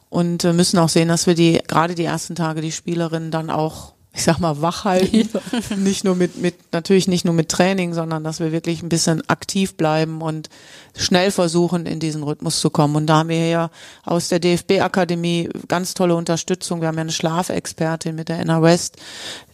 und 0.09 0.45
äh, 0.45 0.53
müssen 0.53 0.79
auch 0.79 0.89
sehen, 0.89 1.09
dass 1.09 1.27
wir 1.27 1.35
die 1.35 1.61
gerade 1.67 1.95
die 1.95 2.05
ersten 2.05 2.35
Tage 2.35 2.61
die 2.61 2.73
Spielerinnen 2.73 3.31
dann 3.31 3.51
auch 3.51 3.95
ich 4.19 4.25
sag 4.25 4.41
mal, 4.41 4.61
wach 4.61 4.85
halten. 4.85 5.29
Ja. 5.33 5.77
Nicht 5.77 6.03
nur 6.03 6.17
mit, 6.17 6.39
mit, 6.39 6.73
natürlich 6.73 7.07
nicht 7.07 7.25
nur 7.25 7.35
mit 7.35 7.51
Training, 7.51 7.95
sondern 7.95 8.25
dass 8.25 8.41
wir 8.41 8.51
wirklich 8.51 8.83
ein 8.83 8.89
bisschen 8.89 9.23
aktiv 9.31 9.77
bleiben 9.77 10.23
und 10.23 10.49
schnell 10.97 11.31
versuchen, 11.31 11.87
in 11.87 12.01
diesen 12.01 12.25
Rhythmus 12.25 12.59
zu 12.59 12.69
kommen. 12.69 12.97
Und 12.97 13.07
da 13.07 13.19
haben 13.19 13.29
wir 13.29 13.47
ja 13.47 13.71
aus 14.05 14.27
der 14.27 14.41
DFB-Akademie 14.41 15.51
ganz 15.69 15.95
tolle 15.95 16.17
Unterstützung. 16.17 16.81
Wir 16.81 16.89
haben 16.89 16.97
ja 16.97 17.03
eine 17.03 17.13
Schlafexpertin 17.13 18.17
mit 18.17 18.29
der 18.29 18.41
Anna 18.41 18.61
West. 18.61 18.97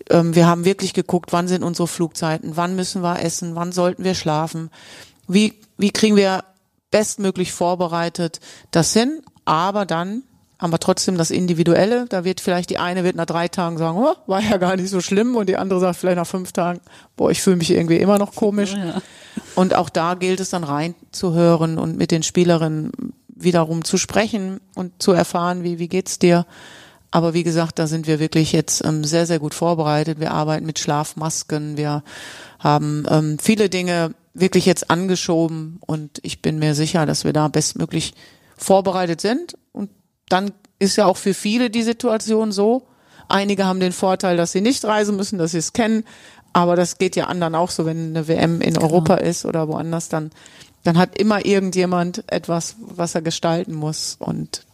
Ähm, 0.09 0.35
wir 0.35 0.47
haben 0.47 0.65
wirklich 0.65 0.95
geguckt, 0.95 1.35
wann 1.35 1.47
sind 1.47 1.63
unsere 1.63 1.87
Flugzeiten, 1.87 2.57
wann 2.57 2.75
müssen 2.75 3.03
wir 3.03 3.21
essen, 3.21 3.57
wann 3.57 3.71
sollten 3.71 4.03
wir 4.03 4.15
schlafen, 4.15 4.71
wie, 5.29 5.61
wie 5.77 5.91
kriegen 5.91 6.17
wir 6.17 6.43
bestmöglich 6.91 7.53
vorbereitet 7.53 8.41
das 8.71 8.95
hin, 8.95 9.21
aber 9.45 9.85
dann 9.85 10.23
haben 10.59 10.73
wir 10.73 10.79
trotzdem 10.79 11.17
das 11.17 11.31
Individuelle. 11.31 12.07
Da 12.09 12.25
wird 12.25 12.41
vielleicht 12.41 12.71
die 12.71 12.79
eine 12.79 13.05
wird 13.05 13.17
nach 13.17 13.27
drei 13.27 13.49
Tagen 13.49 13.79
sagen, 13.79 13.99
oh, 13.99 14.15
war 14.27 14.41
ja 14.41 14.57
gar 14.57 14.77
nicht 14.77 14.91
so 14.91 15.01
schlimm 15.01 15.37
und 15.37 15.49
die 15.49 15.57
andere 15.57 15.81
sagt 15.81 15.97
vielleicht 15.97 16.17
nach 16.17 16.27
fünf 16.27 16.53
Tagen, 16.53 16.81
boah, 17.17 17.31
ich 17.31 17.43
fühle 17.43 17.57
mich 17.57 17.71
irgendwie 17.71 17.97
immer 17.97 18.19
noch 18.19 18.35
komisch. 18.35 18.75
Ja. 18.75 19.03
Und 19.55 19.75
auch 19.75 19.89
da 19.89 20.15
gilt 20.15 20.41
es 20.41 20.51
dann 20.51 20.65
reinzuhören 20.65 21.79
und 21.79 21.97
mit 21.97 22.11
den 22.11 22.23
Spielerinnen 22.23 22.93
wiederum 23.29 23.85
zu 23.85 23.99
sprechen 23.99 24.61
und 24.75 25.03
zu 25.03 25.13
erfahren, 25.13 25.65
wie, 25.65 25.79
wie 25.79 25.89
geht's 25.89 26.19
dir? 26.19 26.47
Aber 27.11 27.35
wie 27.35 27.45
gesagt, 27.45 27.79
da 27.79 27.87
sind 27.87 28.07
wir 28.07 28.19
wirklich 28.19 28.53
jetzt 28.53 28.85
ähm, 28.85 29.05
sehr, 29.05 29.27
sehr 29.27 29.39
gut 29.39 29.55
vorbereitet. 29.55 30.19
Wir 30.19 30.33
arbeiten 30.33 30.67
mit 30.67 30.79
Schlafmasken. 30.79 31.77
Wir 31.77 32.03
haben 32.59 33.07
ähm, 33.09 33.39
viele 33.41 33.69
Dinge 33.69 34.15
wirklich 34.35 34.67
jetzt 34.67 34.91
angeschoben 34.91 35.79
und 35.87 36.19
ich 36.23 36.43
bin 36.43 36.59
mir 36.59 36.75
sicher, 36.75 37.07
dass 37.07 37.25
wir 37.25 37.33
da 37.33 37.47
bestmöglich 37.47 38.15
vorbereitet 38.57 39.21
sind 39.21 39.57
und 39.73 39.91
dann 40.29 40.53
ist 40.79 40.97
ja 40.97 41.07
auch 41.07 41.17
für 41.17 41.35
viele 41.35 41.71
die 41.71 41.83
Situation 41.83 42.53
so. 42.53 42.83
Einige 43.29 43.65
haben 43.65 43.81
den 43.81 43.93
Vorteil, 43.93 44.37
dass 44.37 44.53
sie 44.53 44.61
nicht 44.61 44.85
reisen 44.85 45.17
müssen, 45.17 45.39
dass 45.39 45.53
sie 45.53 45.59
es 45.59 45.73
kennen. 45.73 46.05
Aber 46.53 46.77
das 46.77 46.99
geht 46.99 47.17
ja 47.17 47.27
anderen 47.27 47.55
auch 47.55 47.71
so, 47.71 47.85
wenn 47.85 48.11
eine 48.11 48.29
WM 48.29 48.61
in 48.61 48.75
genau. 48.75 48.87
Europa 48.87 49.15
ist 49.17 49.45
oder 49.45 49.67
woanders, 49.69 50.09
dann, 50.09 50.31
dann 50.85 50.99
hat 50.99 51.19
immer 51.19 51.45
irgendjemand 51.45 52.25
etwas, 52.29 52.77
was 52.79 53.15
er 53.15 53.23
gestalten 53.23 53.75
muss. 53.75 54.17
Und 54.19 54.65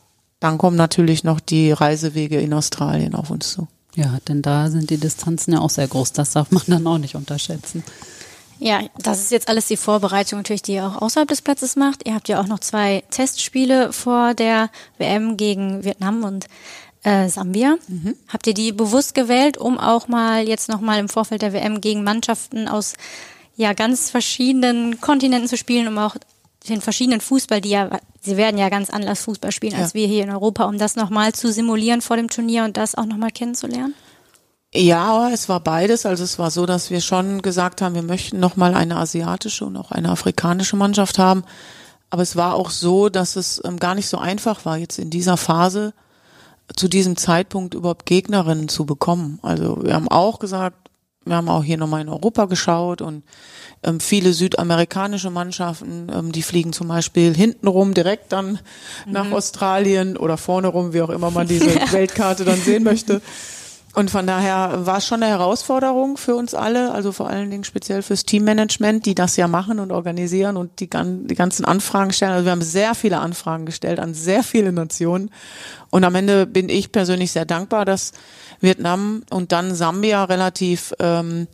dann 0.41 0.59
kommen 0.59 0.77
natürlich 0.77 1.25
noch 1.25 1.41
die 1.41 1.73
Reisewege 1.73 2.39
in 2.41 2.53
Australien 2.53 3.15
auf 3.15 3.31
uns 3.31 3.53
zu. 3.53 3.69
Ja, 3.95 4.19
denn 4.29 4.43
da 4.43 4.71
sind 4.71 4.91
die 4.91 4.99
Distanzen 4.99 5.55
ja 5.55 5.61
auch 5.61 5.71
sehr 5.71 5.89
groß. 5.89 6.13
Das 6.13 6.33
darf 6.33 6.51
man 6.51 6.63
dann 6.67 6.87
auch 6.87 6.99
nicht 6.99 7.17
unterschätzen. 7.17 7.83
Ja, 8.61 8.83
das 8.99 9.21
ist 9.21 9.33
jetzt 9.33 9.49
alles 9.49 9.67
die 9.69 9.79
Vorbereitung 9.79 10.39
natürlich, 10.39 10.61
die 10.61 10.75
ihr 10.75 10.87
auch 10.87 11.01
außerhalb 11.01 11.29
des 11.29 11.41
Platzes 11.41 11.77
macht. 11.77 12.07
Ihr 12.07 12.15
habt 12.15 12.29
ja 12.29 12.41
auch 12.41 12.47
noch 12.47 12.59
zwei 12.59 13.03
Testspiele 13.11 13.91
vor 13.93 14.35
der 14.35 14.69
WM 14.99 15.39
gegen 15.39 15.83
Vietnam 15.83 16.25
und 16.25 16.47
äh, 17.03 17.31
Sambia. 17.31 17.77
Mhm. 17.89 18.17
Habt 18.29 18.47
ihr 18.47 18.53
die 18.53 18.73
bewusst 18.73 19.15
gewählt, 19.15 19.57
um 19.57 19.79
auch 19.79 20.09
mal 20.09 20.47
jetzt 20.47 20.69
nochmal 20.69 20.99
im 20.99 21.09
Vorfeld 21.09 21.41
der 21.41 21.55
WM 21.55 21.81
gegen 21.81 22.05
Mannschaften 22.05 22.69
aus 22.69 22.93
ja 23.57 23.73
ganz 23.73 24.11
verschiedenen 24.11 25.01
Kontinenten 25.01 25.49
zu 25.49 25.57
spielen, 25.57 25.89
um 25.89 25.97
auch 25.97 26.17
den 26.69 26.83
verschiedenen 26.83 27.23
Fußball, 27.23 27.63
die 27.63 27.71
ja, 27.71 27.99
sie 28.21 28.37
werden 28.37 28.59
ja 28.59 28.69
ganz 28.69 28.91
anders 28.91 29.23
Fußball 29.23 29.53
spielen 29.53 29.73
ja. 29.73 29.79
als 29.79 29.95
wir 29.95 30.07
hier 30.07 30.25
in 30.25 30.31
Europa, 30.31 30.65
um 30.65 30.77
das 30.77 30.97
nochmal 30.97 31.33
zu 31.33 31.51
simulieren 31.51 32.03
vor 32.03 32.19
dem 32.19 32.29
Turnier 32.29 32.65
und 32.65 32.77
das 32.77 32.95
auch 32.95 33.07
nochmal 33.07 33.31
kennenzulernen? 33.31 33.95
Ja, 34.73 35.31
es 35.31 35.49
war 35.49 35.61
beides. 35.61 36.07
Also 36.07 36.23
es 36.23 36.39
war 36.39 36.51
so, 36.51 36.65
dass 36.65 36.91
wir 36.91 37.01
schon 37.01 37.43
gesagt 37.43 37.83
haben, 37.83 37.95
wir 37.95 38.03
möchten 38.03 38.39
nochmal 38.39 38.75
eine 38.75 38.97
asiatische 38.97 39.65
und 39.65 39.77
auch 39.77 39.91
eine 39.91 40.11
afrikanische 40.11 40.77
Mannschaft 40.77 41.19
haben. 41.19 41.45
Aber 42.09 42.23
es 42.23 42.37
war 42.37 42.55
auch 42.55 42.71
so, 42.71 43.09
dass 43.09 43.37
es 43.37 43.61
ähm, 43.65 43.79
gar 43.79 43.95
nicht 43.95 44.09
so 44.09 44.19
einfach 44.19 44.65
war, 44.65 44.77
jetzt 44.77 44.99
in 44.99 45.11
dieser 45.11 45.37
Phase 45.37 45.93
zu 46.77 46.89
diesem 46.89 47.17
Zeitpunkt 47.17 47.75
überhaupt 47.75 48.07
Gegnerinnen 48.07 48.69
zu 48.69 48.85
bekommen. 48.85 49.41
Also 49.43 49.83
wir 49.83 49.95
haben 49.95 50.09
auch 50.09 50.39
gesagt, 50.39 50.77
wir 51.25 51.37
haben 51.37 51.49
auch 51.49 51.65
hier 51.65 51.77
nochmal 51.77 52.01
in 52.01 52.09
Europa 52.09 52.47
geschaut 52.47 53.03
und 53.03 53.25
ähm, 53.83 54.01
viele 54.01 54.33
südamerikanische 54.33 55.31
Mannschaften, 55.31 56.09
ähm, 56.13 56.33
die 56.33 56.43
fliegen 56.43 56.73
zum 56.73 56.89
Beispiel 56.89 57.35
hintenrum 57.35 57.93
direkt 57.93 58.33
dann 58.33 58.53
mhm. 59.07 59.13
nach 59.13 59.31
Australien 59.31 60.17
oder 60.17 60.37
vorne 60.37 60.69
rum, 60.69 60.93
wie 60.93 61.03
auch 61.03 61.11
immer 61.11 61.31
man 61.31 61.47
diese 61.47 61.67
Weltkarte 61.93 62.45
dann 62.45 62.61
sehen 62.61 62.85
möchte. 62.85 63.21
Und 63.93 64.11
von 64.11 64.25
daher 64.25 64.87
war 64.87 64.99
es 64.99 65.07
schon 65.07 65.21
eine 65.23 65.33
Herausforderung 65.33 66.17
für 66.17 66.37
uns 66.37 66.55
alle, 66.55 66.93
also 66.93 67.11
vor 67.11 67.29
allen 67.29 67.51
Dingen 67.51 67.65
speziell 67.65 68.03
fürs 68.03 68.25
Teammanagement, 68.25 69.05
die 69.05 69.17
das 69.17 69.37
ja 69.37 69.49
machen 69.49 69.81
und 69.81 69.91
organisieren 69.91 70.57
und 70.57 70.79
die, 70.79 70.89
die 70.89 71.35
ganzen 71.35 71.65
Anfragen 71.65 72.13
stellen. 72.13 72.33
Also 72.33 72.45
wir 72.45 72.53
haben 72.53 72.63
sehr 72.63 72.95
viele 72.95 73.19
Anfragen 73.19 73.67
gestellt 73.67 73.99
an 73.99 74.15
sehr 74.15 74.45
viele 74.45 74.71
Nationen. 74.71 75.31
Und 75.91 76.05
am 76.05 76.15
Ende 76.15 76.47
bin 76.47 76.69
ich 76.69 76.93
persönlich 76.93 77.33
sehr 77.33 77.47
dankbar, 77.47 77.85
dass 77.85 78.13
Vietnam 78.61 79.25
und 79.29 79.51
dann 79.51 79.75
Sambia 79.75 80.23
relativ 80.23 80.95
ähm, 81.01 81.49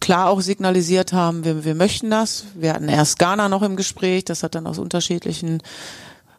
klar 0.00 0.28
auch 0.28 0.40
signalisiert 0.40 1.12
haben, 1.12 1.44
wir, 1.44 1.64
wir 1.64 1.76
möchten 1.76 2.10
das. 2.10 2.46
Wir 2.56 2.72
hatten 2.72 2.88
erst 2.88 3.20
Ghana 3.20 3.48
noch 3.48 3.62
im 3.62 3.76
Gespräch, 3.76 4.24
das 4.24 4.42
hat 4.42 4.56
dann 4.56 4.66
aus 4.66 4.78
unterschiedlichen 4.78 5.62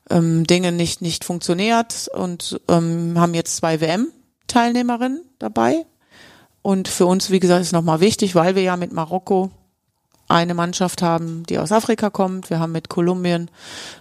ähm, 0.10 0.46
Dingen 0.46 0.76
nicht, 0.76 1.02
nicht 1.02 1.24
funktioniert 1.24 2.10
und 2.13 2.60
ähm, 2.67 3.13
haben 3.17 3.34
jetzt 3.34 3.56
zwei 3.56 3.80
WM 3.80 4.08
Teilnehmerin 4.51 5.21
dabei. 5.39 5.85
Und 6.61 6.87
für 6.87 7.05
uns, 7.05 7.31
wie 7.31 7.39
gesagt, 7.39 7.61
ist 7.61 7.71
nochmal 7.71 8.01
wichtig, 8.01 8.35
weil 8.35 8.55
wir 8.55 8.61
ja 8.61 8.77
mit 8.77 8.91
Marokko 8.91 9.49
eine 10.27 10.53
Mannschaft 10.53 11.01
haben, 11.01 11.43
die 11.47 11.57
aus 11.57 11.71
Afrika 11.71 12.09
kommt. 12.09 12.49
Wir 12.49 12.59
haben 12.59 12.71
mit 12.71 12.87
Kolumbien 12.87 13.49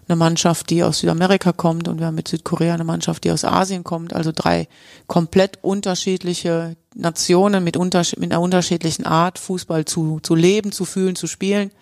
eine 0.09 0.17
Mannschaft, 0.17 0.71
die 0.71 0.85
aus 0.85 1.01
Südamerika 1.01 1.53
kommt. 1.53 1.89
Und 1.89 1.99
wir 1.99 2.07
haben 2.07 2.15
mit 2.15 2.29
Südkorea 2.29 2.75
eine 2.75 2.85
Mannschaft, 2.85 3.25
die 3.25 3.33
aus 3.33 3.45
Asien 3.45 3.83
kommt. 3.83 4.13
Also 4.15 4.31
drei 4.35 4.69
komplett 5.07 5.59
unterschiedliche 5.63 6.77
Nationen 6.95 7.65
mit, 7.65 7.77
unterschied 7.77 8.21
mit 8.21 8.33
einer 8.33 8.41
unterschiedlichen 8.41 9.07
Art, 9.07 9.39
Fußball 9.39 9.85
zu, 9.85 10.21
zu 10.21 10.35
leben, 10.35 10.73
zu 10.73 10.85
fühlen, 10.85 11.17
zu 11.17 11.27
spielen. 11.27 11.73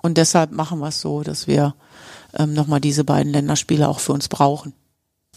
Und 0.00 0.16
deshalb 0.16 0.52
machen 0.52 0.78
wir 0.80 0.88
es 0.88 1.00
so, 1.00 1.22
dass 1.22 1.46
wir 1.46 1.74
ähm, 2.36 2.54
nochmal 2.54 2.80
diese 2.80 3.04
beiden 3.04 3.32
Länderspiele 3.32 3.88
auch 3.88 4.00
für 4.00 4.12
uns 4.12 4.28
brauchen. 4.28 4.72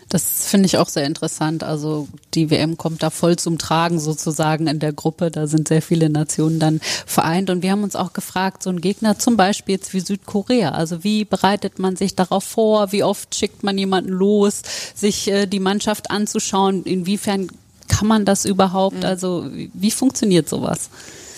Das 0.10 0.48
finde 0.48 0.68
ich 0.68 0.78
auch 0.78 0.88
sehr 0.88 1.06
interessant. 1.06 1.64
Also 1.64 2.08
die 2.36 2.52
WM 2.52 2.78
kommt 2.78 3.02
da 3.02 3.10
voll 3.10 3.38
zum 3.38 3.58
Tragen 3.58 4.00
sozusagen 4.00 4.68
in 4.68 4.80
der 4.80 4.94
Gruppe. 4.94 5.32
Da 5.32 5.48
sind 5.48 5.68
sehr 5.68 5.82
viele 5.82 6.10
Nationen 6.10 6.60
dann 6.60 6.80
vereint. 7.06 7.50
Und 7.50 7.64
wir 7.64 7.72
haben 7.72 7.84
uns 7.84 7.96
auch 7.96 8.14
gefragt, 8.14 8.62
so 8.62 8.70
ein 8.70 8.82
Gegner 8.82 9.18
zum 9.18 9.36
Beispiel 9.36 9.76
jetzt 9.76 9.94
wie 9.94 10.00
Südkorea. 10.02 10.72
Also 10.72 11.04
wie 11.04 11.26
bereitet 11.26 11.80
man 11.80 11.96
sich 11.96 12.16
darauf 12.16 12.44
vor? 12.44 12.92
Wie 12.92 13.04
oft 13.04 13.34
schickt 13.34 13.64
man 13.64 13.78
jemanden 13.78 14.12
los, 14.12 14.62
sich 14.94 15.28
äh, 15.28 15.48
die 15.48 15.60
Mannschaft 15.60 16.12
anzuschauen? 16.12 16.84
Inwiefern 16.84 17.48
kann 17.88 18.08
man 18.08 18.26
das 18.26 18.46
überhaupt? 18.46 18.98
Mhm. 18.98 19.06
Also 19.06 19.48
wie, 19.52 19.72
wie 19.74 19.92
funktioniert 19.92 20.48
sowas? 20.48 20.90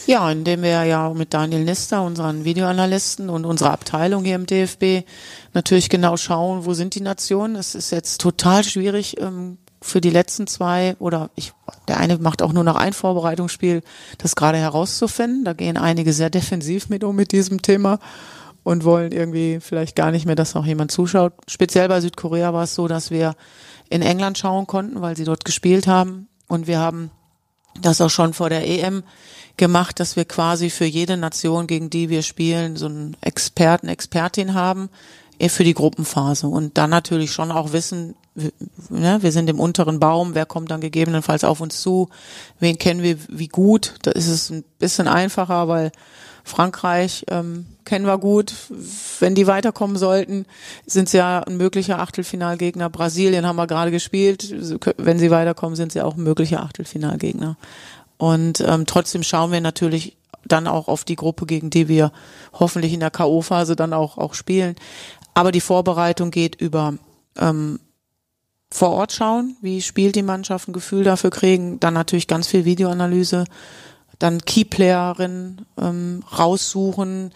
Ja, 0.07 0.31
indem 0.31 0.61
wir 0.61 0.85
ja 0.85 1.09
mit 1.09 1.33
Daniel 1.33 1.65
Nister, 1.65 2.01
unseren 2.01 2.45
Videoanalysten 2.45 3.29
und 3.29 3.43
unserer 3.43 3.73
Abteilung 3.73 4.23
hier 4.23 4.35
im 4.35 4.45
DFB 4.45 5.05
natürlich 5.53 5.89
genau 5.89 6.15
schauen, 6.15 6.63
wo 6.65 6.73
sind 6.73 6.95
die 6.95 7.01
Nationen. 7.01 7.57
Es 7.57 7.75
ist 7.75 7.91
jetzt 7.91 8.21
total 8.21 8.63
schwierig 8.63 9.19
ähm, 9.19 9.57
für 9.81 9.99
die 9.99 10.09
letzten 10.09 10.47
zwei 10.47 10.95
oder 10.99 11.29
ich, 11.35 11.51
der 11.89 11.97
eine 11.97 12.19
macht 12.19 12.41
auch 12.41 12.53
nur 12.53 12.63
noch 12.63 12.77
ein 12.77 12.93
Vorbereitungsspiel, 12.93 13.81
das 14.17 14.37
gerade 14.37 14.57
herauszufinden. 14.57 15.43
Da 15.43 15.51
gehen 15.51 15.75
einige 15.75 16.13
sehr 16.13 16.29
defensiv 16.29 16.87
mit 16.87 17.03
um 17.03 17.13
mit 17.13 17.33
diesem 17.33 17.61
Thema 17.61 17.99
und 18.63 18.85
wollen 18.85 19.11
irgendwie 19.11 19.59
vielleicht 19.59 19.97
gar 19.97 20.11
nicht 20.11 20.25
mehr, 20.25 20.35
dass 20.35 20.53
noch 20.53 20.65
jemand 20.65 20.89
zuschaut. 20.89 21.33
Speziell 21.49 21.89
bei 21.89 21.99
Südkorea 21.99 22.53
war 22.53 22.63
es 22.63 22.75
so, 22.75 22.87
dass 22.87 23.11
wir 23.11 23.35
in 23.89 24.01
England 24.01 24.37
schauen 24.37 24.67
konnten, 24.67 25.01
weil 25.01 25.17
sie 25.17 25.25
dort 25.25 25.43
gespielt 25.43 25.85
haben 25.85 26.29
und 26.47 26.65
wir 26.65 26.79
haben 26.79 27.11
das 27.81 28.01
auch 28.01 28.09
schon 28.09 28.33
vor 28.33 28.49
der 28.49 28.65
EM 28.65 29.03
gemacht, 29.57 29.99
dass 29.99 30.15
wir 30.15 30.25
quasi 30.25 30.69
für 30.69 30.85
jede 30.85 31.17
Nation, 31.17 31.67
gegen 31.67 31.89
die 31.89 32.09
wir 32.09 32.21
spielen, 32.21 32.75
so 32.75 32.85
einen 32.85 33.17
Experten, 33.21 33.87
Expertin 33.87 34.53
haben 34.53 34.89
eh, 35.39 35.49
für 35.49 35.63
die 35.63 35.73
Gruppenphase 35.73 36.47
und 36.47 36.77
dann 36.77 36.89
natürlich 36.89 37.31
schon 37.31 37.51
auch 37.51 37.73
wissen, 37.73 38.15
ne, 38.89 39.17
wir 39.21 39.31
sind 39.31 39.49
im 39.49 39.59
unteren 39.59 39.99
Baum, 39.99 40.35
wer 40.35 40.45
kommt 40.45 40.71
dann 40.71 40.81
gegebenenfalls 40.81 41.43
auf 41.43 41.59
uns 41.59 41.81
zu, 41.81 42.09
wen 42.59 42.77
kennen 42.77 43.01
wir 43.01 43.17
wie 43.29 43.47
gut, 43.47 43.95
da 44.03 44.11
ist 44.11 44.27
es 44.27 44.49
ein 44.49 44.63
bisschen 44.79 45.07
einfacher, 45.07 45.67
weil 45.67 45.91
Frankreich 46.47 47.25
ähm, 47.29 47.65
kennen 47.83 48.05
wir 48.05 48.17
gut. 48.17 48.53
Wenn 49.19 49.35
die 49.35 49.47
weiterkommen 49.47 49.97
sollten, 49.97 50.45
sind 50.85 51.09
sie 51.09 51.17
ja 51.17 51.41
ein 51.41 51.57
möglicher 51.57 51.99
Achtelfinalgegner. 51.99 52.89
Brasilien 52.89 53.45
haben 53.45 53.57
wir 53.57 53.67
gerade 53.67 53.91
gespielt. 53.91 54.55
Wenn 54.97 55.19
sie 55.19 55.29
weiterkommen, 55.29 55.75
sind 55.75 55.91
sie 55.91 56.01
auch 56.01 56.15
ein 56.15 56.23
möglicher 56.23 56.61
Achtelfinalgegner. 56.63 57.57
Und 58.17 58.61
ähm, 58.61 58.85
trotzdem 58.85 59.23
schauen 59.23 59.51
wir 59.51 59.61
natürlich 59.61 60.17
dann 60.45 60.67
auch 60.67 60.87
auf 60.87 61.03
die 61.03 61.15
Gruppe, 61.15 61.45
gegen 61.45 61.69
die 61.69 61.87
wir 61.87 62.11
hoffentlich 62.53 62.93
in 62.93 62.99
der 62.99 63.11
K.O.-Phase 63.11 63.75
dann 63.75 63.93
auch, 63.93 64.17
auch 64.17 64.33
spielen. 64.33 64.75
Aber 65.33 65.51
die 65.51 65.61
Vorbereitung 65.61 66.31
geht 66.31 66.55
über 66.55 66.95
ähm, 67.37 67.79
vor 68.69 68.89
Ort 68.91 69.13
schauen, 69.13 69.55
wie 69.61 69.81
spielt 69.81 70.15
die 70.15 70.23
Mannschaft, 70.23 70.67
ein 70.67 70.73
Gefühl 70.73 71.03
dafür 71.03 71.29
kriegen, 71.29 71.79
dann 71.79 71.93
natürlich 71.93 72.27
ganz 72.27 72.47
viel 72.47 72.65
Videoanalyse, 72.65 73.45
dann 74.19 74.41
Keyplayerinnen 74.41 75.65
ähm, 75.79 76.23
raussuchen. 76.37 77.31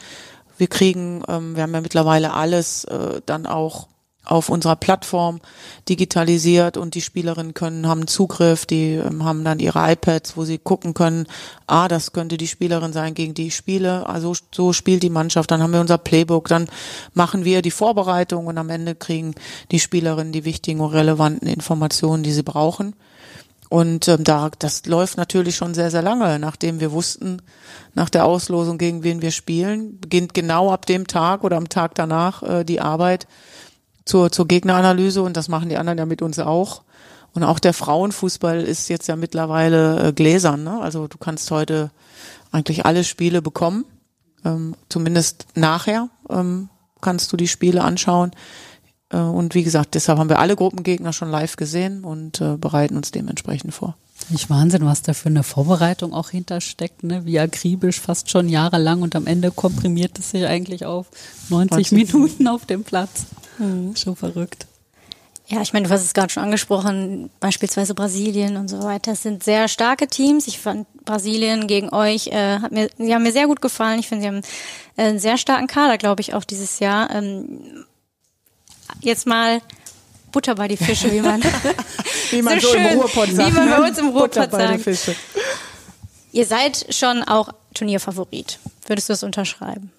Wir 0.58 0.67
kriegen, 0.67 1.24
ähm, 1.28 1.56
wir 1.56 1.63
haben 1.63 1.74
ja 1.74 1.82
mittlerweile 1.82 2.34
alles 2.34 2.84
äh, 2.86 3.22
dann 3.26 3.46
auch 3.46 3.88
auf 4.32 4.50
unserer 4.50 4.76
Plattform 4.76 5.41
digitalisiert 5.89 6.78
und 6.78 6.96
die 6.96 7.02
Spielerinnen 7.02 7.54
können 7.54 7.88
haben 7.88 8.08
Zugriff, 8.08 8.65
die 8.65 8.94
ähm, 8.94 9.24
haben 9.26 9.44
dann 9.44 9.60
ihre 9.60 9.91
iPads, 9.91 10.38
wo 10.38 10.46
sie 10.46 10.58
gucken 10.58 10.94
können, 10.94 11.28
ah, 11.67 11.88
das 11.88 12.13
könnte 12.13 12.38
die 12.38 12.48
Spielerin 12.48 12.94
sein, 12.94 13.13
gegen 13.13 13.34
die 13.34 13.48
ich 13.48 13.56
spiele, 13.56 14.08
also 14.08 14.34
so 14.52 14.74
spielt 14.74 15.04
die 15.04 15.10
Mannschaft, 15.10 15.52
dann 15.52 15.62
haben 15.62 15.74
wir 15.74 15.82
unser 15.82 15.98
Playbook, 15.98 16.48
dann 16.48 16.67
machen 17.13 17.46
wir 17.46 17.62
die 17.62 17.72
Vorbereitung 17.72 18.48
und 18.48 18.58
am 18.58 18.70
Ende 18.70 18.96
kriegen 18.96 19.36
die 19.72 19.80
Spielerinnen 19.80 20.34
die 20.34 20.46
wichtigen 20.46 20.80
und 20.80 20.94
relevanten 20.94 21.48
Informationen, 21.48 22.24
die 22.24 22.32
sie 22.32 22.44
brauchen. 22.44 22.96
Und 23.72 24.10
ähm, 24.10 24.26
da, 24.26 24.52
das 24.60 24.86
läuft 24.86 25.15
natürlich 25.15 25.56
schon 25.56 25.74
sehr, 25.74 25.91
sehr 25.91 26.02
lange, 26.02 26.39
nachdem 26.39 26.82
wir 26.82 26.91
wussten, 26.91 27.41
nach 27.94 28.10
der 28.10 28.26
Auslosung, 28.26 28.78
gegen 28.78 29.04
wen 29.04 29.22
wir 29.22 29.32
spielen, 29.32 29.98
beginnt 29.98 30.34
genau 30.34 30.72
ab 30.72 30.86
dem 30.86 31.08
Tag 31.08 31.46
oder 31.46 31.56
am 31.56 31.70
Tag 31.70 31.96
danach 31.96 32.44
äh, 32.44 32.63
die 32.65 32.82
Arbeit 32.82 33.28
zur, 34.12 34.30
zur 34.30 34.45
Gegneranalyse 34.45 35.21
und 35.21 35.38
das 35.38 35.47
machen 35.47 35.69
die 35.69 35.78
anderen 35.78 35.97
ja 35.97 36.06
mit 36.06 36.21
uns 36.21 36.38
auch. 36.38 36.82
Und 37.34 37.45
auch 37.45 37.60
der 37.60 37.74
Frauenfußball 37.74 38.62
ist 38.62 38.89
jetzt 38.89 39.08
ja 39.08 39.15
mittlerweile 39.15 40.10
äh, 40.10 40.12
gläsern. 40.12 40.65
Ne? 40.65 40.82
Also 40.82 41.08
du 41.08 41.17
kannst 41.17 41.50
heute 41.50 41.91
eigentlich 42.52 42.86
alle 42.86 43.06
Spiele 43.06 43.41
bekommen. 43.41 43.86
Ähm, 44.43 44.76
zumindest 44.89 45.45
nachher 45.56 46.10
ähm, 46.30 46.67
kannst 47.00 47.32
du 47.32 47.38
die 47.38 47.47
Spiele 47.47 47.86
anschauen. 47.86 48.32
Äh, 49.12 49.17
und 49.17 49.56
wie 49.56 49.63
gesagt, 49.63 49.95
deshalb 49.95 50.19
haben 50.19 50.28
wir 50.28 50.39
alle 50.39 50.58
Gruppengegner 50.58 51.13
schon 51.13 51.32
live 51.32 51.56
gesehen 51.56 52.04
und 52.04 52.41
äh, 52.41 52.58
bereiten 52.58 52.97
uns 52.97 53.12
dementsprechend 53.12 53.74
vor. 53.74 53.95
Nicht 54.28 54.50
Wahnsinn, 54.50 54.86
was 54.86 55.04
da 55.04 55.13
für 55.13 55.30
eine 55.30 55.43
Vorbereitung 55.43 56.13
auch 56.13 56.32
hintersteckt, 56.32 57.04
ne? 57.04 57.26
Wie 57.26 57.39
akribisch, 57.39 58.02
fast 58.02 58.30
schon 58.30 58.50
jahrelang 58.50 59.04
und 59.04 59.15
am 59.15 59.26
Ende 59.26 59.52
komprimiert 59.52 60.19
es 60.19 60.32
sich 60.32 60.45
eigentlich 60.45 60.86
auf 60.86 61.08
90 61.47 61.91
Minuten 61.93 62.50
auf 62.50 62.65
dem 62.65 62.84
Platz. 62.84 63.26
Mhm. 63.62 63.95
Schon 63.95 64.15
verrückt. 64.15 64.65
Ja, 65.47 65.62
ich 65.62 65.74
meine, 65.74 65.88
du 65.88 65.93
hast 65.93 66.04
es 66.04 66.13
gerade 66.13 66.32
schon 66.32 66.43
angesprochen, 66.43 67.30
beispielsweise 67.41 67.93
Brasilien 67.93 68.56
und 68.56 68.69
so 68.69 68.84
weiter. 68.84 69.12
Das 69.12 69.21
sind 69.21 69.43
sehr 69.43 69.67
starke 69.67 70.08
Teams. 70.08 70.47
Ich 70.47 70.60
fand 70.60 70.88
Brasilien 71.04 71.67
gegen 71.67 71.89
euch, 71.89 72.28
äh, 72.28 72.60
hat 72.60 72.71
mir, 72.71 72.89
sie 72.97 73.13
haben 73.13 73.24
mir 73.24 73.34
sehr 73.34 73.47
gut 73.47 73.62
gefallen. 73.62 74.00
Ich 74.00 74.08
finde, 74.08 74.21
sie 74.21 74.28
haben 74.30 74.41
äh, 74.95 75.10
einen 75.10 75.19
sehr 75.19 75.38
starken 75.38 75.67
Kader, 75.67 75.97
glaube 75.97 76.21
ich, 76.21 76.34
auch 76.34 76.45
dieses 76.45 76.80
Jahr. 76.80 77.13
Ähm, 77.13 77.86
jetzt 79.02 79.28
mal 79.28 79.62
Butter 80.32 80.56
bei 80.56 80.69
die 80.69 80.78
Fische, 80.78 81.12
wie 81.12 81.21
man, 81.21 81.43
wie 82.32 82.41
man 82.41 82.60
so, 82.60 82.67
so 82.67 82.74
schön, 82.74 82.86
im 82.86 83.00
Ruhrpott 83.00 83.32
sagt. 83.32 83.50
Wie 83.50 83.54
man 83.54 83.69
bei 83.69 83.88
uns 83.88 83.97
im 83.97 84.08
Ruhrpott 84.08 84.52
sagt. 84.52 84.89
Ihr 86.32 86.45
seid 86.45 86.88
schon 86.89 87.24
auch 87.24 87.50
Turnierfavorit. 87.74 88.58
Würdest 88.88 89.10
du 89.10 89.13
es 89.13 89.24
unterschreiben? 89.24 89.91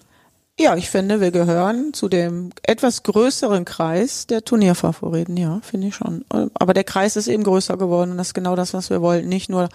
Ja, 0.59 0.75
ich 0.75 0.91
finde, 0.91 1.19
wir 1.19 1.31
gehören 1.31 1.93
zu 1.93 2.07
dem 2.07 2.51
etwas 2.61 3.01
größeren 3.01 3.65
Kreis 3.65 4.27
der 4.27 4.45
Turnierfavoriten, 4.45 5.35
ja, 5.35 5.59
finde 5.63 5.87
ich 5.87 5.95
schon. 5.95 6.25
Aber 6.29 6.75
der 6.75 6.83
Kreis 6.83 7.15
ist 7.15 7.27
eben 7.27 7.43
größer 7.43 7.75
geworden 7.75 8.11
und 8.11 8.17
das 8.17 8.27
ist 8.27 8.33
genau 8.35 8.55
das, 8.55 8.73
was 8.73 8.91
wir 8.91 9.01
wollten. 9.01 9.29
Nicht 9.29 9.49
nur 9.49 9.69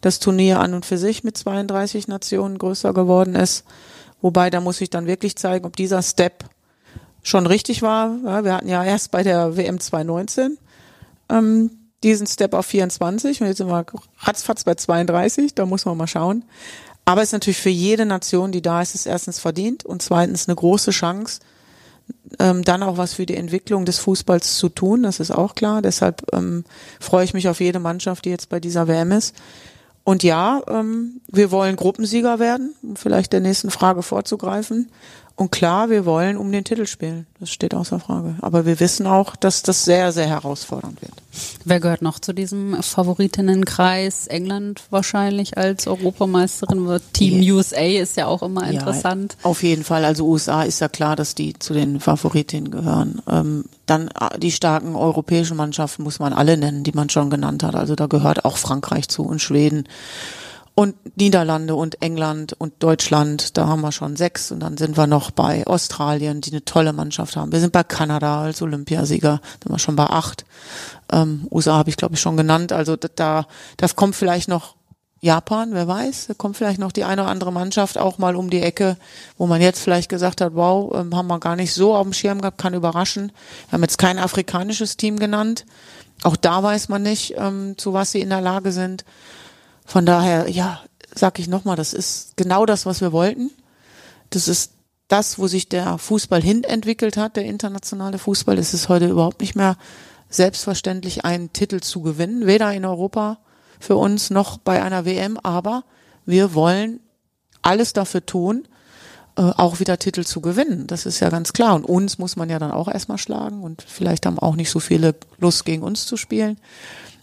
das 0.00 0.20
Turnier 0.20 0.58
an 0.60 0.72
und 0.72 0.86
für 0.86 0.96
sich 0.96 1.22
mit 1.22 1.36
32 1.36 2.08
Nationen 2.08 2.56
größer 2.56 2.94
geworden 2.94 3.34
ist, 3.34 3.64
wobei 4.22 4.48
da 4.48 4.62
muss 4.62 4.80
ich 4.80 4.88
dann 4.88 5.06
wirklich 5.06 5.36
zeigen, 5.36 5.66
ob 5.66 5.76
dieser 5.76 6.02
Step 6.02 6.44
schon 7.22 7.46
richtig 7.46 7.82
war. 7.82 8.16
Ja, 8.24 8.42
wir 8.42 8.54
hatten 8.54 8.68
ja 8.68 8.82
erst 8.82 9.10
bei 9.10 9.22
der 9.22 9.58
WM 9.58 9.80
2019 9.80 10.56
ähm, 11.28 11.70
diesen 12.02 12.26
Step 12.26 12.54
auf 12.54 12.64
24 12.64 13.42
und 13.42 13.48
jetzt 13.48 13.58
sind 13.58 13.68
wir 13.68 13.84
ratzfatz 14.20 14.64
bei 14.64 14.74
32, 14.76 15.54
da 15.54 15.66
muss 15.66 15.84
man 15.84 15.98
mal 15.98 16.06
schauen. 16.06 16.44
Aber 17.04 17.22
es 17.22 17.28
ist 17.28 17.32
natürlich 17.32 17.60
für 17.60 17.70
jede 17.70 18.06
Nation, 18.06 18.52
die 18.52 18.62
da 18.62 18.80
ist, 18.80 18.94
ist 18.94 19.06
erstens 19.06 19.38
verdient 19.38 19.84
und 19.84 20.02
zweitens 20.02 20.48
eine 20.48 20.54
große 20.54 20.92
Chance, 20.92 21.40
ähm, 22.38 22.64
dann 22.64 22.82
auch 22.82 22.96
was 22.96 23.14
für 23.14 23.26
die 23.26 23.36
Entwicklung 23.36 23.84
des 23.84 23.98
Fußballs 23.98 24.56
zu 24.56 24.68
tun. 24.68 25.02
Das 25.02 25.20
ist 25.20 25.30
auch 25.30 25.54
klar. 25.54 25.82
Deshalb 25.82 26.22
ähm, 26.32 26.64
freue 27.00 27.24
ich 27.24 27.34
mich 27.34 27.48
auf 27.48 27.60
jede 27.60 27.80
Mannschaft, 27.80 28.24
die 28.24 28.30
jetzt 28.30 28.48
bei 28.48 28.60
dieser 28.60 28.88
WM 28.88 29.12
ist. 29.12 29.34
Und 30.04 30.22
ja, 30.22 30.62
ähm, 30.68 31.20
wir 31.28 31.50
wollen 31.50 31.76
Gruppensieger 31.76 32.38
werden, 32.38 32.74
um 32.82 32.96
vielleicht 32.96 33.32
der 33.32 33.40
nächsten 33.40 33.70
Frage 33.70 34.02
vorzugreifen. 34.02 34.90
Und 35.42 35.50
klar, 35.50 35.90
wir 35.90 36.04
wollen 36.04 36.36
um 36.36 36.52
den 36.52 36.62
Titel 36.62 36.86
spielen. 36.86 37.26
Das 37.40 37.50
steht 37.50 37.74
außer 37.74 37.98
Frage. 37.98 38.36
Aber 38.42 38.64
wir 38.64 38.78
wissen 38.78 39.08
auch, 39.08 39.34
dass 39.34 39.64
das 39.64 39.84
sehr, 39.84 40.12
sehr 40.12 40.28
herausfordernd 40.28 41.02
wird. 41.02 41.14
Wer 41.64 41.80
gehört 41.80 42.00
noch 42.00 42.20
zu 42.20 42.32
diesem 42.32 42.80
Favoritinnenkreis? 42.80 44.28
England 44.28 44.84
wahrscheinlich 44.90 45.58
als 45.58 45.88
Europameisterin. 45.88 47.00
Team 47.12 47.42
yeah. 47.42 47.54
USA 47.54 47.80
ist 47.80 48.16
ja 48.16 48.28
auch 48.28 48.44
immer 48.44 48.70
interessant. 48.70 49.36
Ja, 49.40 49.50
auf 49.50 49.64
jeden 49.64 49.82
Fall. 49.82 50.04
Also 50.04 50.28
USA 50.28 50.62
ist 50.62 50.78
ja 50.78 50.88
klar, 50.88 51.16
dass 51.16 51.34
die 51.34 51.58
zu 51.58 51.74
den 51.74 51.98
Favoritinnen 51.98 52.70
gehören. 52.70 53.20
Ähm, 53.28 53.64
dann 53.86 54.10
äh, 54.10 54.38
die 54.38 54.52
starken 54.52 54.94
europäischen 54.94 55.56
Mannschaften 55.56 56.04
muss 56.04 56.20
man 56.20 56.32
alle 56.32 56.56
nennen, 56.56 56.84
die 56.84 56.92
man 56.92 57.10
schon 57.10 57.30
genannt 57.30 57.64
hat. 57.64 57.74
Also 57.74 57.96
da 57.96 58.06
gehört 58.06 58.44
auch 58.44 58.58
Frankreich 58.58 59.08
zu 59.08 59.24
und 59.24 59.42
Schweden 59.42 59.88
und 60.74 60.94
Niederlande 61.18 61.74
und 61.74 62.00
England 62.00 62.54
und 62.54 62.82
Deutschland, 62.82 63.56
da 63.58 63.66
haben 63.66 63.82
wir 63.82 63.92
schon 63.92 64.16
sechs 64.16 64.50
und 64.50 64.60
dann 64.60 64.78
sind 64.78 64.96
wir 64.96 65.06
noch 65.06 65.30
bei 65.30 65.66
Australien, 65.66 66.40
die 66.40 66.50
eine 66.50 66.64
tolle 66.64 66.92
Mannschaft 66.92 67.36
haben. 67.36 67.52
Wir 67.52 67.60
sind 67.60 67.72
bei 67.72 67.84
Kanada 67.84 68.42
als 68.42 68.62
Olympiasieger, 68.62 69.40
da 69.60 69.64
sind 69.64 69.72
wir 69.72 69.78
schon 69.78 69.96
bei 69.96 70.06
acht. 70.06 70.46
Ähm, 71.12 71.46
USA 71.50 71.74
habe 71.76 71.90
ich 71.90 71.96
glaube 71.96 72.14
ich 72.14 72.20
schon 72.20 72.36
genannt, 72.36 72.72
also 72.72 72.96
da, 72.96 73.46
das 73.76 73.96
kommt 73.96 74.16
vielleicht 74.16 74.48
noch 74.48 74.76
Japan, 75.20 75.68
wer 75.72 75.86
weiß, 75.86 76.26
da 76.26 76.34
kommt 76.34 76.56
vielleicht 76.56 76.80
noch 76.80 76.90
die 76.90 77.04
eine 77.04 77.22
oder 77.22 77.30
andere 77.30 77.52
Mannschaft 77.52 77.96
auch 77.96 78.18
mal 78.18 78.34
um 78.34 78.50
die 78.50 78.60
Ecke, 78.60 78.96
wo 79.38 79.46
man 79.46 79.60
jetzt 79.60 79.78
vielleicht 79.78 80.08
gesagt 80.08 80.40
hat, 80.40 80.56
wow, 80.56 80.92
ähm, 80.96 81.14
haben 81.14 81.28
wir 81.28 81.38
gar 81.38 81.54
nicht 81.54 81.72
so 81.72 81.94
auf 81.94 82.02
dem 82.02 82.12
Schirm 82.12 82.40
gehabt, 82.40 82.58
kann 82.58 82.74
überraschen. 82.74 83.30
Wir 83.68 83.74
haben 83.74 83.82
jetzt 83.82 83.98
kein 83.98 84.18
afrikanisches 84.18 84.96
Team 84.96 85.20
genannt. 85.20 85.64
Auch 86.24 86.34
da 86.34 86.62
weiß 86.62 86.88
man 86.88 87.02
nicht, 87.02 87.34
ähm, 87.36 87.74
zu 87.76 87.92
was 87.92 88.10
sie 88.10 88.20
in 88.20 88.30
der 88.30 88.40
Lage 88.40 88.72
sind. 88.72 89.04
Von 89.92 90.06
daher, 90.06 90.48
ja, 90.48 90.80
sag 91.14 91.38
ich 91.38 91.48
nochmal, 91.48 91.76
das 91.76 91.92
ist 91.92 92.38
genau 92.38 92.64
das, 92.64 92.86
was 92.86 93.02
wir 93.02 93.12
wollten. 93.12 93.50
Das 94.30 94.48
ist 94.48 94.72
das, 95.08 95.38
wo 95.38 95.48
sich 95.48 95.68
der 95.68 95.98
Fußball 95.98 96.42
hin 96.42 96.64
entwickelt 96.64 97.18
hat, 97.18 97.36
der 97.36 97.44
internationale 97.44 98.16
Fußball. 98.16 98.56
Es 98.56 98.72
ist 98.72 98.88
heute 98.88 99.06
überhaupt 99.06 99.42
nicht 99.42 99.54
mehr 99.54 99.76
selbstverständlich, 100.30 101.26
einen 101.26 101.52
Titel 101.52 101.80
zu 101.80 102.00
gewinnen, 102.00 102.46
weder 102.46 102.72
in 102.72 102.86
Europa 102.86 103.36
für 103.80 103.96
uns 103.96 104.30
noch 104.30 104.56
bei 104.56 104.82
einer 104.82 105.04
WM, 105.04 105.36
aber 105.42 105.84
wir 106.24 106.54
wollen 106.54 107.00
alles 107.60 107.92
dafür 107.92 108.24
tun, 108.24 108.66
äh, 109.36 109.42
auch 109.42 109.78
wieder 109.78 109.98
Titel 109.98 110.24
zu 110.24 110.40
gewinnen. 110.40 110.86
Das 110.86 111.04
ist 111.04 111.20
ja 111.20 111.28
ganz 111.28 111.52
klar. 111.52 111.74
Und 111.74 111.84
uns 111.84 112.16
muss 112.16 112.36
man 112.36 112.48
ja 112.48 112.58
dann 112.58 112.72
auch 112.72 112.88
erstmal 112.88 113.18
schlagen 113.18 113.62
und 113.62 113.82
vielleicht 113.82 114.24
haben 114.24 114.38
auch 114.38 114.56
nicht 114.56 114.70
so 114.70 114.80
viele 114.80 115.14
Lust 115.36 115.66
gegen 115.66 115.82
uns 115.82 116.06
zu 116.06 116.16
spielen. 116.16 116.56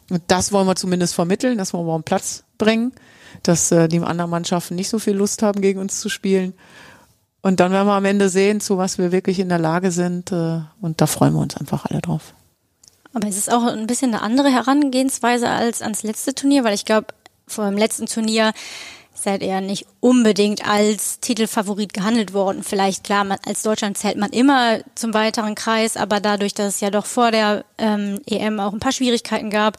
Und 0.09 0.23
das 0.27 0.51
wollen 0.51 0.67
wir 0.67 0.75
zumindest 0.75 1.13
vermitteln, 1.13 1.57
das 1.57 1.73
wollen 1.73 1.85
wir 1.85 1.93
auf 1.93 2.01
den 2.01 2.05
Platz 2.05 2.43
bringen, 2.57 2.93
dass 3.43 3.71
äh, 3.71 3.87
die 3.87 3.99
anderen 3.99 4.31
Mannschaften 4.31 4.75
nicht 4.75 4.89
so 4.89 4.99
viel 4.99 5.15
Lust 5.15 5.43
haben, 5.43 5.61
gegen 5.61 5.79
uns 5.79 5.99
zu 5.99 6.09
spielen. 6.09 6.53
Und 7.41 7.59
dann 7.59 7.71
werden 7.71 7.87
wir 7.87 7.93
am 7.93 8.05
Ende 8.05 8.29
sehen, 8.29 8.59
zu 8.59 8.77
was 8.77 8.97
wir 8.97 9.11
wirklich 9.11 9.39
in 9.39 9.49
der 9.49 9.59
Lage 9.59 9.91
sind. 9.91 10.31
Äh, 10.31 10.61
und 10.81 11.01
da 11.01 11.07
freuen 11.07 11.33
wir 11.33 11.41
uns 11.41 11.55
einfach 11.55 11.85
alle 11.85 12.01
drauf. 12.01 12.33
Aber 13.13 13.27
es 13.27 13.37
ist 13.37 13.51
auch 13.51 13.63
ein 13.63 13.87
bisschen 13.87 14.13
eine 14.13 14.21
andere 14.21 14.49
Herangehensweise 14.49 15.49
als 15.49 15.81
ans 15.81 16.03
letzte 16.03 16.35
Turnier, 16.35 16.63
weil 16.63 16.75
ich 16.75 16.85
glaube, 16.85 17.07
vor 17.47 17.65
dem 17.65 17.77
letzten 17.77 18.05
Turnier 18.05 18.53
seid 19.23 19.43
ihr 19.43 19.61
nicht 19.61 19.85
unbedingt 19.99 20.67
als 20.67 21.19
Titelfavorit 21.19 21.93
gehandelt 21.93 22.33
worden. 22.33 22.63
Vielleicht 22.63 23.03
klar, 23.03 23.23
man, 23.23 23.37
als 23.45 23.63
Deutschland 23.63 23.97
zählt 23.97 24.17
man 24.17 24.31
immer 24.31 24.79
zum 24.95 25.13
weiteren 25.13 25.55
Kreis, 25.55 25.97
aber 25.97 26.19
dadurch, 26.19 26.53
dass 26.53 26.75
es 26.75 26.81
ja 26.81 26.89
doch 26.89 27.05
vor 27.05 27.31
der 27.31 27.65
ähm, 27.77 28.19
EM 28.25 28.59
auch 28.59 28.73
ein 28.73 28.79
paar 28.79 28.91
Schwierigkeiten 28.91 29.49
gab, 29.49 29.77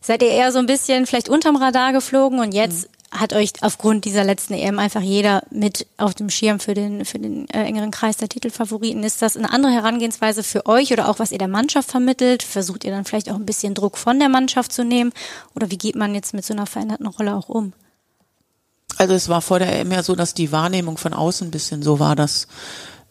seid 0.00 0.22
ihr 0.22 0.30
eher 0.30 0.52
so 0.52 0.58
ein 0.58 0.66
bisschen 0.66 1.06
vielleicht 1.06 1.28
unterm 1.28 1.56
Radar 1.56 1.92
geflogen 1.92 2.38
und 2.38 2.52
jetzt 2.52 2.88
mhm 2.88 2.98
hat 3.10 3.32
euch 3.32 3.52
aufgrund 3.62 4.04
dieser 4.04 4.24
letzten 4.24 4.54
EM 4.54 4.78
einfach 4.78 5.00
jeder 5.00 5.42
mit 5.50 5.86
auf 5.96 6.14
dem 6.14 6.28
Schirm 6.28 6.60
für 6.60 6.74
den, 6.74 7.04
für 7.04 7.18
den 7.18 7.48
äh, 7.48 7.62
engeren 7.64 7.90
Kreis 7.90 8.18
der 8.18 8.28
Titelfavoriten. 8.28 9.02
Ist 9.02 9.22
das 9.22 9.36
eine 9.36 9.50
andere 9.50 9.72
Herangehensweise 9.72 10.42
für 10.42 10.66
euch 10.66 10.92
oder 10.92 11.08
auch 11.08 11.18
was 11.18 11.32
ihr 11.32 11.38
der 11.38 11.48
Mannschaft 11.48 11.90
vermittelt? 11.90 12.42
Versucht 12.42 12.84
ihr 12.84 12.90
dann 12.90 13.04
vielleicht 13.04 13.30
auch 13.30 13.36
ein 13.36 13.46
bisschen 13.46 13.74
Druck 13.74 13.96
von 13.96 14.18
der 14.18 14.28
Mannschaft 14.28 14.72
zu 14.72 14.84
nehmen? 14.84 15.12
Oder 15.54 15.70
wie 15.70 15.78
geht 15.78 15.96
man 15.96 16.14
jetzt 16.14 16.34
mit 16.34 16.44
so 16.44 16.52
einer 16.52 16.66
veränderten 16.66 17.06
Rolle 17.06 17.34
auch 17.34 17.48
um? 17.48 17.72
Also 18.98 19.14
es 19.14 19.28
war 19.28 19.40
vor 19.40 19.60
der 19.60 19.78
EM 19.78 19.92
ja 19.92 20.02
so, 20.02 20.16
dass 20.16 20.34
die 20.34 20.52
Wahrnehmung 20.52 20.98
von 20.98 21.14
außen 21.14 21.48
ein 21.48 21.52
bisschen 21.52 21.82
so 21.82 22.00
war, 22.00 22.16
dass 22.16 22.48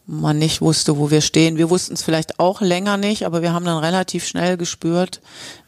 man 0.05 0.37
nicht 0.37 0.61
wusste, 0.61 0.97
wo 0.97 1.11
wir 1.11 1.21
stehen. 1.21 1.57
Wir 1.57 1.69
wussten 1.69 1.93
es 1.93 2.03
vielleicht 2.03 2.39
auch 2.39 2.61
länger 2.61 2.97
nicht, 2.97 3.25
aber 3.25 3.41
wir 3.41 3.53
haben 3.53 3.65
dann 3.65 3.83
relativ 3.83 4.25
schnell 4.25 4.57
gespürt 4.57 5.21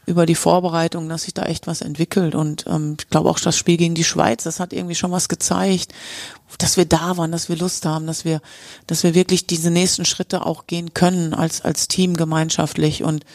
über 0.05 0.25
die 0.25 0.35
Vorbereitung, 0.35 1.07
dass 1.07 1.23
sich 1.23 1.33
da 1.33 1.43
echt 1.43 1.67
was 1.67 1.81
entwickelt. 1.81 2.35
Und 2.35 2.65
ähm, 2.67 2.95
ich 2.99 3.09
glaube 3.09 3.29
auch 3.29 3.39
das 3.39 3.57
Spiel 3.57 3.77
gegen 3.77 3.95
die 3.95 4.05
Schweiz, 4.05 4.43
das 4.43 4.59
hat 4.59 4.73
irgendwie 4.73 4.95
schon 4.95 5.11
was 5.11 5.29
gezeigt, 5.29 5.93
dass 6.57 6.77
wir 6.77 6.85
da 6.85 7.17
waren, 7.17 7.31
dass 7.31 7.49
wir 7.49 7.57
Lust 7.57 7.85
haben, 7.85 8.07
dass 8.07 8.25
wir, 8.25 8.41
dass 8.87 9.03
wir 9.03 9.13
wirklich 9.13 9.45
diese 9.45 9.71
nächsten 9.71 10.05
Schritte 10.05 10.45
auch 10.45 10.67
gehen 10.67 10.93
können 10.93 11.33
als 11.33 11.61
als 11.61 11.87
Team 11.87 12.15
gemeinschaftlich. 12.15 13.03
Und 13.03 13.25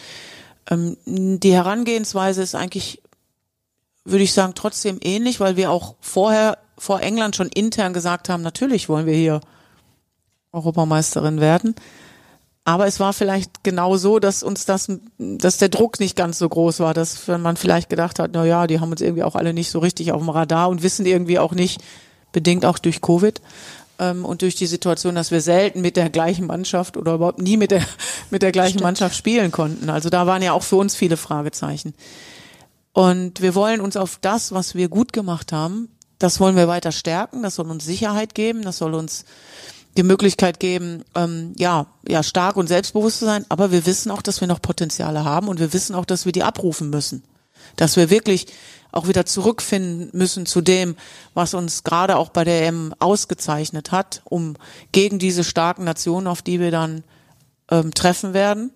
ähm, 0.70 0.96
die 1.06 1.52
Herangehensweise 1.52 2.42
ist 2.42 2.54
eigentlich, 2.54 3.02
würde 4.04 4.24
ich 4.24 4.32
sagen, 4.32 4.54
trotzdem 4.54 4.98
ähnlich, 5.02 5.38
weil 5.38 5.56
wir 5.56 5.70
auch 5.70 5.96
vorher 6.00 6.58
vor 6.78 7.00
England 7.00 7.36
schon 7.36 7.48
intern 7.48 7.92
gesagt 7.92 8.28
haben, 8.28 8.42
natürlich 8.42 8.88
wollen 8.88 9.06
wir 9.06 9.14
hier 9.14 9.40
Europameisterin 10.52 11.40
werden. 11.40 11.74
Aber 12.66 12.86
es 12.86 12.98
war 12.98 13.12
vielleicht 13.12 13.62
genau 13.62 13.98
so, 13.98 14.18
dass 14.18 14.42
uns 14.42 14.64
das, 14.64 14.90
dass 15.18 15.58
der 15.58 15.68
Druck 15.68 16.00
nicht 16.00 16.16
ganz 16.16 16.38
so 16.38 16.48
groß 16.48 16.80
war, 16.80 16.94
dass 16.94 17.28
wenn 17.28 17.42
man 17.42 17.58
vielleicht 17.58 17.90
gedacht 17.90 18.18
hat, 18.18 18.30
na 18.32 18.46
ja, 18.46 18.66
die 18.66 18.80
haben 18.80 18.90
uns 18.90 19.02
irgendwie 19.02 19.22
auch 19.22 19.34
alle 19.34 19.52
nicht 19.52 19.70
so 19.70 19.80
richtig 19.80 20.12
auf 20.12 20.20
dem 20.20 20.30
Radar 20.30 20.70
und 20.70 20.82
wissen 20.82 21.04
irgendwie 21.04 21.38
auch 21.38 21.52
nicht, 21.52 21.82
bedingt 22.32 22.64
auch 22.64 22.78
durch 22.78 23.02
Covid 23.02 23.42
ähm, 23.98 24.24
und 24.24 24.40
durch 24.40 24.54
die 24.54 24.66
Situation, 24.66 25.14
dass 25.14 25.30
wir 25.30 25.42
selten 25.42 25.82
mit 25.82 25.96
der 25.98 26.08
gleichen 26.08 26.46
Mannschaft 26.46 26.96
oder 26.96 27.14
überhaupt 27.14 27.38
nie 27.38 27.58
mit 27.58 27.70
der 27.70 27.82
mit 28.30 28.40
der 28.40 28.52
gleichen 28.52 28.78
Stimmt. 28.78 28.84
Mannschaft 28.84 29.14
spielen 29.14 29.52
konnten. 29.52 29.90
Also 29.90 30.08
da 30.08 30.26
waren 30.26 30.40
ja 30.40 30.52
auch 30.52 30.62
für 30.62 30.76
uns 30.76 30.94
viele 30.94 31.18
Fragezeichen. 31.18 31.94
Und 32.94 33.42
wir 33.42 33.54
wollen 33.54 33.82
uns 33.82 33.96
auf 33.96 34.18
das, 34.22 34.52
was 34.52 34.74
wir 34.74 34.88
gut 34.88 35.12
gemacht 35.12 35.52
haben, 35.52 35.88
das 36.18 36.40
wollen 36.40 36.56
wir 36.56 36.68
weiter 36.68 36.92
stärken. 36.92 37.42
Das 37.42 37.56
soll 37.56 37.70
uns 37.70 37.84
Sicherheit 37.84 38.34
geben. 38.34 38.62
Das 38.62 38.78
soll 38.78 38.94
uns 38.94 39.24
die 39.96 40.02
Möglichkeit 40.02 40.60
geben, 40.60 41.04
ähm, 41.14 41.52
ja, 41.56 41.86
ja, 42.06 42.22
stark 42.22 42.56
und 42.56 42.66
selbstbewusst 42.66 43.20
zu 43.20 43.24
sein, 43.26 43.46
aber 43.48 43.70
wir 43.70 43.86
wissen 43.86 44.10
auch, 44.10 44.22
dass 44.22 44.40
wir 44.40 44.48
noch 44.48 44.60
Potenziale 44.60 45.24
haben 45.24 45.48
und 45.48 45.60
wir 45.60 45.72
wissen 45.72 45.94
auch, 45.94 46.04
dass 46.04 46.24
wir 46.24 46.32
die 46.32 46.42
abrufen 46.42 46.90
müssen. 46.90 47.22
Dass 47.76 47.96
wir 47.96 48.10
wirklich 48.10 48.46
auch 48.92 49.08
wieder 49.08 49.26
zurückfinden 49.26 50.10
müssen 50.12 50.46
zu 50.46 50.60
dem, 50.60 50.96
was 51.32 51.54
uns 51.54 51.82
gerade 51.82 52.16
auch 52.16 52.28
bei 52.28 52.44
der 52.44 52.66
EM 52.66 52.94
ausgezeichnet 52.98 53.92
hat, 53.92 54.22
um 54.24 54.56
gegen 54.92 55.18
diese 55.18 55.42
starken 55.42 55.84
Nationen, 55.84 56.26
auf 56.26 56.42
die 56.42 56.60
wir 56.60 56.70
dann 56.70 57.02
ähm, 57.70 57.92
treffen 57.92 58.34
werden, 58.34 58.72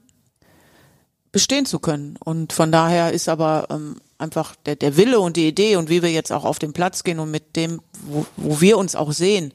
bestehen 1.31 1.67
zu 1.67 1.79
können. 1.79 2.17
Und 2.25 2.53
von 2.53 2.73
daher 2.73 3.13
ist 3.13 3.29
aber 3.29 3.67
ähm, 3.71 4.01
einfach 4.19 4.57
der, 4.67 4.77
der 4.77 4.97
Wille 4.97 5.21
und 5.21 5.37
die 5.37 5.49
Idee 5.49 5.77
und 5.77 5.89
wie 5.89 6.03
wir 6.03 6.11
jetzt 6.11 6.33
auch 6.33 6.45
auf 6.45 6.59
den 6.59 6.73
Platz 6.73 7.05
gehen 7.05 7.21
und 7.21 7.31
mit 7.31 7.57
dem, 7.57 7.81
wo, 8.03 8.27
wo 8.37 8.61
wir 8.61 8.77
uns 8.77 8.95
auch 8.95 9.13
sehen, 9.13 9.55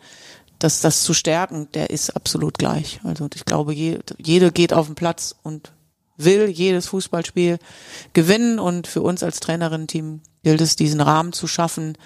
dass 0.59 0.79
das 0.79 1.03
zu 1.03 1.13
stärken, 1.13 1.67
der 1.73 1.89
ist 1.89 2.11
absolut 2.11 2.57
gleich. 2.57 3.01
Also 3.03 3.27
ich 3.35 3.43
glaube, 3.43 3.73
je, 3.73 3.99
jede 4.17 4.51
geht 4.51 4.73
auf 4.73 4.85
den 4.85 4.95
Platz 4.95 5.35
und 5.43 5.73
will 6.15 6.47
jedes 6.49 6.87
Fußballspiel 6.87 7.59
gewinnen 8.13 8.59
und 8.59 8.87
für 8.87 9.01
uns 9.01 9.23
als 9.23 9.41
Trainerinnen-Team 9.41 10.21
gilt 10.43 10.61
es, 10.61 10.75
diesen 10.75 11.01
Rahmen 11.01 11.33
zu 11.33 11.47
schaffen, 11.47 11.97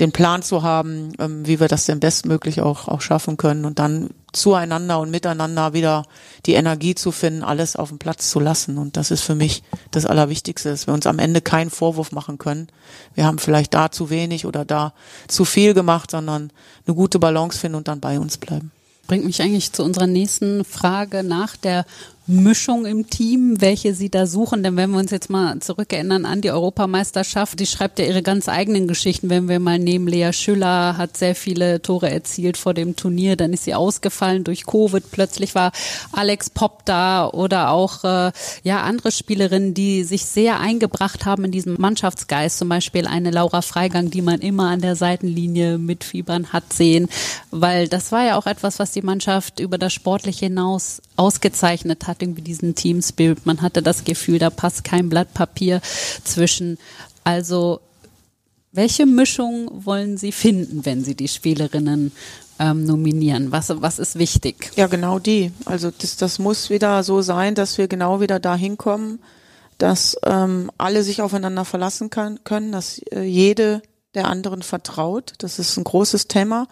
den 0.00 0.12
Plan 0.12 0.42
zu 0.42 0.62
haben, 0.62 1.12
ähm, 1.18 1.46
wie 1.46 1.60
wir 1.60 1.68
das 1.68 1.84
denn 1.84 2.00
bestmöglich 2.00 2.60
auch, 2.60 2.88
auch 2.88 3.00
schaffen 3.00 3.36
können 3.36 3.64
und 3.64 3.78
dann 3.78 4.10
zueinander 4.32 4.98
und 4.98 5.10
miteinander 5.10 5.74
wieder 5.74 6.06
die 6.46 6.54
Energie 6.54 6.94
zu 6.94 7.12
finden, 7.12 7.42
alles 7.42 7.76
auf 7.76 7.90
dem 7.90 7.98
Platz 7.98 8.30
zu 8.30 8.40
lassen. 8.40 8.78
Und 8.78 8.96
das 8.96 9.10
ist 9.10 9.20
für 9.20 9.34
mich 9.34 9.62
das 9.90 10.06
Allerwichtigste, 10.06 10.70
dass 10.70 10.86
wir 10.86 10.94
uns 10.94 11.06
am 11.06 11.18
Ende 11.18 11.42
keinen 11.42 11.70
Vorwurf 11.70 12.12
machen 12.12 12.38
können. 12.38 12.68
Wir 13.14 13.26
haben 13.26 13.38
vielleicht 13.38 13.74
da 13.74 13.90
zu 13.90 14.08
wenig 14.08 14.46
oder 14.46 14.64
da 14.64 14.94
zu 15.28 15.44
viel 15.44 15.74
gemacht, 15.74 16.10
sondern 16.10 16.50
eine 16.86 16.96
gute 16.96 17.18
Balance 17.18 17.58
finden 17.58 17.76
und 17.76 17.88
dann 17.88 18.00
bei 18.00 18.18
uns 18.18 18.38
bleiben. 18.38 18.72
Bringt 19.06 19.26
mich 19.26 19.42
eigentlich 19.42 19.72
zu 19.72 19.82
unserer 19.82 20.06
nächsten 20.06 20.64
Frage 20.64 21.22
nach 21.22 21.56
der 21.56 21.84
Mischung 22.26 22.86
im 22.86 23.10
Team, 23.10 23.60
welche 23.60 23.94
Sie 23.94 24.08
da 24.08 24.26
suchen. 24.26 24.62
Denn 24.62 24.76
wenn 24.76 24.90
wir 24.90 24.98
uns 24.98 25.10
jetzt 25.10 25.28
mal 25.28 25.58
zurückerinnern 25.58 26.24
an 26.24 26.40
die 26.40 26.50
Europameisterschaft, 26.50 27.58
die 27.58 27.66
schreibt 27.66 27.98
ja 27.98 28.04
ihre 28.04 28.22
ganz 28.22 28.48
eigenen 28.48 28.86
Geschichten. 28.86 29.28
Wenn 29.28 29.48
wir 29.48 29.58
mal 29.58 29.78
nehmen, 29.78 30.06
Lea 30.06 30.32
Schüller 30.32 30.96
hat 30.96 31.16
sehr 31.16 31.34
viele 31.34 31.82
Tore 31.82 32.10
erzielt 32.10 32.56
vor 32.56 32.74
dem 32.74 32.94
Turnier, 32.94 33.36
dann 33.36 33.52
ist 33.52 33.64
sie 33.64 33.74
ausgefallen 33.74 34.44
durch 34.44 34.66
Covid. 34.66 35.10
Plötzlich 35.10 35.54
war 35.54 35.72
Alex 36.12 36.50
Popp 36.50 36.84
da 36.84 37.28
oder 37.28 37.70
auch 37.70 38.04
äh, 38.04 38.32
ja 38.62 38.82
andere 38.82 39.10
Spielerinnen, 39.10 39.74
die 39.74 40.04
sich 40.04 40.24
sehr 40.24 40.60
eingebracht 40.60 41.26
haben 41.26 41.44
in 41.44 41.50
diesen 41.50 41.80
Mannschaftsgeist. 41.80 42.58
Zum 42.58 42.68
Beispiel 42.68 43.06
eine 43.06 43.30
Laura 43.30 43.62
Freigang, 43.62 44.10
die 44.10 44.22
man 44.22 44.40
immer 44.40 44.68
an 44.68 44.80
der 44.80 44.94
Seitenlinie 44.94 45.78
mitfiebern 45.78 46.52
hat 46.52 46.72
sehen, 46.72 47.08
weil 47.50 47.88
das 47.88 48.12
war 48.12 48.24
ja 48.24 48.36
auch 48.36 48.46
etwas, 48.46 48.78
was 48.78 48.92
die 48.92 49.02
Mannschaft 49.02 49.58
über 49.58 49.78
das 49.78 49.92
Sportliche 49.92 50.46
hinaus 50.46 51.02
ausgezeichnet 51.16 52.06
hat, 52.06 52.11
irgendwie 52.20 52.42
diesen 52.42 52.74
Team. 52.74 53.00
Man 53.44 53.62
hatte 53.62 53.82
das 53.82 54.04
Gefühl, 54.04 54.38
da 54.38 54.50
passt 54.50 54.84
kein 54.84 55.08
Blatt 55.08 55.32
Papier 55.32 55.80
zwischen. 56.24 56.78
Also, 57.24 57.80
welche 58.72 59.06
Mischung 59.06 59.70
wollen 59.84 60.16
Sie 60.16 60.32
finden, 60.32 60.84
wenn 60.84 61.04
Sie 61.04 61.14
die 61.14 61.28
Spielerinnen 61.28 62.12
ähm, 62.58 62.84
nominieren? 62.84 63.52
Was, 63.52 63.68
was 63.80 63.98
ist 63.98 64.18
wichtig? 64.18 64.70
Ja, 64.76 64.86
genau 64.86 65.18
die. 65.18 65.52
Also 65.64 65.90
das, 65.90 66.16
das 66.16 66.38
muss 66.38 66.70
wieder 66.70 67.02
so 67.02 67.22
sein, 67.22 67.54
dass 67.54 67.78
wir 67.78 67.88
genau 67.88 68.20
wieder 68.20 68.40
dahin 68.40 68.76
kommen, 68.76 69.18
dass 69.78 70.16
ähm, 70.24 70.70
alle 70.78 71.02
sich 71.02 71.22
aufeinander 71.22 71.64
verlassen 71.64 72.10
kann, 72.10 72.44
können, 72.44 72.72
dass 72.72 72.98
äh, 73.10 73.22
jede 73.22 73.82
der 74.14 74.28
anderen 74.28 74.62
vertraut. 74.62 75.34
Das 75.38 75.58
ist 75.58 75.76
ein 75.76 75.84
großes 75.84 76.28
Thema 76.28 76.68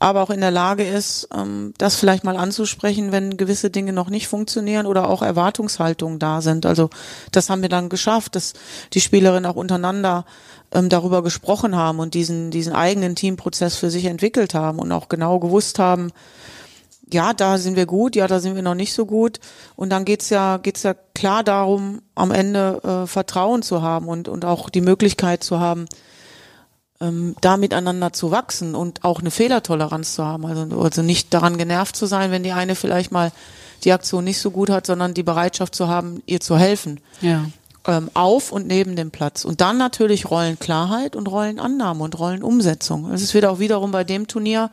aber 0.00 0.22
auch 0.22 0.30
in 0.30 0.40
der 0.40 0.52
Lage 0.52 0.84
ist, 0.84 1.28
ähm, 1.34 1.74
das 1.78 1.96
vielleicht 1.96 2.22
mal 2.22 2.36
anzusprechen, 2.36 3.10
wenn 3.10 3.36
gewisse 3.36 3.70
Dinge 3.70 3.92
noch 3.92 4.10
nicht 4.10 4.28
funktionieren 4.28 4.86
oder 4.86 5.08
auch 5.08 5.22
Erwartungshaltungen 5.22 6.20
da 6.20 6.40
sind. 6.40 6.66
Also 6.66 6.88
das 7.32 7.50
haben 7.50 7.62
wir 7.62 7.68
dann 7.68 7.88
geschafft, 7.88 8.36
dass 8.36 8.52
die 8.92 9.00
Spielerinnen 9.00 9.50
auch 9.50 9.56
untereinander 9.56 10.24
ähm, 10.72 10.88
darüber 10.88 11.22
gesprochen 11.22 11.74
haben 11.74 11.98
und 11.98 12.14
diesen, 12.14 12.52
diesen 12.52 12.74
eigenen 12.74 13.16
Teamprozess 13.16 13.74
für 13.74 13.90
sich 13.90 14.04
entwickelt 14.04 14.54
haben 14.54 14.78
und 14.78 14.92
auch 14.92 15.08
genau 15.08 15.40
gewusst 15.40 15.78
haben, 15.80 16.12
ja, 17.10 17.32
da 17.32 17.56
sind 17.56 17.74
wir 17.74 17.86
gut, 17.86 18.16
ja, 18.16 18.26
da 18.26 18.38
sind 18.38 18.54
wir 18.54 18.62
noch 18.62 18.74
nicht 18.74 18.92
so 18.92 19.06
gut. 19.06 19.40
Und 19.76 19.88
dann 19.88 20.04
geht's 20.04 20.28
ja, 20.28 20.58
geht's 20.58 20.82
ja 20.82 20.94
klar 21.14 21.42
darum, 21.42 22.02
am 22.14 22.30
Ende 22.30 22.82
äh, 22.84 23.06
Vertrauen 23.06 23.62
zu 23.62 23.80
haben 23.80 24.08
und, 24.08 24.28
und 24.28 24.44
auch 24.44 24.68
die 24.68 24.82
Möglichkeit 24.82 25.42
zu 25.42 25.58
haben, 25.58 25.86
ähm, 27.00 27.36
da 27.40 27.56
miteinander 27.56 28.12
zu 28.12 28.30
wachsen 28.30 28.74
und 28.74 29.04
auch 29.04 29.20
eine 29.20 29.30
Fehlertoleranz 29.30 30.14
zu 30.14 30.24
haben. 30.24 30.46
Also, 30.46 30.80
also 30.80 31.02
nicht 31.02 31.32
daran 31.32 31.58
genervt 31.58 31.96
zu 31.96 32.06
sein, 32.06 32.30
wenn 32.30 32.42
die 32.42 32.52
eine 32.52 32.74
vielleicht 32.74 33.12
mal 33.12 33.32
die 33.84 33.92
Aktion 33.92 34.24
nicht 34.24 34.38
so 34.38 34.50
gut 34.50 34.70
hat, 34.70 34.86
sondern 34.86 35.14
die 35.14 35.22
Bereitschaft 35.22 35.74
zu 35.74 35.88
haben, 35.88 36.22
ihr 36.26 36.40
zu 36.40 36.58
helfen. 36.58 37.00
Ja. 37.20 37.44
Ähm, 37.86 38.10
auf 38.14 38.50
und 38.50 38.66
neben 38.66 38.96
dem 38.96 39.10
Platz. 39.10 39.44
Und 39.44 39.60
dann 39.60 39.78
natürlich 39.78 40.30
Rollenklarheit 40.30 41.14
und 41.14 41.28
Rollenannahme 41.28 42.02
und 42.02 42.18
Rollenumsetzung. 42.18 43.12
Es 43.12 43.32
wird 43.32 43.44
auch 43.44 43.60
wiederum 43.60 43.92
bei 43.92 44.02
dem 44.02 44.26
Turnier 44.26 44.70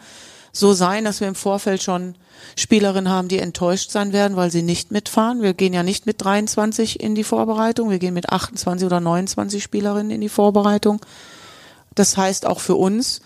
so 0.52 0.74
sein, 0.74 1.06
dass 1.06 1.20
wir 1.20 1.28
im 1.28 1.36
Vorfeld 1.36 1.84
schon 1.84 2.16
Spielerinnen 2.56 3.12
haben, 3.12 3.28
die 3.28 3.40
enttäuscht 3.40 3.92
sein 3.92 4.14
werden, 4.14 4.38
weil 4.38 4.52
sie 4.52 4.62
nicht 4.62 4.92
mitfahren. 4.92 5.42
Wir 5.42 5.54
gehen 5.54 5.74
ja 5.74 5.84
nicht 5.84 6.06
mit 6.06 6.24
23 6.24 7.00
in 7.00 7.14
die 7.14 7.24
Vorbereitung, 7.24 7.90
wir 7.90 8.00
gehen 8.00 8.14
mit 8.14 8.30
28 8.30 8.86
oder 8.86 9.00
29 9.00 9.62
Spielerinnen 9.62 10.12
in 10.12 10.22
die 10.22 10.30
Vorbereitung. 10.30 11.02
Das 11.96 12.18
heißt 12.18 12.46
auch 12.46 12.60
für 12.60 12.76
uns, 12.76 13.22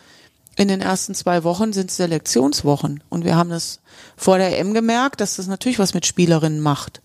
in 0.56 0.68
den 0.68 0.82
ersten 0.82 1.16
zwei 1.16 1.44
Wochen 1.44 1.74
sind 1.74 1.90
Selektionswochen. 1.90 3.04
Und 3.10 3.24
wir 3.24 3.36
haben 3.36 3.50
das 3.50 3.80
vor 4.18 4.38
der 4.38 4.58
EM 4.60 4.74
gemerkt, 4.74 5.22
dass 5.22 5.38
das 5.38 5.48
natürlich 5.48 5.80
was 5.80 5.94
mit 5.94 6.06
Spielerinnen 6.06 6.60
macht. 6.60 7.02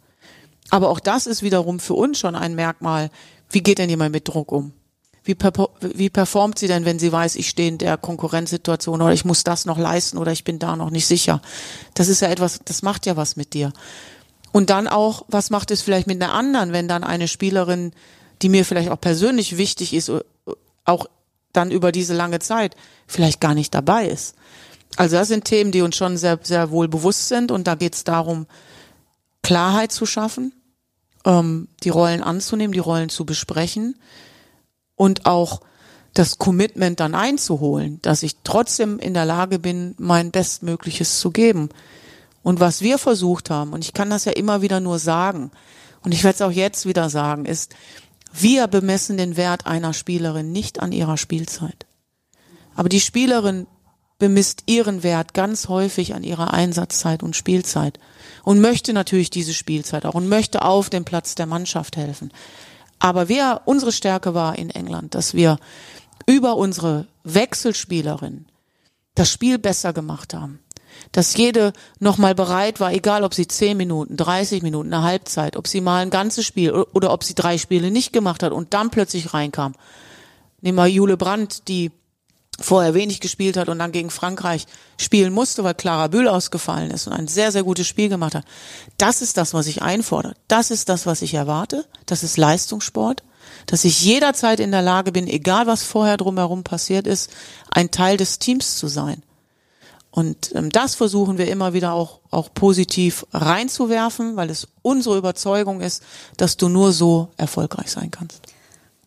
Aber 0.71 0.91
auch 0.91 1.01
das 1.01 1.27
ist 1.27 1.43
wiederum 1.43 1.79
für 1.79 1.95
uns 1.95 2.19
schon 2.19 2.35
ein 2.35 2.55
Merkmal. 2.55 3.11
Wie 3.51 3.63
geht 3.63 3.79
denn 3.79 3.91
jemand 3.91 4.13
mit 4.13 4.27
Druck 4.27 4.51
um? 4.51 4.73
Wie, 5.23 5.37
wie 5.95 6.11
performt 6.11 6.59
sie 6.59 6.67
denn, 6.67 6.85
wenn 6.85 6.99
sie 6.99 7.11
weiß, 7.11 7.37
ich 7.37 7.49
stehe 7.49 7.69
in 7.69 7.79
der 7.79 7.97
Konkurrenzsituation 7.97 9.01
oder 9.01 9.13
ich 9.13 9.25
muss 9.25 9.43
das 9.43 9.65
noch 9.65 9.79
leisten 9.79 10.19
oder 10.19 10.33
ich 10.33 10.45
bin 10.45 10.59
da 10.59 10.77
noch 10.77 10.91
nicht 10.91 11.07
sicher? 11.07 11.41
Das 11.95 12.09
ist 12.09 12.21
ja 12.21 12.29
etwas, 12.29 12.61
das 12.65 12.83
macht 12.83 13.07
ja 13.07 13.17
was 13.17 13.37
mit 13.37 13.55
dir. 13.55 13.73
Und 14.53 14.69
dann 14.69 14.87
auch, 14.87 15.25
was 15.29 15.51
macht 15.51 15.71
es 15.71 15.81
vielleicht 15.81 16.07
mit 16.07 16.23
einer 16.23 16.35
anderen, 16.35 16.73
wenn 16.73 16.89
dann 16.89 17.05
eine 17.05 17.27
Spielerin, 17.27 17.93
die 18.43 18.49
mir 18.49 18.65
vielleicht 18.65 18.91
auch 18.91 19.01
persönlich 19.01 19.57
wichtig 19.57 19.95
ist, 19.95 20.13
auch 20.85 21.07
dann 21.57 21.71
über 21.71 21.93
diese 21.93 22.15
lange 22.15 22.39
Zeit 22.41 22.77
vielleicht 23.07 23.41
gar 23.41 23.55
nicht 23.55 23.75
dabei 23.75 24.07
ist. 24.07 24.35
Also 24.97 25.17
das 25.17 25.29
sind 25.29 25.45
Themen, 25.45 25.73
die 25.73 25.83
uns 25.83 25.97
schon 25.97 26.17
sehr, 26.17 26.39
sehr 26.43 26.71
wohl 26.71 26.89
bewusst 26.89 27.29
sind 27.29 27.51
und 27.51 27.67
da 27.67 27.75
geht 27.75 27.95
es 27.95 28.05
darum, 28.05 28.47
Klarheit 29.43 29.93
zu 29.93 30.07
schaffen, 30.07 30.53
ähm, 31.25 31.69
die 31.83 31.89
Rollen 31.89 32.23
anzunehmen, 32.23 32.73
die 32.73 32.79
Rollen 32.79 33.09
zu 33.09 33.25
besprechen 33.25 33.97
und 34.95 35.27
auch 35.27 35.61
das 36.15 36.39
Commitment 36.39 37.01
dann 37.01 37.15
einzuholen, 37.15 38.01
dass 38.03 38.23
ich 38.23 38.37
trotzdem 38.45 39.01
in 39.01 39.15
der 39.15 39.25
Lage 39.25 39.59
bin, 39.59 39.95
mein 39.99 40.31
Bestmögliches 40.31 41.19
zu 41.19 41.33
geben. 41.33 41.71
Und 42.45 42.61
was 42.61 42.83
wir 42.83 42.99
versucht 42.99 43.51
haben, 43.51 43.73
und 43.73 43.85
ich 43.85 43.95
kann 43.95 44.11
das 44.11 44.25
ja 44.25 44.33
immer 44.33 44.63
wieder 44.63 44.79
nur 44.79 45.01
sagen, 45.01 45.51
und 46.03 46.13
ich 46.13 46.23
werde 46.23 46.37
es 46.37 46.43
auch 46.43 46.53
jetzt 46.53 46.87
wieder 46.87 47.11
sagen, 47.11 47.47
ist, 47.47 47.75
wir 48.37 48.67
bemessen 48.67 49.17
den 49.17 49.37
Wert 49.37 49.65
einer 49.67 49.93
Spielerin 49.93 50.51
nicht 50.51 50.81
an 50.81 50.91
ihrer 50.91 51.17
Spielzeit. 51.17 51.87
Aber 52.75 52.89
die 52.89 53.01
Spielerin 53.01 53.69
bemisst 54.19 54.65
ihren 54.67 55.05
Wert 55.05 55.35
ganz 55.35 55.69
häufig 55.69 56.15
an 56.15 56.25
ihrer 56.25 56.53
Einsatzzeit 56.53 57.23
und 57.23 57.37
Spielzeit 57.37 58.01
und 58.43 58.61
möchte 58.61 58.93
natürlich 58.93 59.31
diese 59.31 59.55
Spielzeit 59.55 60.05
auch 60.05 60.15
und 60.15 60.29
möchte 60.29 60.63
auf 60.63 60.91
dem 60.91 61.05
Platz 61.05 61.37
der 61.37 61.47
Mannschaft 61.47 61.97
helfen. 61.97 62.33
Aber 62.99 63.29
wir, 63.29 63.61
unsere 63.67 63.93
Stärke 63.93 64.35
war 64.35 64.59
in 64.59 64.71
England, 64.71 65.15
dass 65.15 65.35
wir 65.35 65.59
über 66.27 66.57
unsere 66.57 67.07
Wechselspielerin 67.23 68.47
das 69.15 69.31
Spiel 69.31 69.59
besser 69.59 69.93
gemacht 69.93 70.35
haben 70.35 70.59
dass 71.13 71.37
jede 71.37 71.73
nochmal 72.01 72.35
bereit 72.35 72.81
war, 72.81 72.93
egal 72.93 73.25
ob 73.25 73.35
sie 73.35 73.47
10 73.47 73.77
Minuten, 73.77 74.17
30 74.17 74.63
Minuten, 74.63 74.93
eine 74.93 75.05
Halbzeit, 75.05 75.57
ob 75.57 75.69
sie 75.69 75.81
mal 75.81 76.03
ein 76.03 76.11
ganzes 76.11 76.45
Spiel 76.45 76.73
oder 76.73 77.13
ob 77.13 77.25
sie 77.25 77.35
drei 77.35 77.59
Spiele 77.59 77.91
nicht 77.91 78.13
gemacht 78.13 78.43
hat 78.43 78.53
und 78.53 78.75
dann 78.75 78.91
plötzlich 78.91 79.35
reinkam. 79.35 79.75
Nehmen 80.61 80.79
wir 80.79 80.87
Jule 80.87 81.17
Brandt, 81.17 81.69
die 81.69 81.91
vorher 82.61 82.95
wenig 82.95 83.21
gespielt 83.21 83.57
hat 83.57 83.69
und 83.69 83.79
dann 83.79 83.93
gegen 83.93 84.11
Frankreich 84.11 84.67
spielen 84.99 85.33
musste, 85.33 85.65
weil 85.65 85.75
Clara 85.75 86.09
Bühl 86.09 86.29
ausgefallen 86.29 86.91
ist 86.91 87.07
und 87.07 87.13
ein 87.13 87.29
sehr, 87.29 87.53
sehr 87.53 87.65
gutes 87.65 87.87
Spiel 87.87 88.09
gemacht 88.09 88.35
hat. 88.35 88.45
Das 88.97 89.23
ist 89.23 89.37
das, 89.37 89.55
was 89.55 89.67
ich 89.67 89.83
einfordere. 89.83 90.35
Das 90.49 90.71
ist 90.71 90.89
das, 90.89 91.07
was 91.07 91.23
ich 91.23 91.35
erwarte. 91.35 91.87
Das 92.07 92.23
ist 92.23 92.37
Leistungssport. 92.37 93.23
Dass 93.67 93.85
ich 93.85 94.03
jederzeit 94.03 94.61
in 94.61 94.71
der 94.71 94.83
Lage 94.83 95.13
bin, 95.13 95.27
egal 95.27 95.67
was 95.67 95.83
vorher 95.83 96.17
drumherum 96.17 96.65
passiert 96.65 97.07
ist, 97.07 97.31
ein 97.71 97.91
Teil 97.91 98.17
des 98.17 98.39
Teams 98.39 98.77
zu 98.77 98.89
sein. 98.89 99.23
Und 100.15 100.55
ähm, 100.55 100.71
das 100.71 100.95
versuchen 100.95 101.39
wir 101.39 101.49
immer 101.49 101.73
wieder 101.73 101.93
auch, 101.93 102.21
auch 102.31 102.55
positiv 102.55 103.27
reinzuwerfen, 103.33 104.37
weil 104.37 104.49
es 104.49 104.69
unsere 104.81 105.19
Überzeugung 105.19 105.81
ist, 105.81 106.05
dass 106.37 106.57
du 106.57 106.69
nur 106.69 106.93
so 106.93 107.31
erfolgreich 107.37 107.91
sein 107.91 108.13
kannst. 108.13 108.41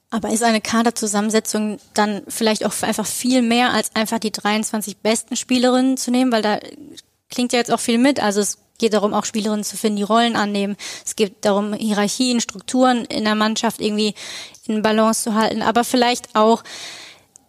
Aber 0.10 0.32
ist 0.32 0.44
eine 0.44 0.60
Kaderzusammensetzung 0.60 1.80
dann 1.94 2.24
vielleicht 2.28 2.66
auch 2.66 2.74
einfach 2.82 3.08
viel 3.08 3.42
mehr 3.42 3.72
als 3.72 3.96
einfach 3.96 4.20
die 4.20 4.34
23 4.34 4.98
besten 4.98 5.38
Spielerinnen 5.38 5.96
zu 5.96 6.12
nehmen, 6.12 6.34
weil 6.34 6.42
da 6.42 6.60
klingt 7.30 7.54
ja 7.54 7.60
jetzt 7.60 7.72
auch 7.72 7.80
viel 7.80 8.00
mit. 8.00 8.22
Also 8.22 8.42
es 8.42 8.58
geht 8.78 8.92
darum, 8.92 9.14
auch 9.14 9.24
Spielerinnen 9.24 9.64
zu 9.64 9.78
finden, 9.78 9.96
die 9.96 10.04
Rollen 10.04 10.36
annehmen. 10.36 10.76
Es 11.06 11.16
geht 11.16 11.46
darum, 11.46 11.74
Hierarchien, 11.74 12.42
Strukturen 12.42 13.06
in 13.06 13.24
der 13.24 13.36
Mannschaft 13.36 13.80
irgendwie 13.80 14.14
in 14.66 14.82
Balance 14.82 15.24
zu 15.24 15.36
halten, 15.36 15.62
aber 15.62 15.86
vielleicht 15.86 16.36
auch 16.36 16.66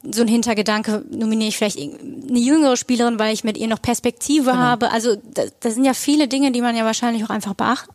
so 0.03 0.23
ein 0.23 0.29
Hintergedanke, 0.29 1.05
nominiere 1.11 1.49
ich 1.49 1.57
vielleicht 1.57 1.79
eine 1.79 2.39
jüngere 2.39 2.77
Spielerin, 2.77 3.19
weil 3.19 3.35
ich 3.35 3.45
mit 3.45 3.57
ihr 3.59 3.69
noch 3.69 3.83
Perspektive 3.83 4.51
genau. 4.51 4.57
habe. 4.57 4.91
Also 4.91 5.17
da, 5.17 5.43
da 5.61 5.71
sind 5.71 5.85
ja 5.85 5.95
viele 5.95 6.29
Dinge, 6.29 6.53
die 6.53 6.61
man 6.61 6.77
ja 6.77 6.85
wahrscheinlich 6.85 7.25
auch 7.25 7.31
einfach 7.31 7.55
beachten. 7.55 7.93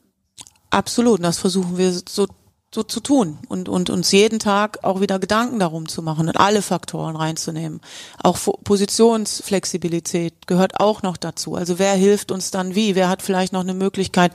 Absolut, 0.70 1.20
und 1.20 1.24
das 1.24 1.38
versuchen 1.38 1.78
wir 1.78 1.94
so 2.08 2.28
so 2.74 2.84
zu 2.84 3.00
tun 3.00 3.38
und, 3.50 3.70
und 3.70 3.90
uns 3.90 4.12
jeden 4.12 4.40
Tag 4.40 4.84
auch 4.84 5.00
wieder 5.00 5.20
Gedanken 5.20 5.60
darum 5.60 5.88
zu 5.88 6.02
machen 6.02 6.28
und 6.28 6.38
alle 6.38 6.62
Faktoren 6.62 7.16
reinzunehmen. 7.16 7.82
Auch 8.22 8.38
Positionsflexibilität 8.64 10.48
gehört 10.48 10.80
auch 10.80 11.04
noch 11.04 11.18
dazu. 11.18 11.56
Also 11.56 11.78
wer 11.78 11.94
hilft 11.94 12.32
uns 12.32 12.52
dann 12.52 12.74
wie? 12.76 12.96
Wer 12.96 13.10
hat 13.10 13.22
vielleicht 13.22 13.54
noch 13.54 13.62
eine 13.62 13.76
Möglichkeit, 13.76 14.32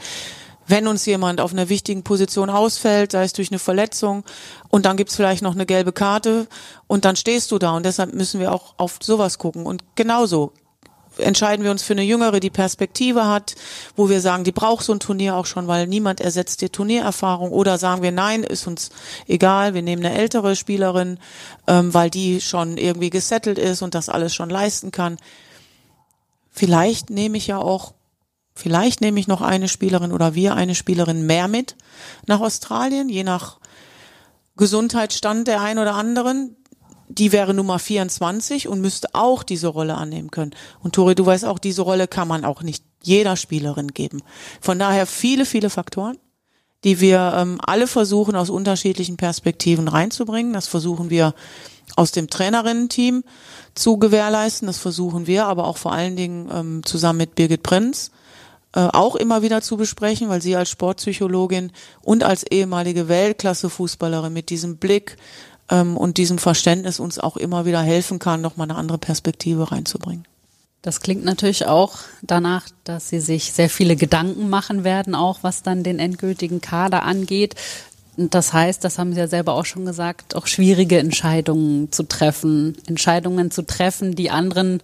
wenn 0.68 0.86
uns 0.86 1.04
jemand 1.06 1.40
auf 1.40 1.52
einer 1.52 1.68
wichtigen 1.68 2.04
Position 2.04 2.50
ausfällt, 2.50 3.12
sei 3.12 3.24
es 3.24 3.32
durch 3.32 3.50
eine 3.50 3.58
Verletzung, 3.58 4.24
und 4.68 4.86
dann 4.86 4.96
gibt's 4.96 5.16
vielleicht 5.16 5.42
noch 5.42 5.54
eine 5.54 5.66
gelbe 5.66 5.92
Karte 5.92 6.46
und 6.86 7.04
dann 7.04 7.16
stehst 7.16 7.50
du 7.50 7.58
da 7.58 7.72
und 7.72 7.84
deshalb 7.84 8.14
müssen 8.14 8.38
wir 8.38 8.52
auch 8.52 8.74
auf 8.76 8.98
sowas 9.02 9.38
gucken. 9.38 9.66
Und 9.66 9.82
genauso 9.96 10.52
entscheiden 11.18 11.64
wir 11.64 11.70
uns 11.70 11.82
für 11.82 11.94
eine 11.94 12.02
Jüngere, 12.02 12.40
die 12.40 12.50
Perspektive 12.50 13.26
hat, 13.26 13.54
wo 13.96 14.08
wir 14.08 14.20
sagen, 14.20 14.44
die 14.44 14.52
braucht 14.52 14.84
so 14.84 14.92
ein 14.92 15.00
Turnier 15.00 15.36
auch 15.36 15.46
schon, 15.46 15.66
weil 15.66 15.86
niemand 15.86 16.20
ersetzt 16.20 16.60
die 16.62 16.68
Turniererfahrung. 16.68 17.50
Oder 17.50 17.78
sagen 17.78 18.02
wir, 18.02 18.12
nein, 18.12 18.44
ist 18.44 18.66
uns 18.66 18.90
egal, 19.26 19.74
wir 19.74 19.82
nehmen 19.82 20.04
eine 20.04 20.16
ältere 20.16 20.56
Spielerin, 20.56 21.18
ähm, 21.66 21.92
weil 21.92 22.10
die 22.10 22.40
schon 22.40 22.76
irgendwie 22.76 23.10
gesettelt 23.10 23.58
ist 23.58 23.82
und 23.82 23.94
das 23.94 24.08
alles 24.08 24.34
schon 24.34 24.50
leisten 24.50 24.92
kann. 24.92 25.16
Vielleicht 26.50 27.10
nehme 27.10 27.38
ich 27.38 27.46
ja 27.46 27.58
auch 27.58 27.94
Vielleicht 28.58 29.00
nehme 29.00 29.20
ich 29.20 29.28
noch 29.28 29.40
eine 29.40 29.68
Spielerin 29.68 30.10
oder 30.10 30.34
wir 30.34 30.56
eine 30.56 30.74
Spielerin 30.74 31.24
mehr 31.26 31.46
mit 31.46 31.76
nach 32.26 32.40
Australien, 32.40 33.08
je 33.08 33.22
nach 33.22 33.58
Gesundheitsstand 34.56 35.46
der 35.46 35.60
einen 35.60 35.78
oder 35.78 35.94
anderen. 35.94 36.56
Die 37.08 37.30
wäre 37.30 37.54
Nummer 37.54 37.78
24 37.78 38.66
und 38.66 38.80
müsste 38.80 39.10
auch 39.12 39.44
diese 39.44 39.68
Rolle 39.68 39.94
annehmen 39.94 40.32
können. 40.32 40.56
Und 40.80 40.96
Tori, 40.96 41.14
du 41.14 41.24
weißt 41.24 41.44
auch, 41.44 41.60
diese 41.60 41.82
Rolle 41.82 42.08
kann 42.08 42.26
man 42.26 42.44
auch 42.44 42.62
nicht 42.62 42.82
jeder 43.00 43.36
Spielerin 43.36 43.88
geben. 43.94 44.22
Von 44.60 44.80
daher 44.80 45.06
viele, 45.06 45.46
viele 45.46 45.70
Faktoren, 45.70 46.18
die 46.82 46.98
wir 46.98 47.34
ähm, 47.36 47.60
alle 47.64 47.86
versuchen 47.86 48.34
aus 48.34 48.50
unterschiedlichen 48.50 49.16
Perspektiven 49.16 49.86
reinzubringen. 49.86 50.52
Das 50.52 50.66
versuchen 50.66 51.10
wir 51.10 51.32
aus 51.94 52.10
dem 52.10 52.28
Trainerinnen-Team 52.28 53.22
zu 53.76 53.98
gewährleisten. 53.98 54.66
Das 54.66 54.78
versuchen 54.78 55.28
wir 55.28 55.46
aber 55.46 55.68
auch 55.68 55.76
vor 55.76 55.92
allen 55.92 56.16
Dingen 56.16 56.50
ähm, 56.52 56.84
zusammen 56.84 57.18
mit 57.18 57.36
Birgit 57.36 57.62
Prinz 57.62 58.10
auch 58.72 59.16
immer 59.16 59.42
wieder 59.42 59.62
zu 59.62 59.76
besprechen, 59.76 60.28
weil 60.28 60.42
sie 60.42 60.54
als 60.56 60.70
Sportpsychologin 60.70 61.72
und 62.02 62.22
als 62.22 62.44
ehemalige 62.44 63.08
Weltklasse-Fußballerin 63.08 64.32
mit 64.32 64.50
diesem 64.50 64.76
Blick 64.76 65.16
ähm, 65.70 65.96
und 65.96 66.18
diesem 66.18 66.38
Verständnis 66.38 67.00
uns 67.00 67.18
auch 67.18 67.36
immer 67.36 67.64
wieder 67.64 67.80
helfen 67.80 68.18
kann, 68.18 68.40
nochmal 68.40 68.70
eine 68.70 68.78
andere 68.78 68.98
Perspektive 68.98 69.72
reinzubringen. 69.72 70.26
Das 70.82 71.00
klingt 71.00 71.24
natürlich 71.24 71.66
auch 71.66 71.98
danach, 72.22 72.66
dass 72.84 73.08
Sie 73.08 73.20
sich 73.20 73.52
sehr 73.52 73.68
viele 73.68 73.96
Gedanken 73.96 74.48
machen 74.48 74.84
werden, 74.84 75.14
auch 75.14 75.38
was 75.42 75.62
dann 75.62 75.82
den 75.82 75.98
endgültigen 75.98 76.60
Kader 76.60 77.02
angeht. 77.02 77.56
Das 78.16 78.52
heißt, 78.52 78.84
das 78.84 78.98
haben 78.98 79.12
Sie 79.12 79.18
ja 79.18 79.28
selber 79.28 79.54
auch 79.54 79.64
schon 79.64 79.84
gesagt, 79.84 80.36
auch 80.36 80.46
schwierige 80.46 80.98
Entscheidungen 80.98 81.90
zu 81.90 82.04
treffen, 82.04 82.76
Entscheidungen 82.86 83.50
zu 83.50 83.62
treffen, 83.62 84.14
die 84.14 84.30
anderen 84.30 84.82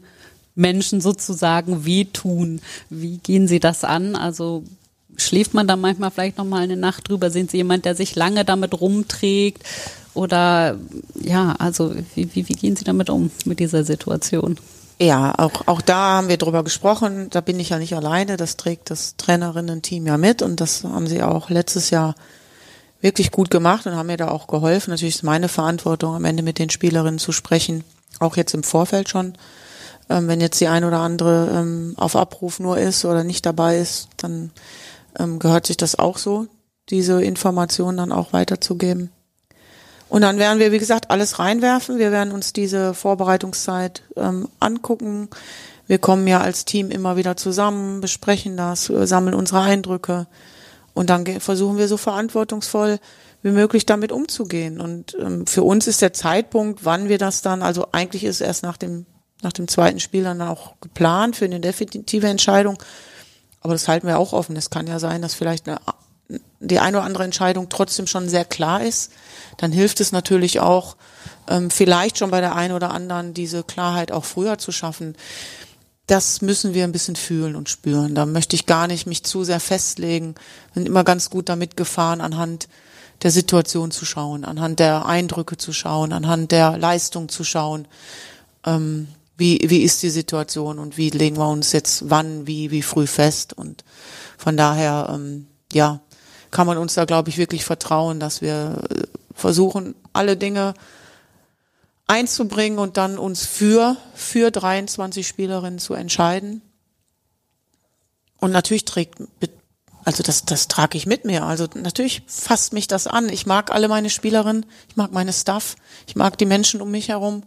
Menschen 0.55 1.01
sozusagen 1.01 1.85
wehtun. 1.85 2.61
Wie 2.91 3.19
gehen 3.19 3.49
Sie 3.49 3.61
das 3.61 3.85
an? 3.85 4.17
Also 4.17 4.65
schläft 5.17 5.55
man 5.55 5.67
da 5.67 5.77
manchmal 5.77 6.11
vielleicht 6.11 6.39
noch 6.39 6.45
mal 6.45 6.63
eine 6.63 6.77
Nacht 6.77 7.09
drüber? 7.09 7.31
Sind 7.31 7.51
Sie 7.51 7.59
jemand, 7.59 7.85
der 7.85 7.95
sich 7.95 8.15
lange 8.15 8.45
damit 8.45 8.81
rumträgt? 8.81 9.63
Oder 10.15 10.79
ja, 11.21 11.57
also 11.59 11.95
wie, 12.15 12.35
wie, 12.35 12.49
wie 12.49 12.55
gehen 12.55 12.77
Sie 12.77 12.85
damit 12.85 13.11
um 13.11 13.31
mit 13.45 13.59
dieser 13.59 13.85
Situation? 13.85 14.59
Ja, 15.01 15.35
auch, 15.37 15.67
auch 15.67 15.81
da 15.81 16.17
haben 16.17 16.29
wir 16.29 16.37
drüber 16.37 16.63
gesprochen. 16.63 17.29
Da 17.31 17.41
bin 17.41 17.59
ich 17.59 17.71
ja 17.71 17.79
nicht 17.79 17.97
alleine. 17.97 18.37
Das 18.37 18.57
trägt 18.57 18.91
das 18.91 19.17
Trainerinnen-Team 19.17 20.07
ja 20.07 20.17
mit 20.19 20.41
und 20.41 20.61
das 20.61 20.85
haben 20.85 21.09
sie 21.09 21.23
auch 21.23 21.51
letztes 21.51 21.91
Jahr 21.91 22.15
wirklich 23.01 23.33
gut 23.33 23.51
gemacht 23.51 23.87
und 23.87 23.97
haben 23.97 24.07
mir 24.07 24.17
da 24.17 24.29
auch 24.29 24.47
geholfen. 24.47 24.91
Natürlich 24.91 25.17
ist 25.17 25.25
meine 25.25 25.49
Verantwortung, 25.49 26.15
am 26.15 26.25
Ende 26.25 26.45
mit 26.45 26.61
den 26.61 26.71
Spielerinnen 26.71 27.19
zu 27.19 27.33
sprechen 27.33 27.83
auch 28.21 28.37
jetzt 28.37 28.55
im 28.55 28.63
Vorfeld 28.63 29.09
schon. 29.09 29.35
Ähm, 30.09 30.29
wenn 30.29 30.41
jetzt 30.41 30.61
die 30.61 30.69
ein 30.69 30.85
oder 30.85 30.99
andere 30.99 31.51
ähm, 31.53 31.95
auf 31.97 32.17
Abruf 32.17 32.61
nur 32.61 32.79
ist 32.79 33.05
oder 33.05 33.25
nicht 33.25 33.47
dabei 33.47 33.79
ist, 33.79 34.09
dann 34.17 34.51
ähm, 35.19 35.39
gehört 35.39 35.67
sich 35.67 35.77
das 35.77 35.99
auch 35.99 36.19
so, 36.19 36.47
diese 36.91 37.23
Informationen 37.23 37.97
dann 37.97 38.13
auch 38.13 38.33
weiterzugeben. 38.33 39.11
Und 40.09 40.23
dann 40.23 40.39
werden 40.39 40.59
wir, 40.59 40.71
wie 40.71 40.79
gesagt, 40.79 41.11
alles 41.11 41.39
reinwerfen. 41.39 41.99
Wir 41.99 42.13
werden 42.13 42.33
uns 42.33 42.53
diese 42.53 42.95
Vorbereitungszeit 42.95 44.03
ähm, 44.17 44.49
angucken. 44.61 45.29
Wir 45.87 45.99
kommen 45.99 46.27
ja 46.27 46.41
als 46.41 46.65
Team 46.65 46.91
immer 46.91 47.17
wieder 47.17 47.37
zusammen, 47.37 48.01
besprechen 48.01 48.57
das, 48.57 48.87
sammeln 48.87 49.35
unsere 49.35 49.61
Eindrücke 49.61 50.27
und 50.95 51.11
dann 51.11 51.27
versuchen 51.41 51.77
wir 51.77 51.89
so 51.89 51.97
verantwortungsvoll 51.97 52.99
wie 53.43 53.51
möglich 53.51 53.85
damit 53.85 54.11
umzugehen. 54.11 54.81
Und 54.81 55.17
ähm, 55.21 55.47
für 55.47 55.63
uns 55.63 55.87
ist 55.87 56.01
der 56.01 56.15
Zeitpunkt, 56.15 56.85
wann 56.85 57.09
wir 57.09 57.19
das 57.19 57.43
dann, 57.43 57.63
also 57.63 57.89
eigentlich 57.93 58.25
ist 58.25 58.41
erst 58.41 58.63
nach 58.63 58.79
dem 58.79 59.05
nach 59.45 59.53
dem 59.53 59.69
zweiten 59.69 60.01
Spiel 60.01 60.25
dann 60.25 60.41
auch 60.43 60.75
geplant 60.81 61.37
für 61.37 61.45
eine 61.45 61.61
definitive 61.61 62.27
Entscheidung. 62.27 62.83
Aber 63.61 63.73
das 63.73 63.89
halten 63.89 64.07
wir 64.07 64.19
auch 64.19 64.33
offen. 64.33 64.57
Es 64.57 64.71
kann 64.71 64.87
ja 64.87 64.99
sein, 64.99 65.23
dass 65.23 65.35
vielleicht 65.35 65.69
eine, 65.69 65.79
die 66.61 66.81
eine 66.81 66.99
oder 66.99 67.07
andere 67.07 67.25
Entscheidung 67.25 67.69
trotzdem 67.69 68.07
schon 68.07 68.29
sehr 68.29 68.45
klar 68.45 68.83
ist. 68.83 69.13
Dann 69.57 69.73
hilft 69.73 70.01
es 70.01 70.13
natürlich 70.13 70.61
auch, 70.61 70.97
ähm, 71.49 71.71
vielleicht 71.71 72.19
schon 72.19 72.31
bei 72.31 72.41
der 72.41 72.55
einen 72.57 72.75
oder 72.75 72.91
anderen 72.91 73.35
diese 73.35 73.63
Klarheit 73.63 74.13
auch 74.13 74.25
früher 74.25 74.59
zu 74.59 74.73
schaffen. 74.73 75.17
Das 76.07 76.43
müssen 76.43 76.75
wir 76.75 76.85
ein 76.85 76.93
bisschen 76.93 77.17
fühlen 77.17 77.57
und 77.57 77.71
spüren. 77.71 78.15
Da 78.15 78.27
möchte 78.27 78.57
ich 78.57 78.67
gar 78.67 78.87
nicht 78.87 79.07
mich 79.07 79.25
zu 79.25 79.45
sehr 79.45 79.61
festlegen. 79.61 80.35
Bin 80.75 80.85
immer 80.85 81.05
ganz 81.05 81.31
gut 81.31 81.49
damit 81.49 81.77
gefahren, 81.77 82.21
anhand 82.21 82.69
der 83.23 83.31
Situation 83.31 83.91
zu 83.91 84.05
schauen, 84.05 84.45
anhand 84.45 84.81
der 84.81 85.07
Eindrücke 85.07 85.57
zu 85.57 85.73
schauen, 85.73 86.13
anhand 86.13 86.53
der 86.53 86.77
Leistung 86.77 87.31
zu 87.31 87.45
schauen. 87.45 87.89
Ähm, 88.67 89.09
wie, 89.37 89.61
wie 89.67 89.83
ist 89.83 90.03
die 90.03 90.11
Situation 90.11 90.79
und 90.79 90.97
wie 90.97 91.11
legen 91.11 91.37
wir 91.37 91.49
uns 91.49 91.73
jetzt 91.73 92.09
wann, 92.11 92.47
wie, 92.47 92.71
wie 92.71 92.83
früh 92.83 93.07
fest. 93.07 93.53
Und 93.53 93.85
von 94.39 94.57
daher, 94.57 95.11
ähm, 95.13 95.47
ja, 95.73 96.01
kann 96.51 96.67
man 96.67 96.79
uns 96.79 96.95
da, 96.95 97.05
glaube 97.05 97.31
ich, 97.31 97.39
wirklich 97.39 97.65
vertrauen, 97.65 98.21
dass 98.21 98.41
wir 98.41 98.83
äh, 98.91 99.03
versuchen, 99.35 99.97
alle 100.13 100.37
Dinge 100.37 100.75
einzubringen 102.07 102.79
und 102.79 102.97
dann 102.97 103.19
uns 103.19 103.45
für, 103.45 103.97
für 104.15 104.51
23 104.51 105.27
Spielerinnen 105.27 105.79
zu 105.79 105.95
entscheiden. 105.95 106.63
Und 108.39 108.53
natürlich 108.53 108.85
trägt, 108.85 109.19
also 110.05 110.23
das, 110.23 110.45
das 110.45 110.69
trage 110.69 110.99
ich 110.99 111.07
mit 111.07 111.25
mir. 111.25 111.45
Also 111.45 111.67
natürlich 111.75 112.23
fasst 112.27 112.73
mich 112.73 112.87
das 112.87 113.07
an. 113.07 113.29
Ich 113.31 113.47
mag 113.47 113.73
alle 113.73 113.89
meine 113.89 114.11
Spielerinnen, 114.11 114.67
ich 114.89 114.97
mag 114.97 115.13
meine 115.13 115.33
Staff, 115.33 115.77
ich 116.07 116.15
mag 116.15 116.37
die 116.39 116.47
Menschen 116.47 116.83
um 116.83 116.91
mich 116.91 117.09
herum. 117.09 117.43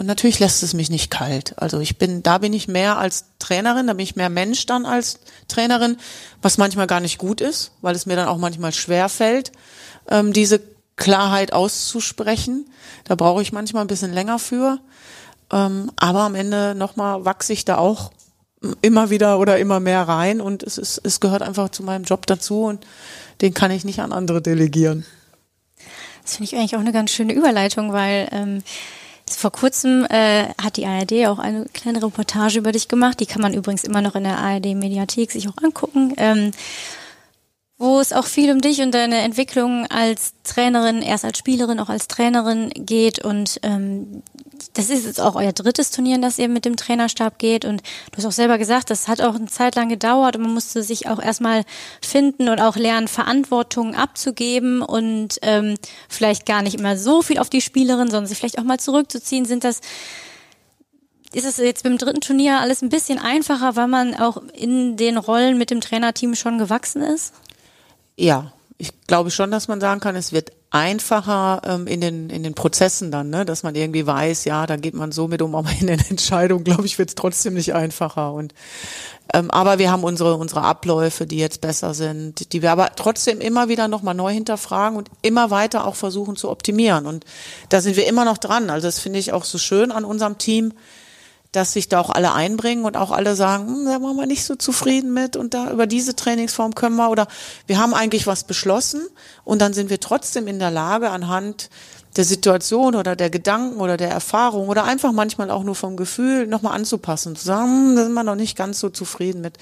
Und 0.00 0.06
natürlich 0.06 0.38
lässt 0.38 0.62
es 0.62 0.72
mich 0.72 0.88
nicht 0.88 1.10
kalt. 1.10 1.52
Also 1.58 1.78
ich 1.78 1.98
bin, 1.98 2.22
da 2.22 2.38
bin 2.38 2.54
ich 2.54 2.68
mehr 2.68 2.96
als 2.96 3.26
Trainerin, 3.38 3.86
da 3.86 3.92
bin 3.92 4.02
ich 4.02 4.16
mehr 4.16 4.30
Mensch 4.30 4.64
dann 4.64 4.86
als 4.86 5.20
Trainerin, 5.46 5.98
was 6.40 6.56
manchmal 6.56 6.86
gar 6.86 7.00
nicht 7.00 7.18
gut 7.18 7.42
ist, 7.42 7.72
weil 7.82 7.94
es 7.94 8.06
mir 8.06 8.16
dann 8.16 8.26
auch 8.26 8.38
manchmal 8.38 8.72
schwer 8.72 9.10
fällt, 9.10 9.52
ähm, 10.08 10.32
diese 10.32 10.62
Klarheit 10.96 11.52
auszusprechen. 11.52 12.64
Da 13.04 13.14
brauche 13.14 13.42
ich 13.42 13.52
manchmal 13.52 13.84
ein 13.84 13.88
bisschen 13.88 14.14
länger 14.14 14.38
für. 14.38 14.78
Ähm, 15.52 15.92
aber 15.96 16.20
am 16.20 16.34
Ende 16.34 16.74
nochmal 16.74 17.26
wachse 17.26 17.52
ich 17.52 17.66
da 17.66 17.76
auch 17.76 18.10
immer 18.80 19.10
wieder 19.10 19.38
oder 19.38 19.58
immer 19.58 19.80
mehr 19.80 20.08
rein 20.08 20.40
und 20.40 20.62
es 20.62 20.78
ist, 20.78 21.02
es 21.04 21.20
gehört 21.20 21.42
einfach 21.42 21.68
zu 21.68 21.82
meinem 21.82 22.04
Job 22.04 22.24
dazu 22.24 22.62
und 22.62 22.86
den 23.42 23.52
kann 23.52 23.70
ich 23.70 23.84
nicht 23.84 24.00
an 24.00 24.12
andere 24.12 24.40
delegieren. 24.40 25.04
Das 26.22 26.36
finde 26.36 26.44
ich 26.44 26.56
eigentlich 26.56 26.76
auch 26.76 26.80
eine 26.80 26.92
ganz 26.92 27.10
schöne 27.10 27.34
Überleitung, 27.34 27.92
weil 27.92 28.30
ähm, 28.32 28.62
vor 29.36 29.52
kurzem 29.52 30.06
äh, 30.10 30.48
hat 30.60 30.76
die 30.76 30.86
ARD 30.86 31.26
auch 31.26 31.38
eine 31.38 31.66
kleine 31.72 32.02
Reportage 32.02 32.58
über 32.58 32.72
dich 32.72 32.88
gemacht. 32.88 33.20
Die 33.20 33.26
kann 33.26 33.42
man 33.42 33.54
übrigens 33.54 33.84
immer 33.84 34.02
noch 34.02 34.14
in 34.14 34.24
der 34.24 34.38
ARD-Mediathek 34.38 35.30
sich 35.30 35.48
auch 35.48 35.62
angucken. 35.62 36.14
Ähm, 36.16 36.50
wo 37.80 37.98
es 37.98 38.12
auch 38.12 38.26
viel 38.26 38.52
um 38.52 38.60
dich 38.60 38.82
und 38.82 38.92
deine 38.92 39.20
Entwicklung 39.20 39.86
als 39.86 40.34
Trainerin, 40.44 41.00
erst 41.00 41.24
als 41.24 41.38
Spielerin, 41.38 41.80
auch 41.80 41.88
als 41.88 42.08
Trainerin 42.08 42.68
geht. 42.74 43.24
Und 43.24 43.58
ähm, 43.62 44.22
das 44.74 44.90
ist 44.90 45.06
jetzt 45.06 45.18
auch 45.18 45.34
euer 45.34 45.54
drittes 45.54 45.90
Turnier, 45.90 46.16
in 46.16 46.20
das 46.20 46.38
ihr 46.38 46.50
mit 46.50 46.66
dem 46.66 46.76
Trainerstab 46.76 47.38
geht. 47.38 47.64
Und 47.64 47.80
du 48.12 48.18
hast 48.18 48.26
auch 48.26 48.32
selber 48.32 48.58
gesagt, 48.58 48.90
das 48.90 49.08
hat 49.08 49.22
auch 49.22 49.34
eine 49.34 49.46
Zeit 49.46 49.76
lang 49.76 49.88
gedauert 49.88 50.36
und 50.36 50.42
man 50.42 50.52
musste 50.52 50.82
sich 50.82 51.08
auch 51.08 51.22
erstmal 51.22 51.64
finden 52.02 52.50
und 52.50 52.60
auch 52.60 52.76
lernen, 52.76 53.08
Verantwortung 53.08 53.94
abzugeben 53.94 54.82
und 54.82 55.38
ähm, 55.40 55.76
vielleicht 56.06 56.44
gar 56.44 56.60
nicht 56.60 56.78
immer 56.78 56.98
so 56.98 57.22
viel 57.22 57.38
auf 57.38 57.48
die 57.48 57.62
Spielerin, 57.62 58.10
sondern 58.10 58.26
sich 58.26 58.36
vielleicht 58.36 58.58
auch 58.58 58.64
mal 58.64 58.78
zurückzuziehen. 58.78 59.46
Sind 59.46 59.64
das 59.64 59.80
ist 61.32 61.46
es 61.46 61.56
jetzt 61.56 61.84
beim 61.84 61.96
dritten 61.96 62.20
Turnier 62.20 62.58
alles 62.60 62.82
ein 62.82 62.90
bisschen 62.90 63.18
einfacher, 63.18 63.74
weil 63.76 63.86
man 63.86 64.14
auch 64.16 64.42
in 64.52 64.98
den 64.98 65.16
Rollen 65.16 65.56
mit 65.56 65.70
dem 65.70 65.80
Trainerteam 65.80 66.34
schon 66.34 66.58
gewachsen 66.58 67.00
ist? 67.00 67.32
Ja, 68.20 68.52
ich 68.76 68.92
glaube 69.06 69.30
schon, 69.30 69.50
dass 69.50 69.66
man 69.66 69.80
sagen 69.80 69.98
kann, 69.98 70.14
es 70.14 70.30
wird 70.30 70.52
einfacher 70.68 71.62
ähm, 71.64 71.86
in 71.86 72.02
den 72.02 72.28
in 72.28 72.42
den 72.42 72.52
Prozessen 72.52 73.10
dann, 73.10 73.30
ne? 73.30 73.46
dass 73.46 73.62
man 73.62 73.74
irgendwie 73.74 74.06
weiß, 74.06 74.44
ja, 74.44 74.66
da 74.66 74.76
geht 74.76 74.92
man 74.92 75.10
so 75.10 75.26
mit 75.26 75.40
um, 75.40 75.54
aber 75.56 75.70
in 75.80 75.86
den 75.86 76.00
Entscheidungen, 76.10 76.62
glaube 76.62 76.84
ich, 76.84 76.98
wird 76.98 77.08
es 77.08 77.14
trotzdem 77.14 77.54
nicht 77.54 77.72
einfacher. 77.72 78.34
Und 78.34 78.52
ähm, 79.32 79.50
aber 79.50 79.78
wir 79.78 79.90
haben 79.90 80.04
unsere 80.04 80.34
unsere 80.36 80.60
Abläufe, 80.60 81.26
die 81.26 81.38
jetzt 81.38 81.62
besser 81.62 81.94
sind, 81.94 82.52
die 82.52 82.60
wir 82.60 82.72
aber 82.72 82.94
trotzdem 82.94 83.40
immer 83.40 83.70
wieder 83.70 83.88
nochmal 83.88 84.14
neu 84.14 84.34
hinterfragen 84.34 84.98
und 84.98 85.08
immer 85.22 85.50
weiter 85.50 85.86
auch 85.86 85.94
versuchen 85.94 86.36
zu 86.36 86.50
optimieren. 86.50 87.06
Und 87.06 87.24
da 87.70 87.80
sind 87.80 87.96
wir 87.96 88.06
immer 88.06 88.26
noch 88.26 88.36
dran. 88.36 88.68
Also 88.68 88.86
das 88.86 88.98
finde 88.98 89.18
ich 89.18 89.32
auch 89.32 89.44
so 89.44 89.56
schön 89.56 89.90
an 89.90 90.04
unserem 90.04 90.36
Team 90.36 90.74
dass 91.52 91.72
sich 91.72 91.88
da 91.88 92.00
auch 92.00 92.10
alle 92.10 92.32
einbringen 92.32 92.84
und 92.84 92.96
auch 92.96 93.10
alle 93.10 93.34
sagen, 93.34 93.66
hm, 93.66 93.84
da 93.86 94.02
waren 94.02 94.16
wir 94.16 94.26
nicht 94.26 94.44
so 94.44 94.54
zufrieden 94.54 95.12
mit 95.12 95.36
und 95.36 95.54
da 95.54 95.70
über 95.70 95.86
diese 95.86 96.14
Trainingsform 96.14 96.74
können 96.74 96.96
wir 96.96 97.10
oder 97.10 97.26
wir 97.66 97.78
haben 97.78 97.94
eigentlich 97.94 98.26
was 98.26 98.44
beschlossen 98.44 99.02
und 99.44 99.60
dann 99.60 99.72
sind 99.72 99.90
wir 99.90 100.00
trotzdem 100.00 100.46
in 100.46 100.58
der 100.58 100.70
Lage 100.70 101.10
anhand 101.10 101.70
der 102.16 102.24
Situation 102.24 102.96
oder 102.96 103.14
der 103.14 103.30
Gedanken 103.30 103.80
oder 103.80 103.96
der 103.96 104.10
Erfahrung 104.10 104.68
oder 104.68 104.84
einfach 104.84 105.12
manchmal 105.12 105.50
auch 105.50 105.62
nur 105.62 105.76
vom 105.76 105.96
Gefühl 105.96 106.46
nochmal 106.46 106.74
anzupassen, 106.74 107.36
zu 107.36 107.44
sagen, 107.44 107.68
hm, 107.68 107.96
da 107.96 108.04
sind 108.04 108.14
wir 108.14 108.24
noch 108.24 108.34
nicht 108.34 108.56
ganz 108.56 108.80
so 108.80 108.88
zufrieden 108.88 109.40
mit. 109.40 109.58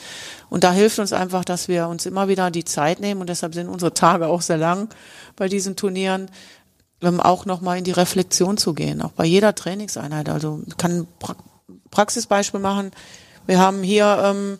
Und 0.48 0.64
da 0.64 0.72
hilft 0.72 0.98
uns 0.98 1.12
einfach, 1.12 1.44
dass 1.44 1.68
wir 1.68 1.88
uns 1.88 2.06
immer 2.06 2.28
wieder 2.28 2.50
die 2.50 2.64
Zeit 2.64 3.00
nehmen 3.00 3.20
und 3.20 3.28
deshalb 3.28 3.54
sind 3.54 3.68
unsere 3.68 3.92
Tage 3.92 4.28
auch 4.28 4.42
sehr 4.42 4.56
lang 4.56 4.88
bei 5.36 5.48
diesen 5.48 5.76
Turnieren, 5.76 6.30
auch 7.00 7.46
nochmal 7.46 7.78
in 7.78 7.84
die 7.84 7.92
Reflexion 7.92 8.56
zu 8.56 8.74
gehen, 8.74 9.02
auch 9.02 9.12
bei 9.12 9.24
jeder 9.24 9.54
Trainingseinheit. 9.54 10.28
Also 10.28 10.62
kann 10.78 11.06
Praxisbeispiel 11.90 12.60
machen. 12.60 12.90
Wir 13.46 13.58
haben 13.58 13.82
hier 13.82 14.20
ähm, 14.24 14.58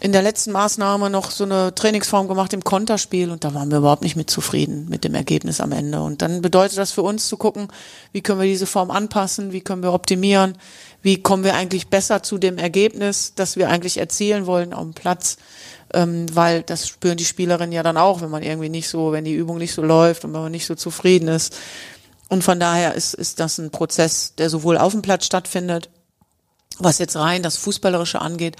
in 0.00 0.12
der 0.12 0.22
letzten 0.22 0.52
Maßnahme 0.52 1.10
noch 1.10 1.30
so 1.30 1.44
eine 1.44 1.74
Trainingsform 1.74 2.26
gemacht 2.26 2.52
im 2.52 2.64
Konterspiel 2.64 3.30
und 3.30 3.44
da 3.44 3.54
waren 3.54 3.70
wir 3.70 3.78
überhaupt 3.78 4.02
nicht 4.02 4.16
mit 4.16 4.30
zufrieden 4.30 4.86
mit 4.88 5.04
dem 5.04 5.14
Ergebnis 5.14 5.60
am 5.60 5.72
Ende. 5.72 6.00
Und 6.00 6.22
dann 6.22 6.40
bedeutet 6.40 6.78
das 6.78 6.90
für 6.90 7.02
uns 7.02 7.28
zu 7.28 7.36
gucken, 7.36 7.68
wie 8.12 8.22
können 8.22 8.40
wir 8.40 8.46
diese 8.46 8.66
Form 8.66 8.90
anpassen, 8.90 9.52
wie 9.52 9.60
können 9.60 9.82
wir 9.82 9.92
optimieren, 9.92 10.56
wie 11.02 11.22
kommen 11.22 11.44
wir 11.44 11.54
eigentlich 11.54 11.88
besser 11.88 12.22
zu 12.22 12.38
dem 12.38 12.56
Ergebnis, 12.56 13.34
das 13.34 13.56
wir 13.56 13.68
eigentlich 13.68 13.98
erzielen 13.98 14.46
wollen 14.46 14.70
dem 14.70 14.94
Platz. 14.94 15.36
Ähm, 15.92 16.26
weil 16.32 16.62
das 16.62 16.86
spüren 16.88 17.16
die 17.16 17.24
Spielerinnen 17.24 17.72
ja 17.72 17.82
dann 17.82 17.96
auch, 17.96 18.22
wenn 18.22 18.30
man 18.30 18.44
irgendwie 18.44 18.68
nicht 18.68 18.88
so, 18.88 19.12
wenn 19.12 19.24
die 19.24 19.34
Übung 19.34 19.58
nicht 19.58 19.74
so 19.74 19.82
läuft 19.82 20.24
und 20.24 20.32
wenn 20.32 20.42
man 20.42 20.52
nicht 20.52 20.66
so 20.66 20.76
zufrieden 20.76 21.28
ist. 21.28 21.56
Und 22.28 22.44
von 22.44 22.60
daher 22.60 22.94
ist, 22.94 23.12
ist 23.12 23.40
das 23.40 23.58
ein 23.58 23.70
Prozess, 23.70 24.36
der 24.36 24.48
sowohl 24.48 24.78
auf 24.78 24.92
dem 24.92 25.02
Platz 25.02 25.26
stattfindet, 25.26 25.90
was 26.82 26.98
jetzt 26.98 27.16
rein 27.16 27.42
das 27.42 27.56
Fußballerische 27.56 28.20
angeht, 28.20 28.56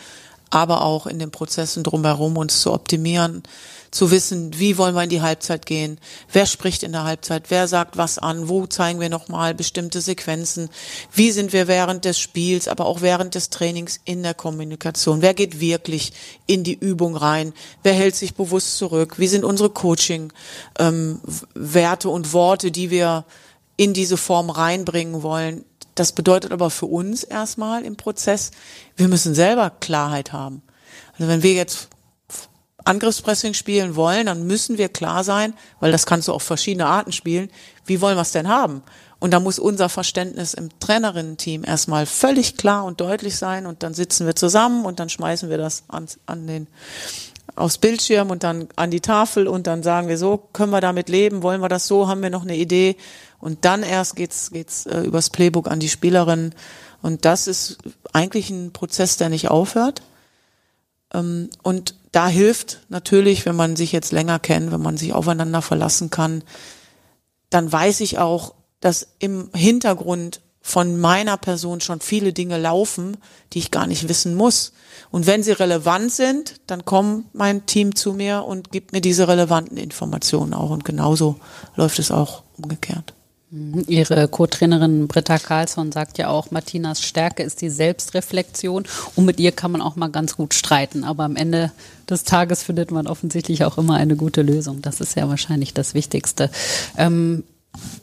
aber 0.50 0.82
auch 0.82 1.06
in 1.06 1.18
den 1.18 1.30
Prozessen 1.30 1.84
drumherum 1.84 2.36
uns 2.36 2.60
zu 2.60 2.72
optimieren, 2.72 3.42
zu 3.90 4.10
wissen, 4.10 4.58
wie 4.58 4.78
wollen 4.78 4.94
wir 4.94 5.02
in 5.02 5.10
die 5.10 5.22
Halbzeit 5.22 5.66
gehen, 5.66 5.98
wer 6.32 6.46
spricht 6.46 6.82
in 6.82 6.92
der 6.92 7.04
Halbzeit, 7.04 7.44
wer 7.48 7.66
sagt 7.66 7.96
was 7.96 8.18
an, 8.18 8.48
wo 8.48 8.66
zeigen 8.66 9.00
wir 9.00 9.08
nochmal 9.08 9.54
bestimmte 9.54 10.00
Sequenzen, 10.00 10.68
wie 11.12 11.32
sind 11.32 11.52
wir 11.52 11.66
während 11.66 12.04
des 12.04 12.18
Spiels, 12.18 12.68
aber 12.68 12.86
auch 12.86 13.00
während 13.00 13.34
des 13.34 13.50
Trainings 13.50 14.00
in 14.04 14.22
der 14.22 14.34
Kommunikation, 14.34 15.22
wer 15.22 15.34
geht 15.34 15.60
wirklich 15.60 16.12
in 16.46 16.62
die 16.62 16.78
Übung 16.78 17.16
rein, 17.16 17.52
wer 17.82 17.94
hält 17.94 18.14
sich 18.14 18.34
bewusst 18.34 18.76
zurück, 18.76 19.18
wie 19.18 19.28
sind 19.28 19.44
unsere 19.44 19.70
Coaching-Werte 19.70 22.08
ähm, 22.08 22.14
und 22.14 22.32
Worte, 22.32 22.70
die 22.70 22.90
wir 22.90 23.24
in 23.76 23.92
diese 23.92 24.16
Form 24.16 24.50
reinbringen 24.50 25.22
wollen, 25.22 25.64
das 26.00 26.12
bedeutet 26.12 26.50
aber 26.50 26.70
für 26.70 26.86
uns 26.86 27.24
erstmal 27.24 27.84
im 27.84 27.94
Prozess, 27.94 28.52
wir 28.96 29.06
müssen 29.06 29.34
selber 29.34 29.68
Klarheit 29.68 30.32
haben. 30.32 30.62
Also 31.12 31.28
wenn 31.28 31.42
wir 31.42 31.52
jetzt 31.52 31.88
Angriffspressing 32.86 33.52
spielen 33.52 33.96
wollen, 33.96 34.24
dann 34.24 34.46
müssen 34.46 34.78
wir 34.78 34.88
klar 34.88 35.24
sein, 35.24 35.52
weil 35.78 35.92
das 35.92 36.06
kannst 36.06 36.26
du 36.28 36.32
auf 36.32 36.42
verschiedene 36.42 36.86
Arten 36.86 37.12
spielen, 37.12 37.50
wie 37.84 38.00
wollen 38.00 38.16
wir 38.16 38.22
es 38.22 38.32
denn 38.32 38.48
haben? 38.48 38.82
Und 39.18 39.32
da 39.32 39.40
muss 39.40 39.58
unser 39.58 39.90
Verständnis 39.90 40.54
im 40.54 40.70
Trainerinnen-Team 40.80 41.64
erstmal 41.64 42.06
völlig 42.06 42.56
klar 42.56 42.86
und 42.86 43.02
deutlich 43.02 43.36
sein 43.36 43.66
und 43.66 43.82
dann 43.82 43.92
sitzen 43.92 44.24
wir 44.24 44.34
zusammen 44.34 44.86
und 44.86 45.00
dann 45.00 45.10
schmeißen 45.10 45.50
wir 45.50 45.58
das 45.58 45.84
an, 45.88 46.06
an 46.24 46.46
den 46.46 46.66
aufs 47.56 47.76
Bildschirm 47.76 48.30
und 48.30 48.42
dann 48.42 48.68
an 48.76 48.90
die 48.90 49.00
Tafel 49.00 49.46
und 49.46 49.66
dann 49.66 49.82
sagen 49.82 50.08
wir 50.08 50.16
so, 50.16 50.38
können 50.54 50.72
wir 50.72 50.80
damit 50.80 51.10
leben, 51.10 51.42
wollen 51.42 51.60
wir 51.60 51.68
das 51.68 51.86
so, 51.86 52.08
haben 52.08 52.22
wir 52.22 52.30
noch 52.30 52.44
eine 52.44 52.56
Idee 52.56 52.96
und 53.40 53.64
dann 53.64 53.82
erst 53.82 54.16
geht's 54.16 54.50
geht's 54.50 54.86
äh, 54.86 55.00
übers 55.00 55.30
Playbook 55.30 55.68
an 55.68 55.80
die 55.80 55.88
Spielerin 55.88 56.54
und 57.02 57.24
das 57.24 57.46
ist 57.46 57.78
eigentlich 58.12 58.50
ein 58.50 58.72
Prozess, 58.72 59.16
der 59.16 59.28
nicht 59.28 59.48
aufhört. 59.48 60.02
Ähm, 61.12 61.50
und 61.62 61.94
da 62.12 62.28
hilft 62.28 62.80
natürlich, 62.88 63.46
wenn 63.46 63.56
man 63.56 63.76
sich 63.76 63.92
jetzt 63.92 64.12
länger 64.12 64.38
kennt, 64.38 64.72
wenn 64.72 64.82
man 64.82 64.96
sich 64.96 65.12
aufeinander 65.12 65.62
verlassen 65.62 66.10
kann, 66.10 66.42
dann 67.50 67.70
weiß 67.70 68.00
ich 68.00 68.18
auch, 68.18 68.54
dass 68.80 69.08
im 69.18 69.50
Hintergrund 69.54 70.40
von 70.62 71.00
meiner 71.00 71.36
Person 71.36 71.80
schon 71.80 72.00
viele 72.00 72.32
Dinge 72.32 72.58
laufen, 72.58 73.16
die 73.52 73.58
ich 73.58 73.70
gar 73.70 73.86
nicht 73.86 74.08
wissen 74.08 74.34
muss. 74.34 74.72
Und 75.10 75.26
wenn 75.26 75.42
sie 75.42 75.52
relevant 75.52 76.12
sind, 76.12 76.60
dann 76.66 76.84
kommt 76.84 77.34
mein 77.34 77.66
Team 77.66 77.94
zu 77.94 78.12
mir 78.12 78.44
und 78.44 78.70
gibt 78.70 78.92
mir 78.92 79.00
diese 79.00 79.26
relevanten 79.26 79.78
Informationen 79.78 80.52
auch. 80.52 80.70
Und 80.70 80.84
genauso 80.84 81.36
läuft 81.76 81.98
es 81.98 82.10
auch 82.10 82.42
umgekehrt. 82.58 83.14
Ihre 83.52 84.28
Co-Trainerin 84.28 85.08
Britta 85.08 85.38
Karlsson 85.38 85.90
sagt 85.90 86.18
ja 86.18 86.28
auch, 86.28 86.52
Martinas 86.52 87.02
Stärke 87.02 87.42
ist 87.42 87.60
die 87.60 87.68
Selbstreflexion 87.68 88.84
und 89.16 89.24
mit 89.24 89.40
ihr 89.40 89.50
kann 89.50 89.72
man 89.72 89.82
auch 89.82 89.96
mal 89.96 90.08
ganz 90.08 90.36
gut 90.36 90.54
streiten. 90.54 91.02
Aber 91.02 91.24
am 91.24 91.34
Ende 91.34 91.72
des 92.08 92.22
Tages 92.22 92.62
findet 92.62 92.92
man 92.92 93.08
offensichtlich 93.08 93.64
auch 93.64 93.76
immer 93.76 93.94
eine 93.94 94.14
gute 94.14 94.42
Lösung. 94.42 94.82
Das 94.82 95.00
ist 95.00 95.16
ja 95.16 95.28
wahrscheinlich 95.28 95.74
das 95.74 95.94
Wichtigste. 95.94 96.48
Ähm, 96.96 97.42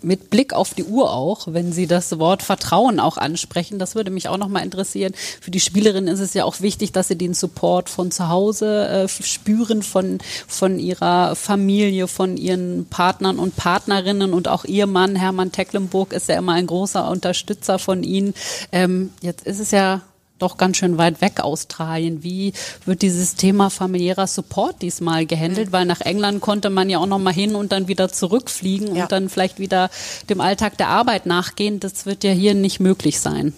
mit 0.02 0.30
Blick 0.30 0.54
auf 0.54 0.74
die 0.74 0.84
Uhr 0.84 1.14
auch, 1.14 1.48
wenn 1.52 1.72
Sie 1.72 1.88
das 1.88 2.18
Wort 2.20 2.42
Vertrauen 2.42 3.00
auch 3.00 3.18
ansprechen. 3.18 3.80
Das 3.80 3.96
würde 3.96 4.12
mich 4.12 4.30
auch 4.30 4.38
noch 4.38 4.48
mal 4.48 4.64
interessieren. 4.64 5.14
Für 5.42 5.52
die 5.52 5.60
Spielerin 5.60 6.08
ist 6.08 6.20
es 6.20 6.34
ja 6.34 6.46
auch 6.46 6.62
wichtig, 6.62 6.92
dass 6.92 7.10
sie 7.10 7.18
den 7.18 7.34
Support 7.34 7.90
von 7.90 8.12
zu 8.12 8.30
Hause 8.30 8.88
äh, 8.88 9.08
spüren, 9.08 9.84
von, 9.84 10.20
von 10.48 10.80
ihrer 10.80 11.36
Familie, 11.36 12.08
von 12.08 12.38
ihren 12.38 12.86
Partnern 12.86 13.40
und 13.40 13.56
Partnerinnen 13.56 14.34
und 14.34 14.48
auch 14.48 14.66
ihr 14.66 14.88
Mann, 14.88 15.16
Hermann 15.16 15.52
Tecklenburg, 15.52 16.14
ist 16.14 16.30
ja 16.30 16.38
immer 16.38 16.54
ein 16.54 16.68
großer 16.68 17.10
Unterstützer 17.10 17.80
von 17.80 18.04
Ihnen. 18.04 18.34
Ähm, 18.72 19.12
jetzt 19.22 19.46
ist 19.46 19.60
es 19.60 19.72
ja 19.72 20.02
doch 20.40 20.58
ganz 20.58 20.78
schön 20.78 20.98
weit 20.98 21.22
weg 21.22 21.40
Australien. 21.42 22.24
Wie 22.24 22.54
wird 22.86 23.02
dieses 23.02 23.36
Thema 23.36 23.70
familiärer 23.70 24.28
Support 24.28 24.82
diesmal 24.82 25.26
gehandelt? 25.26 25.70
Mhm. 25.70 25.74
Weil 25.74 25.86
nach 25.86 26.02
England 26.02 26.42
konnte 26.42 26.70
man 26.70 26.90
ja 26.90 27.00
auch 27.00 27.06
noch 27.08 27.20
mal 27.20 27.34
hin 27.34 27.56
und 27.56 27.72
dann 27.72 27.88
wieder 27.88 28.10
zurückfliegen 28.10 28.96
ja. 28.96 29.04
und 29.04 29.12
dann 29.12 29.30
vielleicht 29.30 29.60
wieder 29.60 29.90
dem 30.30 30.42
Alltag 30.42 30.78
der 30.78 30.90
Arbeit 30.90 31.26
nachgehen. 31.26 31.80
Das 31.80 32.06
wird 32.06 32.24
ja 32.24 32.32
hier 32.32 32.54
nicht 32.54 32.80
möglich 32.80 33.20
sein. 33.20 33.54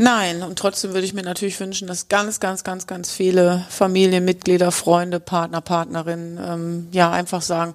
Nein, 0.00 0.44
und 0.44 0.56
trotzdem 0.56 0.92
würde 0.92 1.04
ich 1.04 1.12
mir 1.12 1.24
natürlich 1.24 1.58
wünschen, 1.58 1.88
dass 1.88 2.08
ganz, 2.08 2.38
ganz, 2.38 2.62
ganz, 2.62 2.86
ganz 2.86 3.10
viele 3.10 3.66
Familienmitglieder, 3.68 4.70
Freunde, 4.70 5.18
Partner, 5.18 5.60
Partnerinnen, 5.60 6.38
ähm, 6.40 6.88
ja, 6.92 7.10
einfach 7.10 7.42
sagen, 7.42 7.74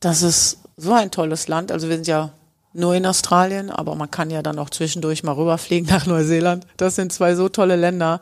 das 0.00 0.22
ist 0.22 0.58
so 0.76 0.92
ein 0.92 1.12
tolles 1.12 1.46
Land. 1.46 1.70
Also 1.70 1.88
wir 1.88 1.94
sind 1.94 2.08
ja 2.08 2.32
nur 2.78 2.94
in 2.94 3.06
Australien, 3.06 3.70
aber 3.70 3.94
man 3.94 4.10
kann 4.10 4.30
ja 4.30 4.42
dann 4.42 4.58
auch 4.58 4.70
zwischendurch 4.70 5.22
mal 5.22 5.32
rüberfliegen 5.32 5.88
nach 5.90 6.06
Neuseeland. 6.06 6.66
Das 6.76 6.96
sind 6.96 7.12
zwei 7.12 7.34
so 7.34 7.48
tolle 7.48 7.76
Länder. 7.76 8.20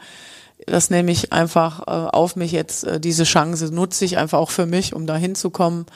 Das 0.66 0.88
nehme 0.88 1.12
ich 1.12 1.32
einfach 1.32 1.80
äh, 1.86 1.90
auf 1.90 2.34
mich 2.34 2.50
jetzt, 2.50 2.84
äh, 2.84 2.98
diese 2.98 3.24
Chance 3.24 3.66
nutze 3.74 4.04
ich 4.04 4.16
einfach 4.16 4.38
auch 4.38 4.50
für 4.50 4.66
mich, 4.66 4.94
um 4.94 5.06
da 5.06 5.16
hinzukommen. 5.16 5.86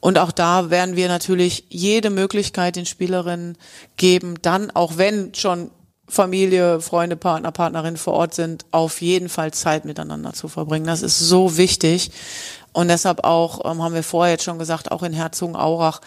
Und 0.00 0.18
auch 0.18 0.32
da 0.32 0.70
werden 0.70 0.96
wir 0.96 1.08
natürlich 1.08 1.66
jede 1.68 2.08
Möglichkeit 2.08 2.76
den 2.76 2.86
Spielerinnen 2.86 3.58
geben, 3.96 4.36
dann, 4.40 4.70
auch 4.70 4.96
wenn 4.96 5.34
schon 5.34 5.70
Familie, 6.08 6.80
Freunde, 6.80 7.16
Partner, 7.16 7.52
Partnerin 7.52 7.98
vor 7.98 8.14
Ort 8.14 8.34
sind, 8.34 8.64
auf 8.70 9.02
jeden 9.02 9.28
Fall 9.28 9.52
Zeit 9.52 9.84
miteinander 9.84 10.32
zu 10.32 10.48
verbringen. 10.48 10.86
Das 10.86 11.02
ist 11.02 11.18
so 11.18 11.58
wichtig. 11.58 12.10
Und 12.72 12.88
deshalb 12.88 13.24
auch, 13.24 13.70
ähm, 13.70 13.82
haben 13.82 13.94
wir 13.94 14.02
vorher 14.02 14.32
jetzt 14.34 14.44
schon 14.44 14.58
gesagt, 14.58 14.90
auch 14.90 15.02
in 15.02 15.12
Herzogenaurach, 15.12 16.00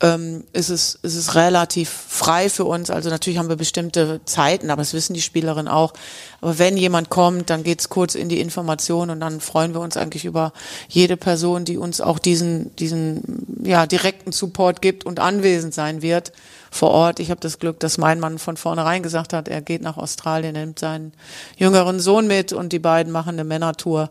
ähm, 0.00 0.44
ist, 0.52 0.70
es, 0.70 0.98
ist 1.02 1.14
es 1.14 1.34
relativ 1.34 1.88
frei 1.88 2.48
für 2.48 2.64
uns. 2.64 2.90
Also 2.90 3.10
natürlich 3.10 3.38
haben 3.38 3.48
wir 3.48 3.56
bestimmte 3.56 4.20
Zeiten, 4.24 4.70
aber 4.70 4.82
das 4.82 4.92
wissen 4.92 5.14
die 5.14 5.22
Spielerinnen 5.22 5.68
auch. 5.68 5.92
Aber 6.40 6.58
wenn 6.58 6.76
jemand 6.76 7.10
kommt, 7.10 7.50
dann 7.50 7.62
geht's 7.62 7.88
kurz 7.88 8.14
in 8.14 8.28
die 8.28 8.40
Information 8.40 9.10
und 9.10 9.20
dann 9.20 9.40
freuen 9.40 9.72
wir 9.72 9.80
uns 9.80 9.96
eigentlich 9.96 10.24
über 10.24 10.52
jede 10.88 11.16
Person, 11.16 11.64
die 11.64 11.78
uns 11.78 12.00
auch 12.00 12.18
diesen, 12.18 12.74
diesen 12.76 13.62
ja, 13.62 13.86
direkten 13.86 14.32
Support 14.32 14.82
gibt 14.82 15.06
und 15.06 15.20
anwesend 15.20 15.74
sein 15.74 16.02
wird 16.02 16.32
vor 16.70 16.90
Ort. 16.90 17.20
Ich 17.20 17.30
habe 17.30 17.40
das 17.40 17.60
Glück, 17.60 17.78
dass 17.78 17.96
mein 17.96 18.18
Mann 18.18 18.38
von 18.38 18.56
vornherein 18.56 19.02
gesagt 19.02 19.32
hat, 19.32 19.48
er 19.48 19.62
geht 19.62 19.80
nach 19.80 19.96
Australien, 19.96 20.54
nimmt 20.54 20.80
seinen 20.80 21.12
jüngeren 21.56 22.00
Sohn 22.00 22.26
mit 22.26 22.52
und 22.52 22.72
die 22.72 22.80
beiden 22.80 23.12
machen 23.12 23.36
eine 23.36 23.44
Männertour. 23.44 24.10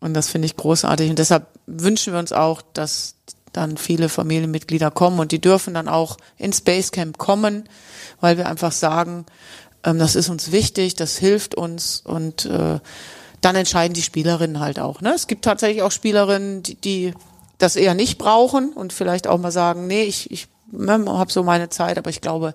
Und 0.00 0.12
das 0.12 0.28
finde 0.28 0.46
ich 0.46 0.56
großartig. 0.56 1.08
Und 1.08 1.18
deshalb 1.18 1.46
wünschen 1.66 2.12
wir 2.12 2.20
uns 2.20 2.32
auch, 2.32 2.60
dass 2.74 3.14
dann 3.56 3.76
viele 3.76 4.08
Familienmitglieder 4.08 4.90
kommen 4.90 5.18
und 5.18 5.32
die 5.32 5.40
dürfen 5.40 5.74
dann 5.74 5.88
auch 5.88 6.18
ins 6.36 6.60
Basecamp 6.60 7.18
kommen, 7.18 7.68
weil 8.20 8.36
wir 8.36 8.48
einfach 8.48 8.72
sagen, 8.72 9.24
ähm, 9.84 9.98
das 9.98 10.16
ist 10.16 10.28
uns 10.28 10.52
wichtig, 10.52 10.94
das 10.94 11.16
hilft 11.16 11.54
uns 11.54 12.02
und 12.04 12.44
äh, 12.46 12.80
dann 13.40 13.56
entscheiden 13.56 13.94
die 13.94 14.02
Spielerinnen 14.02 14.60
halt 14.60 14.78
auch. 14.78 15.00
Ne? 15.00 15.12
Es 15.14 15.26
gibt 15.26 15.44
tatsächlich 15.44 15.82
auch 15.82 15.92
Spielerinnen, 15.92 16.62
die, 16.62 16.74
die 16.76 17.14
das 17.58 17.76
eher 17.76 17.94
nicht 17.94 18.18
brauchen 18.18 18.72
und 18.72 18.92
vielleicht 18.92 19.26
auch 19.26 19.38
mal 19.38 19.52
sagen, 19.52 19.86
nee, 19.86 20.02
ich, 20.02 20.30
ich 20.30 20.48
ne, 20.72 21.04
habe 21.06 21.32
so 21.32 21.42
meine 21.42 21.68
Zeit, 21.68 21.98
aber 21.98 22.10
ich 22.10 22.20
glaube, 22.20 22.54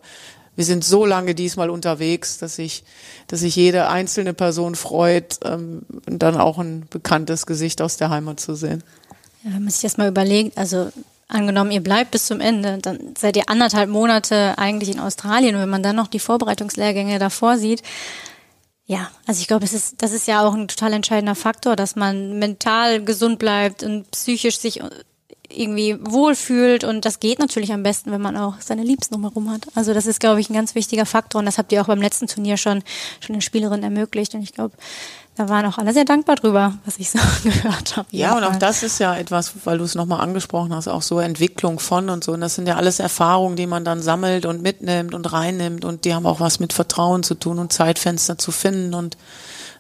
wir 0.56 0.66
sind 0.66 0.84
so 0.84 1.06
lange 1.06 1.36
diesmal 1.36 1.70
unterwegs, 1.70 2.38
dass 2.38 2.58
sich 2.58 2.84
dass 3.30 3.42
sich 3.42 3.56
jede 3.56 3.88
einzelne 3.90 4.34
Person 4.34 4.74
freut, 4.74 5.40
ähm, 5.46 5.84
dann 6.08 6.36
auch 6.36 6.58
ein 6.58 6.88
bekanntes 6.90 7.46
Gesicht 7.46 7.82
aus 7.82 7.98
der 7.98 8.10
Heimat 8.10 8.40
zu 8.40 8.56
sehen. 8.56 8.84
Ja, 9.44 9.52
wenn 9.54 9.64
man 9.64 9.70
sich 9.72 9.82
das 9.82 9.98
mal 9.98 10.10
überlegt, 10.10 10.58
also 10.58 10.90
angenommen, 11.28 11.72
ihr 11.72 11.84
bleibt 11.84 12.12
bis 12.12 12.26
zum 12.26 12.42
Ende, 12.42 12.80
dann 12.80 13.16
seid 13.18 13.38
ihr 13.38 13.50
anderthalb 13.50 13.90
Monate 13.90 14.58
eigentlich 14.58 14.90
in 14.90 15.00
Australien. 15.00 15.56
Und 15.56 15.62
wenn 15.62 15.70
man 15.70 15.84
dann 15.84 15.96
noch 15.96 16.08
die 16.08 16.20
Vorbereitungslehrgänge 16.20 17.20
davor 17.20 17.58
sieht, 17.58 17.84
ja, 18.86 19.12
also 19.28 19.40
ich 19.40 19.48
glaube, 19.48 19.62
das 19.62 19.74
ist, 19.74 20.02
das 20.02 20.12
ist 20.14 20.28
ja 20.28 20.42
auch 20.42 20.56
ein 20.56 20.68
total 20.68 20.94
entscheidender 20.94 21.36
Faktor, 21.36 21.76
dass 21.76 21.96
man 21.96 22.40
mental 22.40 23.04
gesund 23.04 23.38
bleibt 23.38 23.84
und 23.84 24.10
psychisch 24.10 24.58
sich 24.58 24.82
irgendwie 25.48 25.98
wohlfühlt. 26.02 26.84
Und 26.84 27.06
das 27.06 27.20
geht 27.20 27.38
natürlich 27.38 27.72
am 27.72 27.84
besten, 27.84 28.12
wenn 28.12 28.22
man 28.22 28.36
auch 28.36 28.56
seine 28.60 28.84
Liebsten 28.84 29.14
drumherum 29.14 29.52
hat. 29.52 29.68
Also 29.76 29.94
das 29.94 30.08
ist, 30.08 30.20
glaube 30.20 30.40
ich, 30.40 30.50
ein 30.50 30.56
ganz 30.56 30.74
wichtiger 30.74 31.06
Faktor. 31.06 31.40
Und 31.40 31.46
das 31.46 31.60
habt 31.60 31.72
ihr 31.72 31.82
auch 31.82 31.88
beim 31.88 32.02
letzten 32.02 32.26
Turnier 32.26 32.58
schon, 32.58 32.84
schon 33.20 33.34
den 33.34 33.42
Spielerinnen 33.42 33.84
ermöglicht. 33.84 34.34
Und 34.34 34.42
ich 34.42 34.54
glaube, 34.54 34.76
da 35.40 35.48
waren 35.48 35.66
auch 35.66 35.78
alle 35.78 35.94
sehr 35.94 36.04
dankbar 36.04 36.36
drüber, 36.36 36.74
was 36.84 37.00
ich 37.00 37.10
so 37.10 37.18
gehört 37.44 37.96
habe. 37.96 38.08
Ja, 38.12 38.36
und 38.36 38.44
auch 38.44 38.58
das 38.58 38.84
ist 38.84 39.00
ja 39.00 39.16
etwas, 39.16 39.54
weil 39.64 39.78
du 39.78 39.86
es 39.86 39.96
nochmal 39.96 40.20
angesprochen 40.20 40.76
hast, 40.76 40.90
auch 40.90 41.02
so 41.02 41.20
Entwicklung 41.20 41.80
von 41.80 42.10
und 42.10 42.26
so. 42.26 42.34
Und 42.34 42.42
das 42.42 42.56
sind 42.56 42.68
ja 42.68 42.76
alles 42.76 43.00
Erfahrungen, 43.00 43.56
die 43.56 43.66
man 43.66 43.86
dann 43.86 44.02
sammelt 44.02 44.46
und 44.46 44.62
mitnimmt 44.62 45.14
und 45.14 45.32
reinnimmt 45.32 45.86
und 45.86 46.04
die 46.04 46.14
haben 46.14 46.26
auch 46.26 46.42
was 46.42 46.60
mit 46.60 46.74
Vertrauen 46.74 47.24
zu 47.24 47.36
tun 47.36 47.58
und 47.58 47.72
Zeitfenster 47.72 48.38
zu 48.38 48.52
finden. 48.52 48.94
Und 48.94 49.16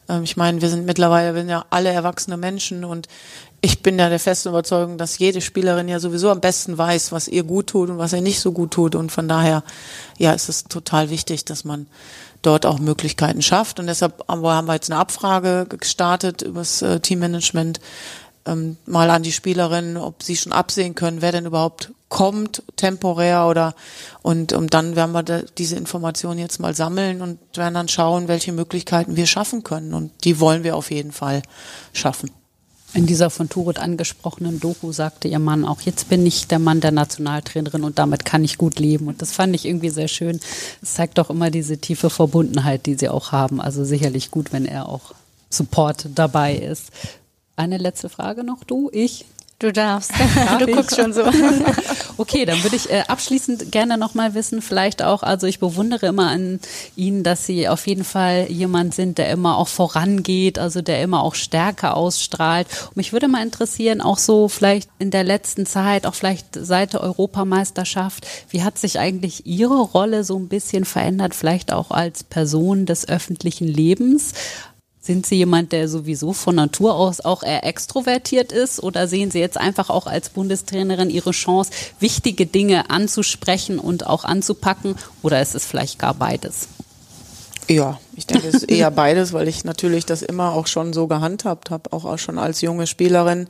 ähm, 0.07 0.23
ich 0.23 0.37
meine, 0.37 0.61
wir 0.61 0.69
sind 0.69 0.85
mittlerweile, 0.85 1.35
wir 1.35 1.41
sind 1.41 1.49
ja 1.49 1.65
alle 1.69 1.89
erwachsene 1.89 2.37
Menschen 2.37 2.85
und 2.85 3.09
ich 3.59 3.83
bin 3.83 3.99
ja 3.99 4.07
der 4.07 4.19
festen 4.19 4.49
Überzeugung, 4.49 4.97
dass 4.97 5.19
jede 5.19 5.41
Spielerin 5.41 5.89
ja 5.89 5.99
sowieso 5.99 6.29
am 6.29 6.39
besten 6.39 6.77
weiß, 6.77 7.11
was 7.11 7.27
ihr 7.27 7.43
gut 7.43 7.67
tut 7.67 7.89
und 7.89 7.97
was 7.97 8.13
ihr 8.13 8.21
nicht 8.21 8.39
so 8.39 8.53
gut 8.53 8.71
tut. 8.71 8.95
Und 8.95 9.11
von 9.11 9.27
daher, 9.27 9.63
ja, 10.17 10.31
ist 10.31 10.47
es 10.47 10.63
total 10.63 11.09
wichtig, 11.09 11.43
dass 11.43 11.65
man 11.65 11.87
dort 12.41 12.65
auch 12.65 12.79
Möglichkeiten 12.79 13.41
schafft. 13.41 13.79
Und 13.79 13.87
deshalb 13.87 14.23
haben 14.27 14.41
wir 14.41 14.73
jetzt 14.73 14.91
eine 14.91 14.99
Abfrage 14.99 15.65
gestartet 15.67 16.41
übers 16.41 16.81
äh, 16.81 16.99
Teammanagement 16.99 17.79
ähm, 18.45 18.77
mal 18.85 19.09
an 19.09 19.23
die 19.23 19.31
Spielerinnen, 19.31 19.97
ob 19.97 20.23
sie 20.23 20.37
schon 20.37 20.53
absehen 20.53 20.95
können, 20.95 21.21
wer 21.21 21.31
denn 21.31 21.45
überhaupt 21.45 21.91
kommt, 22.07 22.63
temporär 22.75 23.45
oder 23.47 23.75
und, 24.23 24.53
und 24.53 24.73
dann 24.73 24.95
werden 24.95 25.11
wir 25.11 25.23
da, 25.23 25.41
diese 25.57 25.75
Informationen 25.75 26.39
jetzt 26.39 26.59
mal 26.59 26.73
sammeln 26.73 27.21
und 27.21 27.39
werden 27.55 27.75
dann 27.75 27.87
schauen, 27.87 28.27
welche 28.27 28.51
Möglichkeiten 28.51 29.15
wir 29.15 29.27
schaffen 29.27 29.63
können. 29.63 29.93
Und 29.93 30.11
die 30.23 30.39
wollen 30.39 30.63
wir 30.63 30.75
auf 30.75 30.89
jeden 30.89 31.11
Fall 31.11 31.43
schaffen. 31.93 32.31
In 32.93 33.05
dieser 33.05 33.29
von 33.29 33.49
Turut 33.49 33.77
angesprochenen 33.77 34.59
Doku 34.59 34.91
sagte 34.91 35.27
ihr 35.27 35.37
Mann 35.37 35.63
auch, 35.63 35.81
jetzt 35.81 36.09
bin 36.09 36.25
ich 36.25 36.47
der 36.47 36.57
Mann 36.57 36.81
der 36.81 36.91
Nationaltrainerin 36.91 37.83
und 37.83 37.99
damit 37.99 38.25
kann 38.25 38.43
ich 38.43 38.57
gut 38.57 38.79
leben. 38.79 39.07
Und 39.07 39.21
das 39.21 39.31
fand 39.31 39.53
ich 39.55 39.65
irgendwie 39.65 39.89
sehr 39.89 40.07
schön. 40.07 40.39
Es 40.81 40.95
zeigt 40.95 41.19
doch 41.19 41.29
immer 41.29 41.51
diese 41.51 41.77
tiefe 41.77 42.09
Verbundenheit, 42.09 42.87
die 42.87 42.95
sie 42.95 43.09
auch 43.09 43.31
haben. 43.31 43.61
Also 43.61 43.83
sicherlich 43.83 44.31
gut, 44.31 44.51
wenn 44.51 44.65
er 44.65 44.89
auch 44.89 45.13
Support 45.51 46.09
dabei 46.15 46.55
ist. 46.55 46.89
Eine 47.55 47.77
letzte 47.77 48.09
Frage 48.09 48.43
noch, 48.43 48.63
du, 48.63 48.89
ich? 48.91 49.25
Du 49.59 49.73
darfst. 49.73 50.11
Darf 50.35 50.57
du 50.57 50.67
guckst 50.67 50.95
schon 50.95 51.11
so. 51.11 51.23
okay, 52.17 52.45
dann 52.45 52.63
würde 52.63 52.77
ich 52.77 52.89
äh, 52.89 53.03
abschließend 53.05 53.73
gerne 53.73 53.97
nochmal 53.97 54.33
wissen, 54.33 54.61
vielleicht 54.61 55.03
auch, 55.03 55.21
also 55.21 55.47
ich 55.47 55.59
bewundere 55.59 56.07
immer 56.07 56.29
an 56.29 56.61
Ihnen, 56.95 57.23
dass 57.23 57.45
Sie 57.45 57.67
auf 57.67 57.85
jeden 57.85 58.05
Fall 58.05 58.47
jemand 58.49 58.95
sind, 58.95 59.17
der 59.17 59.29
immer 59.29 59.57
auch 59.57 59.67
vorangeht, 59.67 60.59
also 60.59 60.81
der 60.81 61.01
immer 61.01 61.23
auch 61.23 61.35
Stärke 61.35 61.93
ausstrahlt. 61.93 62.67
Und 62.87 62.95
mich 62.95 63.11
würde 63.11 63.27
mal 63.27 63.43
interessieren, 63.43 63.99
auch 63.99 64.17
so 64.17 64.47
vielleicht 64.47 64.89
in 64.97 65.11
der 65.11 65.25
letzten 65.25 65.65
Zeit, 65.65 66.07
auch 66.07 66.15
vielleicht 66.15 66.47
seit 66.53 66.93
der 66.93 67.01
Europameisterschaft, 67.01 68.25
wie 68.49 68.63
hat 68.63 68.77
sich 68.77 68.97
eigentlich 68.97 69.45
Ihre 69.45 69.81
Rolle 69.81 70.23
so 70.23 70.39
ein 70.39 70.47
bisschen 70.47 70.85
verändert, 70.85 71.35
vielleicht 71.35 71.73
auch 71.73 71.91
als 71.91 72.23
Person 72.23 72.85
des 72.85 73.09
öffentlichen 73.09 73.67
Lebens? 73.67 74.33
Sind 75.09 75.25
Sie 75.25 75.37
jemand, 75.37 75.71
der 75.71 75.87
sowieso 75.87 76.33
von 76.33 76.53
Natur 76.53 76.93
aus 76.93 77.19
auch 77.19 77.41
eher 77.41 77.65
extrovertiert 77.65 78.51
ist 78.51 78.83
oder 78.83 79.07
sehen 79.07 79.31
Sie 79.31 79.39
jetzt 79.39 79.57
einfach 79.57 79.89
auch 79.89 80.05
als 80.05 80.29
Bundestrainerin 80.29 81.09
Ihre 81.09 81.31
Chance, 81.31 81.71
wichtige 81.99 82.45
Dinge 82.45 82.91
anzusprechen 82.91 83.79
und 83.79 84.05
auch 84.05 84.23
anzupacken 84.23 84.93
oder 85.23 85.41
ist 85.41 85.55
es 85.55 85.65
vielleicht 85.65 85.97
gar 85.97 86.13
beides? 86.13 86.67
Ja, 87.67 87.99
ich 88.15 88.27
denke, 88.27 88.49
es 88.49 88.53
ist 88.53 88.63
eher 88.69 88.91
beides, 88.91 89.33
weil 89.33 89.47
ich 89.47 89.63
natürlich 89.63 90.05
das 90.05 90.21
immer 90.21 90.53
auch 90.53 90.67
schon 90.67 90.93
so 90.93 91.07
gehandhabt 91.07 91.71
habe, 91.71 91.91
auch, 91.91 92.05
auch 92.05 92.19
schon 92.19 92.37
als 92.37 92.61
junge 92.61 92.85
Spielerin 92.85 93.47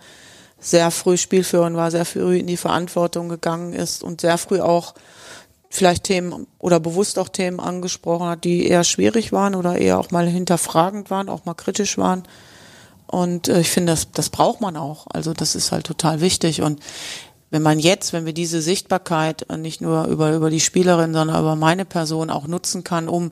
sehr 0.62 0.92
früh 0.92 1.18
Spielführerin 1.18 1.76
war, 1.76 1.92
sehr 1.92 2.06
früh 2.06 2.38
in 2.38 2.48
die 2.48 2.56
Verantwortung 2.56 3.28
gegangen 3.28 3.74
ist 3.74 4.02
und 4.02 4.22
sehr 4.22 4.38
früh 4.38 4.62
auch 4.62 4.94
vielleicht 5.70 6.06
Themen 6.06 6.48
oder 6.58 6.80
bewusst 6.80 7.20
auch 7.20 7.30
Themen 7.30 7.60
angesprochen 7.60 8.28
hat, 8.28 8.44
die 8.44 8.68
eher 8.68 8.84
schwierig 8.84 9.32
waren 9.32 9.56
oder 9.56 9.78
eher 9.78 10.00
auch 10.00 10.12
mal 10.12 10.28
hinterfragend 10.28 11.12
waren, 11.12 11.30
auch 11.30 11.46
mal 11.46 11.54
kritisch 11.54 11.98
waren. 11.98 12.24
Und 13.08 13.48
äh, 13.48 13.62
ich 13.62 13.70
finde, 13.70 13.94
das, 13.94 14.12
das 14.12 14.30
braucht 14.30 14.62
man 14.62 14.78
auch. 14.78 15.08
Also 15.12 15.34
das 15.34 15.56
ist 15.56 15.72
halt 15.72 15.86
total 15.86 16.22
wichtig. 16.22 16.62
Und 16.62 16.80
wenn 17.52 17.62
man 17.62 17.80
jetzt, 17.80 18.14
wenn 18.14 18.26
wir 18.26 18.34
diese 18.34 18.62
Sichtbarkeit 18.62 19.46
nicht 19.58 19.82
nur 19.82 20.06
über, 20.06 20.34
über 20.34 20.50
die 20.50 20.60
Spielerin, 20.60 21.14
sondern 21.14 21.40
über 21.40 21.56
meine 21.56 21.86
Person 21.86 22.30
auch 22.30 22.48
nutzen 22.48 22.84
kann, 22.84 23.08
um 23.08 23.32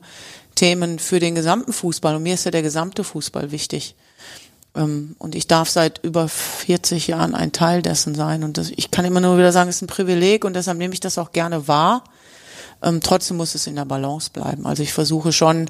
Themen 0.56 0.98
für 0.98 1.20
den 1.20 1.36
gesamten 1.36 1.74
Fußball. 1.74 2.16
Und 2.16 2.24
mir 2.24 2.34
ist 2.34 2.46
ja 2.46 2.52
der 2.52 2.64
gesamte 2.64 3.04
Fußball 3.04 3.52
wichtig. 3.52 3.96
Ähm, 4.76 5.16
und 5.20 5.36
ich 5.36 5.48
darf 5.48 5.70
seit 5.70 6.04
über 6.04 6.28
40 6.28 7.08
Jahren 7.08 7.36
ein 7.36 7.52
Teil 7.52 7.82
dessen 7.82 8.16
sein. 8.16 8.44
Und 8.44 8.58
das, 8.58 8.72
ich 8.72 8.92
kann 8.92 9.06
immer 9.06 9.22
nur 9.22 9.38
wieder 9.38 9.52
sagen, 9.52 9.70
es 9.70 9.78
ist 9.78 9.84
ein 9.84 9.88
Privileg 9.88 10.46
und 10.46 10.56
deshalb 10.56 10.78
nehme 10.78 10.94
ich 10.94 11.00
das 11.00 11.18
auch 11.18 11.32
gerne 11.32 11.68
wahr. 11.68 12.04
Ähm, 12.82 13.02
trotzdem 13.02 13.38
muss 13.38 13.56
es 13.56 13.68
in 13.68 13.76
der 13.76 13.86
Balance 13.86 14.30
bleiben. 14.32 14.66
Also 14.66 14.84
ich 14.84 14.94
versuche 14.94 15.32
schon, 15.32 15.70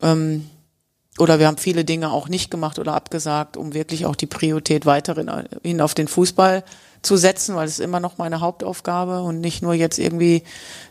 ähm, 0.00 0.48
oder 1.18 1.38
wir 1.38 1.46
haben 1.46 1.58
viele 1.58 1.84
Dinge 1.84 2.10
auch 2.10 2.28
nicht 2.28 2.50
gemacht 2.50 2.78
oder 2.78 2.94
abgesagt, 2.94 3.56
um 3.56 3.74
wirklich 3.74 4.06
auch 4.06 4.16
die 4.16 4.26
Priorität 4.26 4.86
weiterhin 4.86 5.30
hin 5.62 5.80
auf 5.80 5.94
den 5.94 6.08
Fußball 6.08 6.64
zu 7.02 7.16
setzen, 7.16 7.56
weil 7.56 7.66
es 7.66 7.80
immer 7.80 8.00
noch 8.00 8.16
meine 8.16 8.40
Hauptaufgabe 8.40 9.22
und 9.22 9.40
nicht 9.40 9.60
nur 9.60 9.74
jetzt 9.74 9.98
irgendwie 9.98 10.44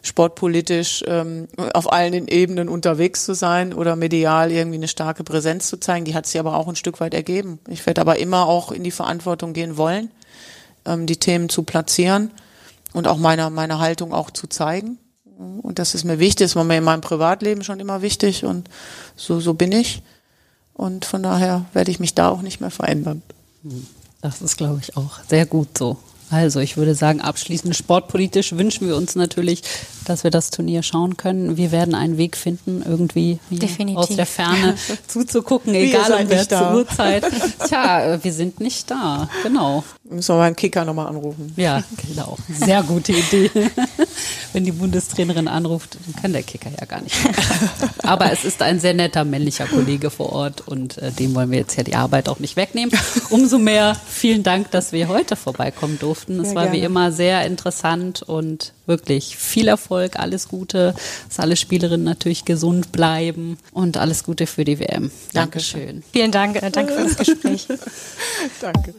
sportpolitisch 0.03 1.03
ähm, 1.07 1.47
auf 1.73 1.91
allen 1.91 2.27
Ebenen 2.27 2.67
unterwegs 2.69 3.25
zu 3.25 3.33
sein 3.33 3.73
oder 3.73 3.95
medial 3.95 4.51
irgendwie 4.51 4.77
eine 4.77 4.89
starke 4.89 5.23
Präsenz 5.23 5.67
zu 5.67 5.79
zeigen. 5.79 6.05
Die 6.05 6.13
hat 6.13 6.27
sich 6.27 6.39
aber 6.39 6.57
auch 6.57 6.67
ein 6.67 6.75
Stück 6.75 6.99
weit 6.99 7.13
ergeben. 7.13 7.59
Ich 7.67 7.85
werde 7.85 8.01
aber 8.01 8.19
immer 8.19 8.45
auch 8.45 8.71
in 8.71 8.83
die 8.83 8.91
Verantwortung 8.91 9.53
gehen 9.53 9.77
wollen, 9.77 10.11
ähm, 10.85 11.07
die 11.07 11.17
Themen 11.17 11.47
zu 11.47 11.63
platzieren 11.63 12.31
und 12.93 13.07
auch 13.07 13.17
meine, 13.17 13.49
meine 13.49 13.79
Haltung 13.79 14.13
auch 14.13 14.31
zu 14.31 14.47
zeigen. 14.47 14.99
Und 15.61 15.79
das 15.79 15.95
ist 15.95 16.03
mir 16.03 16.19
wichtig, 16.19 16.45
das 16.45 16.55
war 16.55 16.63
mir 16.63 16.77
in 16.77 16.83
meinem 16.83 17.01
Privatleben 17.01 17.63
schon 17.63 17.79
immer 17.79 18.01
wichtig 18.01 18.45
und 18.45 18.69
so, 19.15 19.39
so 19.39 19.53
bin 19.53 19.71
ich. 19.71 20.01
Und 20.73 21.05
von 21.05 21.23
daher 21.23 21.65
werde 21.73 21.91
ich 21.91 21.99
mich 21.99 22.15
da 22.15 22.29
auch 22.29 22.41
nicht 22.41 22.61
mehr 22.61 22.71
verändern. 22.71 23.21
Das 24.21 24.41
ist, 24.41 24.57
glaube 24.57 24.79
ich, 24.81 24.97
auch 24.97 25.19
sehr 25.27 25.45
gut 25.45 25.77
so. 25.77 25.97
Also 26.31 26.61
ich 26.61 26.77
würde 26.77 26.95
sagen, 26.95 27.19
abschließend 27.19 27.75
sportpolitisch 27.75 28.53
wünschen 28.53 28.87
wir 28.87 28.95
uns 28.95 29.15
natürlich, 29.15 29.63
dass 30.05 30.23
wir 30.23 30.31
das 30.31 30.49
Turnier 30.49 30.81
schauen 30.81 31.17
können. 31.17 31.57
Wir 31.57 31.73
werden 31.73 31.93
einen 31.93 32.17
Weg 32.17 32.37
finden, 32.37 32.81
irgendwie 32.87 33.39
aus 33.95 34.07
der 34.07 34.25
Ferne 34.25 34.75
zuzugucken, 35.07 35.75
egal 35.75 36.23
um 36.23 36.29
welche 36.29 36.73
Uhrzeit. 36.73 37.25
Tja, 37.67 38.23
wir 38.23 38.33
sind 38.33 38.61
nicht 38.61 38.89
da, 38.89 39.29
genau. 39.43 39.83
Müssen 40.11 40.35
wir 40.35 40.39
mal 40.39 40.47
einen 40.47 40.57
Kicker 40.57 40.83
nochmal 40.83 41.07
anrufen. 41.07 41.53
Ja, 41.55 41.83
genau. 42.05 42.37
Sehr 42.53 42.83
gute 42.83 43.13
Idee. 43.13 43.49
Wenn 44.53 44.65
die 44.65 44.73
Bundestrainerin 44.73 45.47
anruft, 45.47 45.95
dann 46.05 46.21
kann 46.21 46.33
der 46.33 46.43
Kicker 46.43 46.69
ja 46.69 46.85
gar 46.85 47.01
nicht. 47.01 47.15
Aber 48.03 48.29
es 48.29 48.43
ist 48.43 48.61
ein 48.61 48.81
sehr 48.81 48.93
netter 48.93 49.23
männlicher 49.23 49.67
Kollege 49.67 50.09
vor 50.09 50.33
Ort 50.33 50.67
und 50.67 50.97
äh, 50.97 51.11
dem 51.11 51.33
wollen 51.33 51.49
wir 51.49 51.59
jetzt 51.59 51.77
ja 51.77 51.83
die 51.83 51.95
Arbeit 51.95 52.27
auch 52.27 52.39
nicht 52.39 52.57
wegnehmen. 52.57 52.91
Umso 53.29 53.57
mehr 53.57 53.95
vielen 54.05 54.43
Dank, 54.43 54.69
dass 54.71 54.91
wir 54.91 55.07
heute 55.07 55.37
vorbeikommen 55.37 55.97
durften. 55.97 56.41
Es 56.41 56.47
sehr 56.47 56.55
war 56.55 56.63
gerne. 56.65 56.77
wie 56.77 56.83
immer 56.83 57.11
sehr 57.13 57.45
interessant 57.45 58.21
und 58.21 58.73
wirklich 58.85 59.37
viel 59.37 59.69
Erfolg, 59.69 60.19
alles 60.19 60.49
Gute, 60.49 60.93
dass 61.29 61.39
alle 61.39 61.55
Spielerinnen 61.55 62.03
natürlich 62.03 62.43
gesund 62.43 62.91
bleiben 62.91 63.57
und 63.71 63.95
alles 63.95 64.25
Gute 64.25 64.45
für 64.45 64.65
die 64.65 64.77
WM. 64.77 65.09
Dankeschön. 65.31 66.03
Vielen 66.11 66.31
Dank, 66.31 66.61
äh, 66.61 66.69
danke 66.69 66.93
für 66.93 67.03
das 67.03 67.15
Gespräch. 67.15 67.67
danke. 68.61 68.93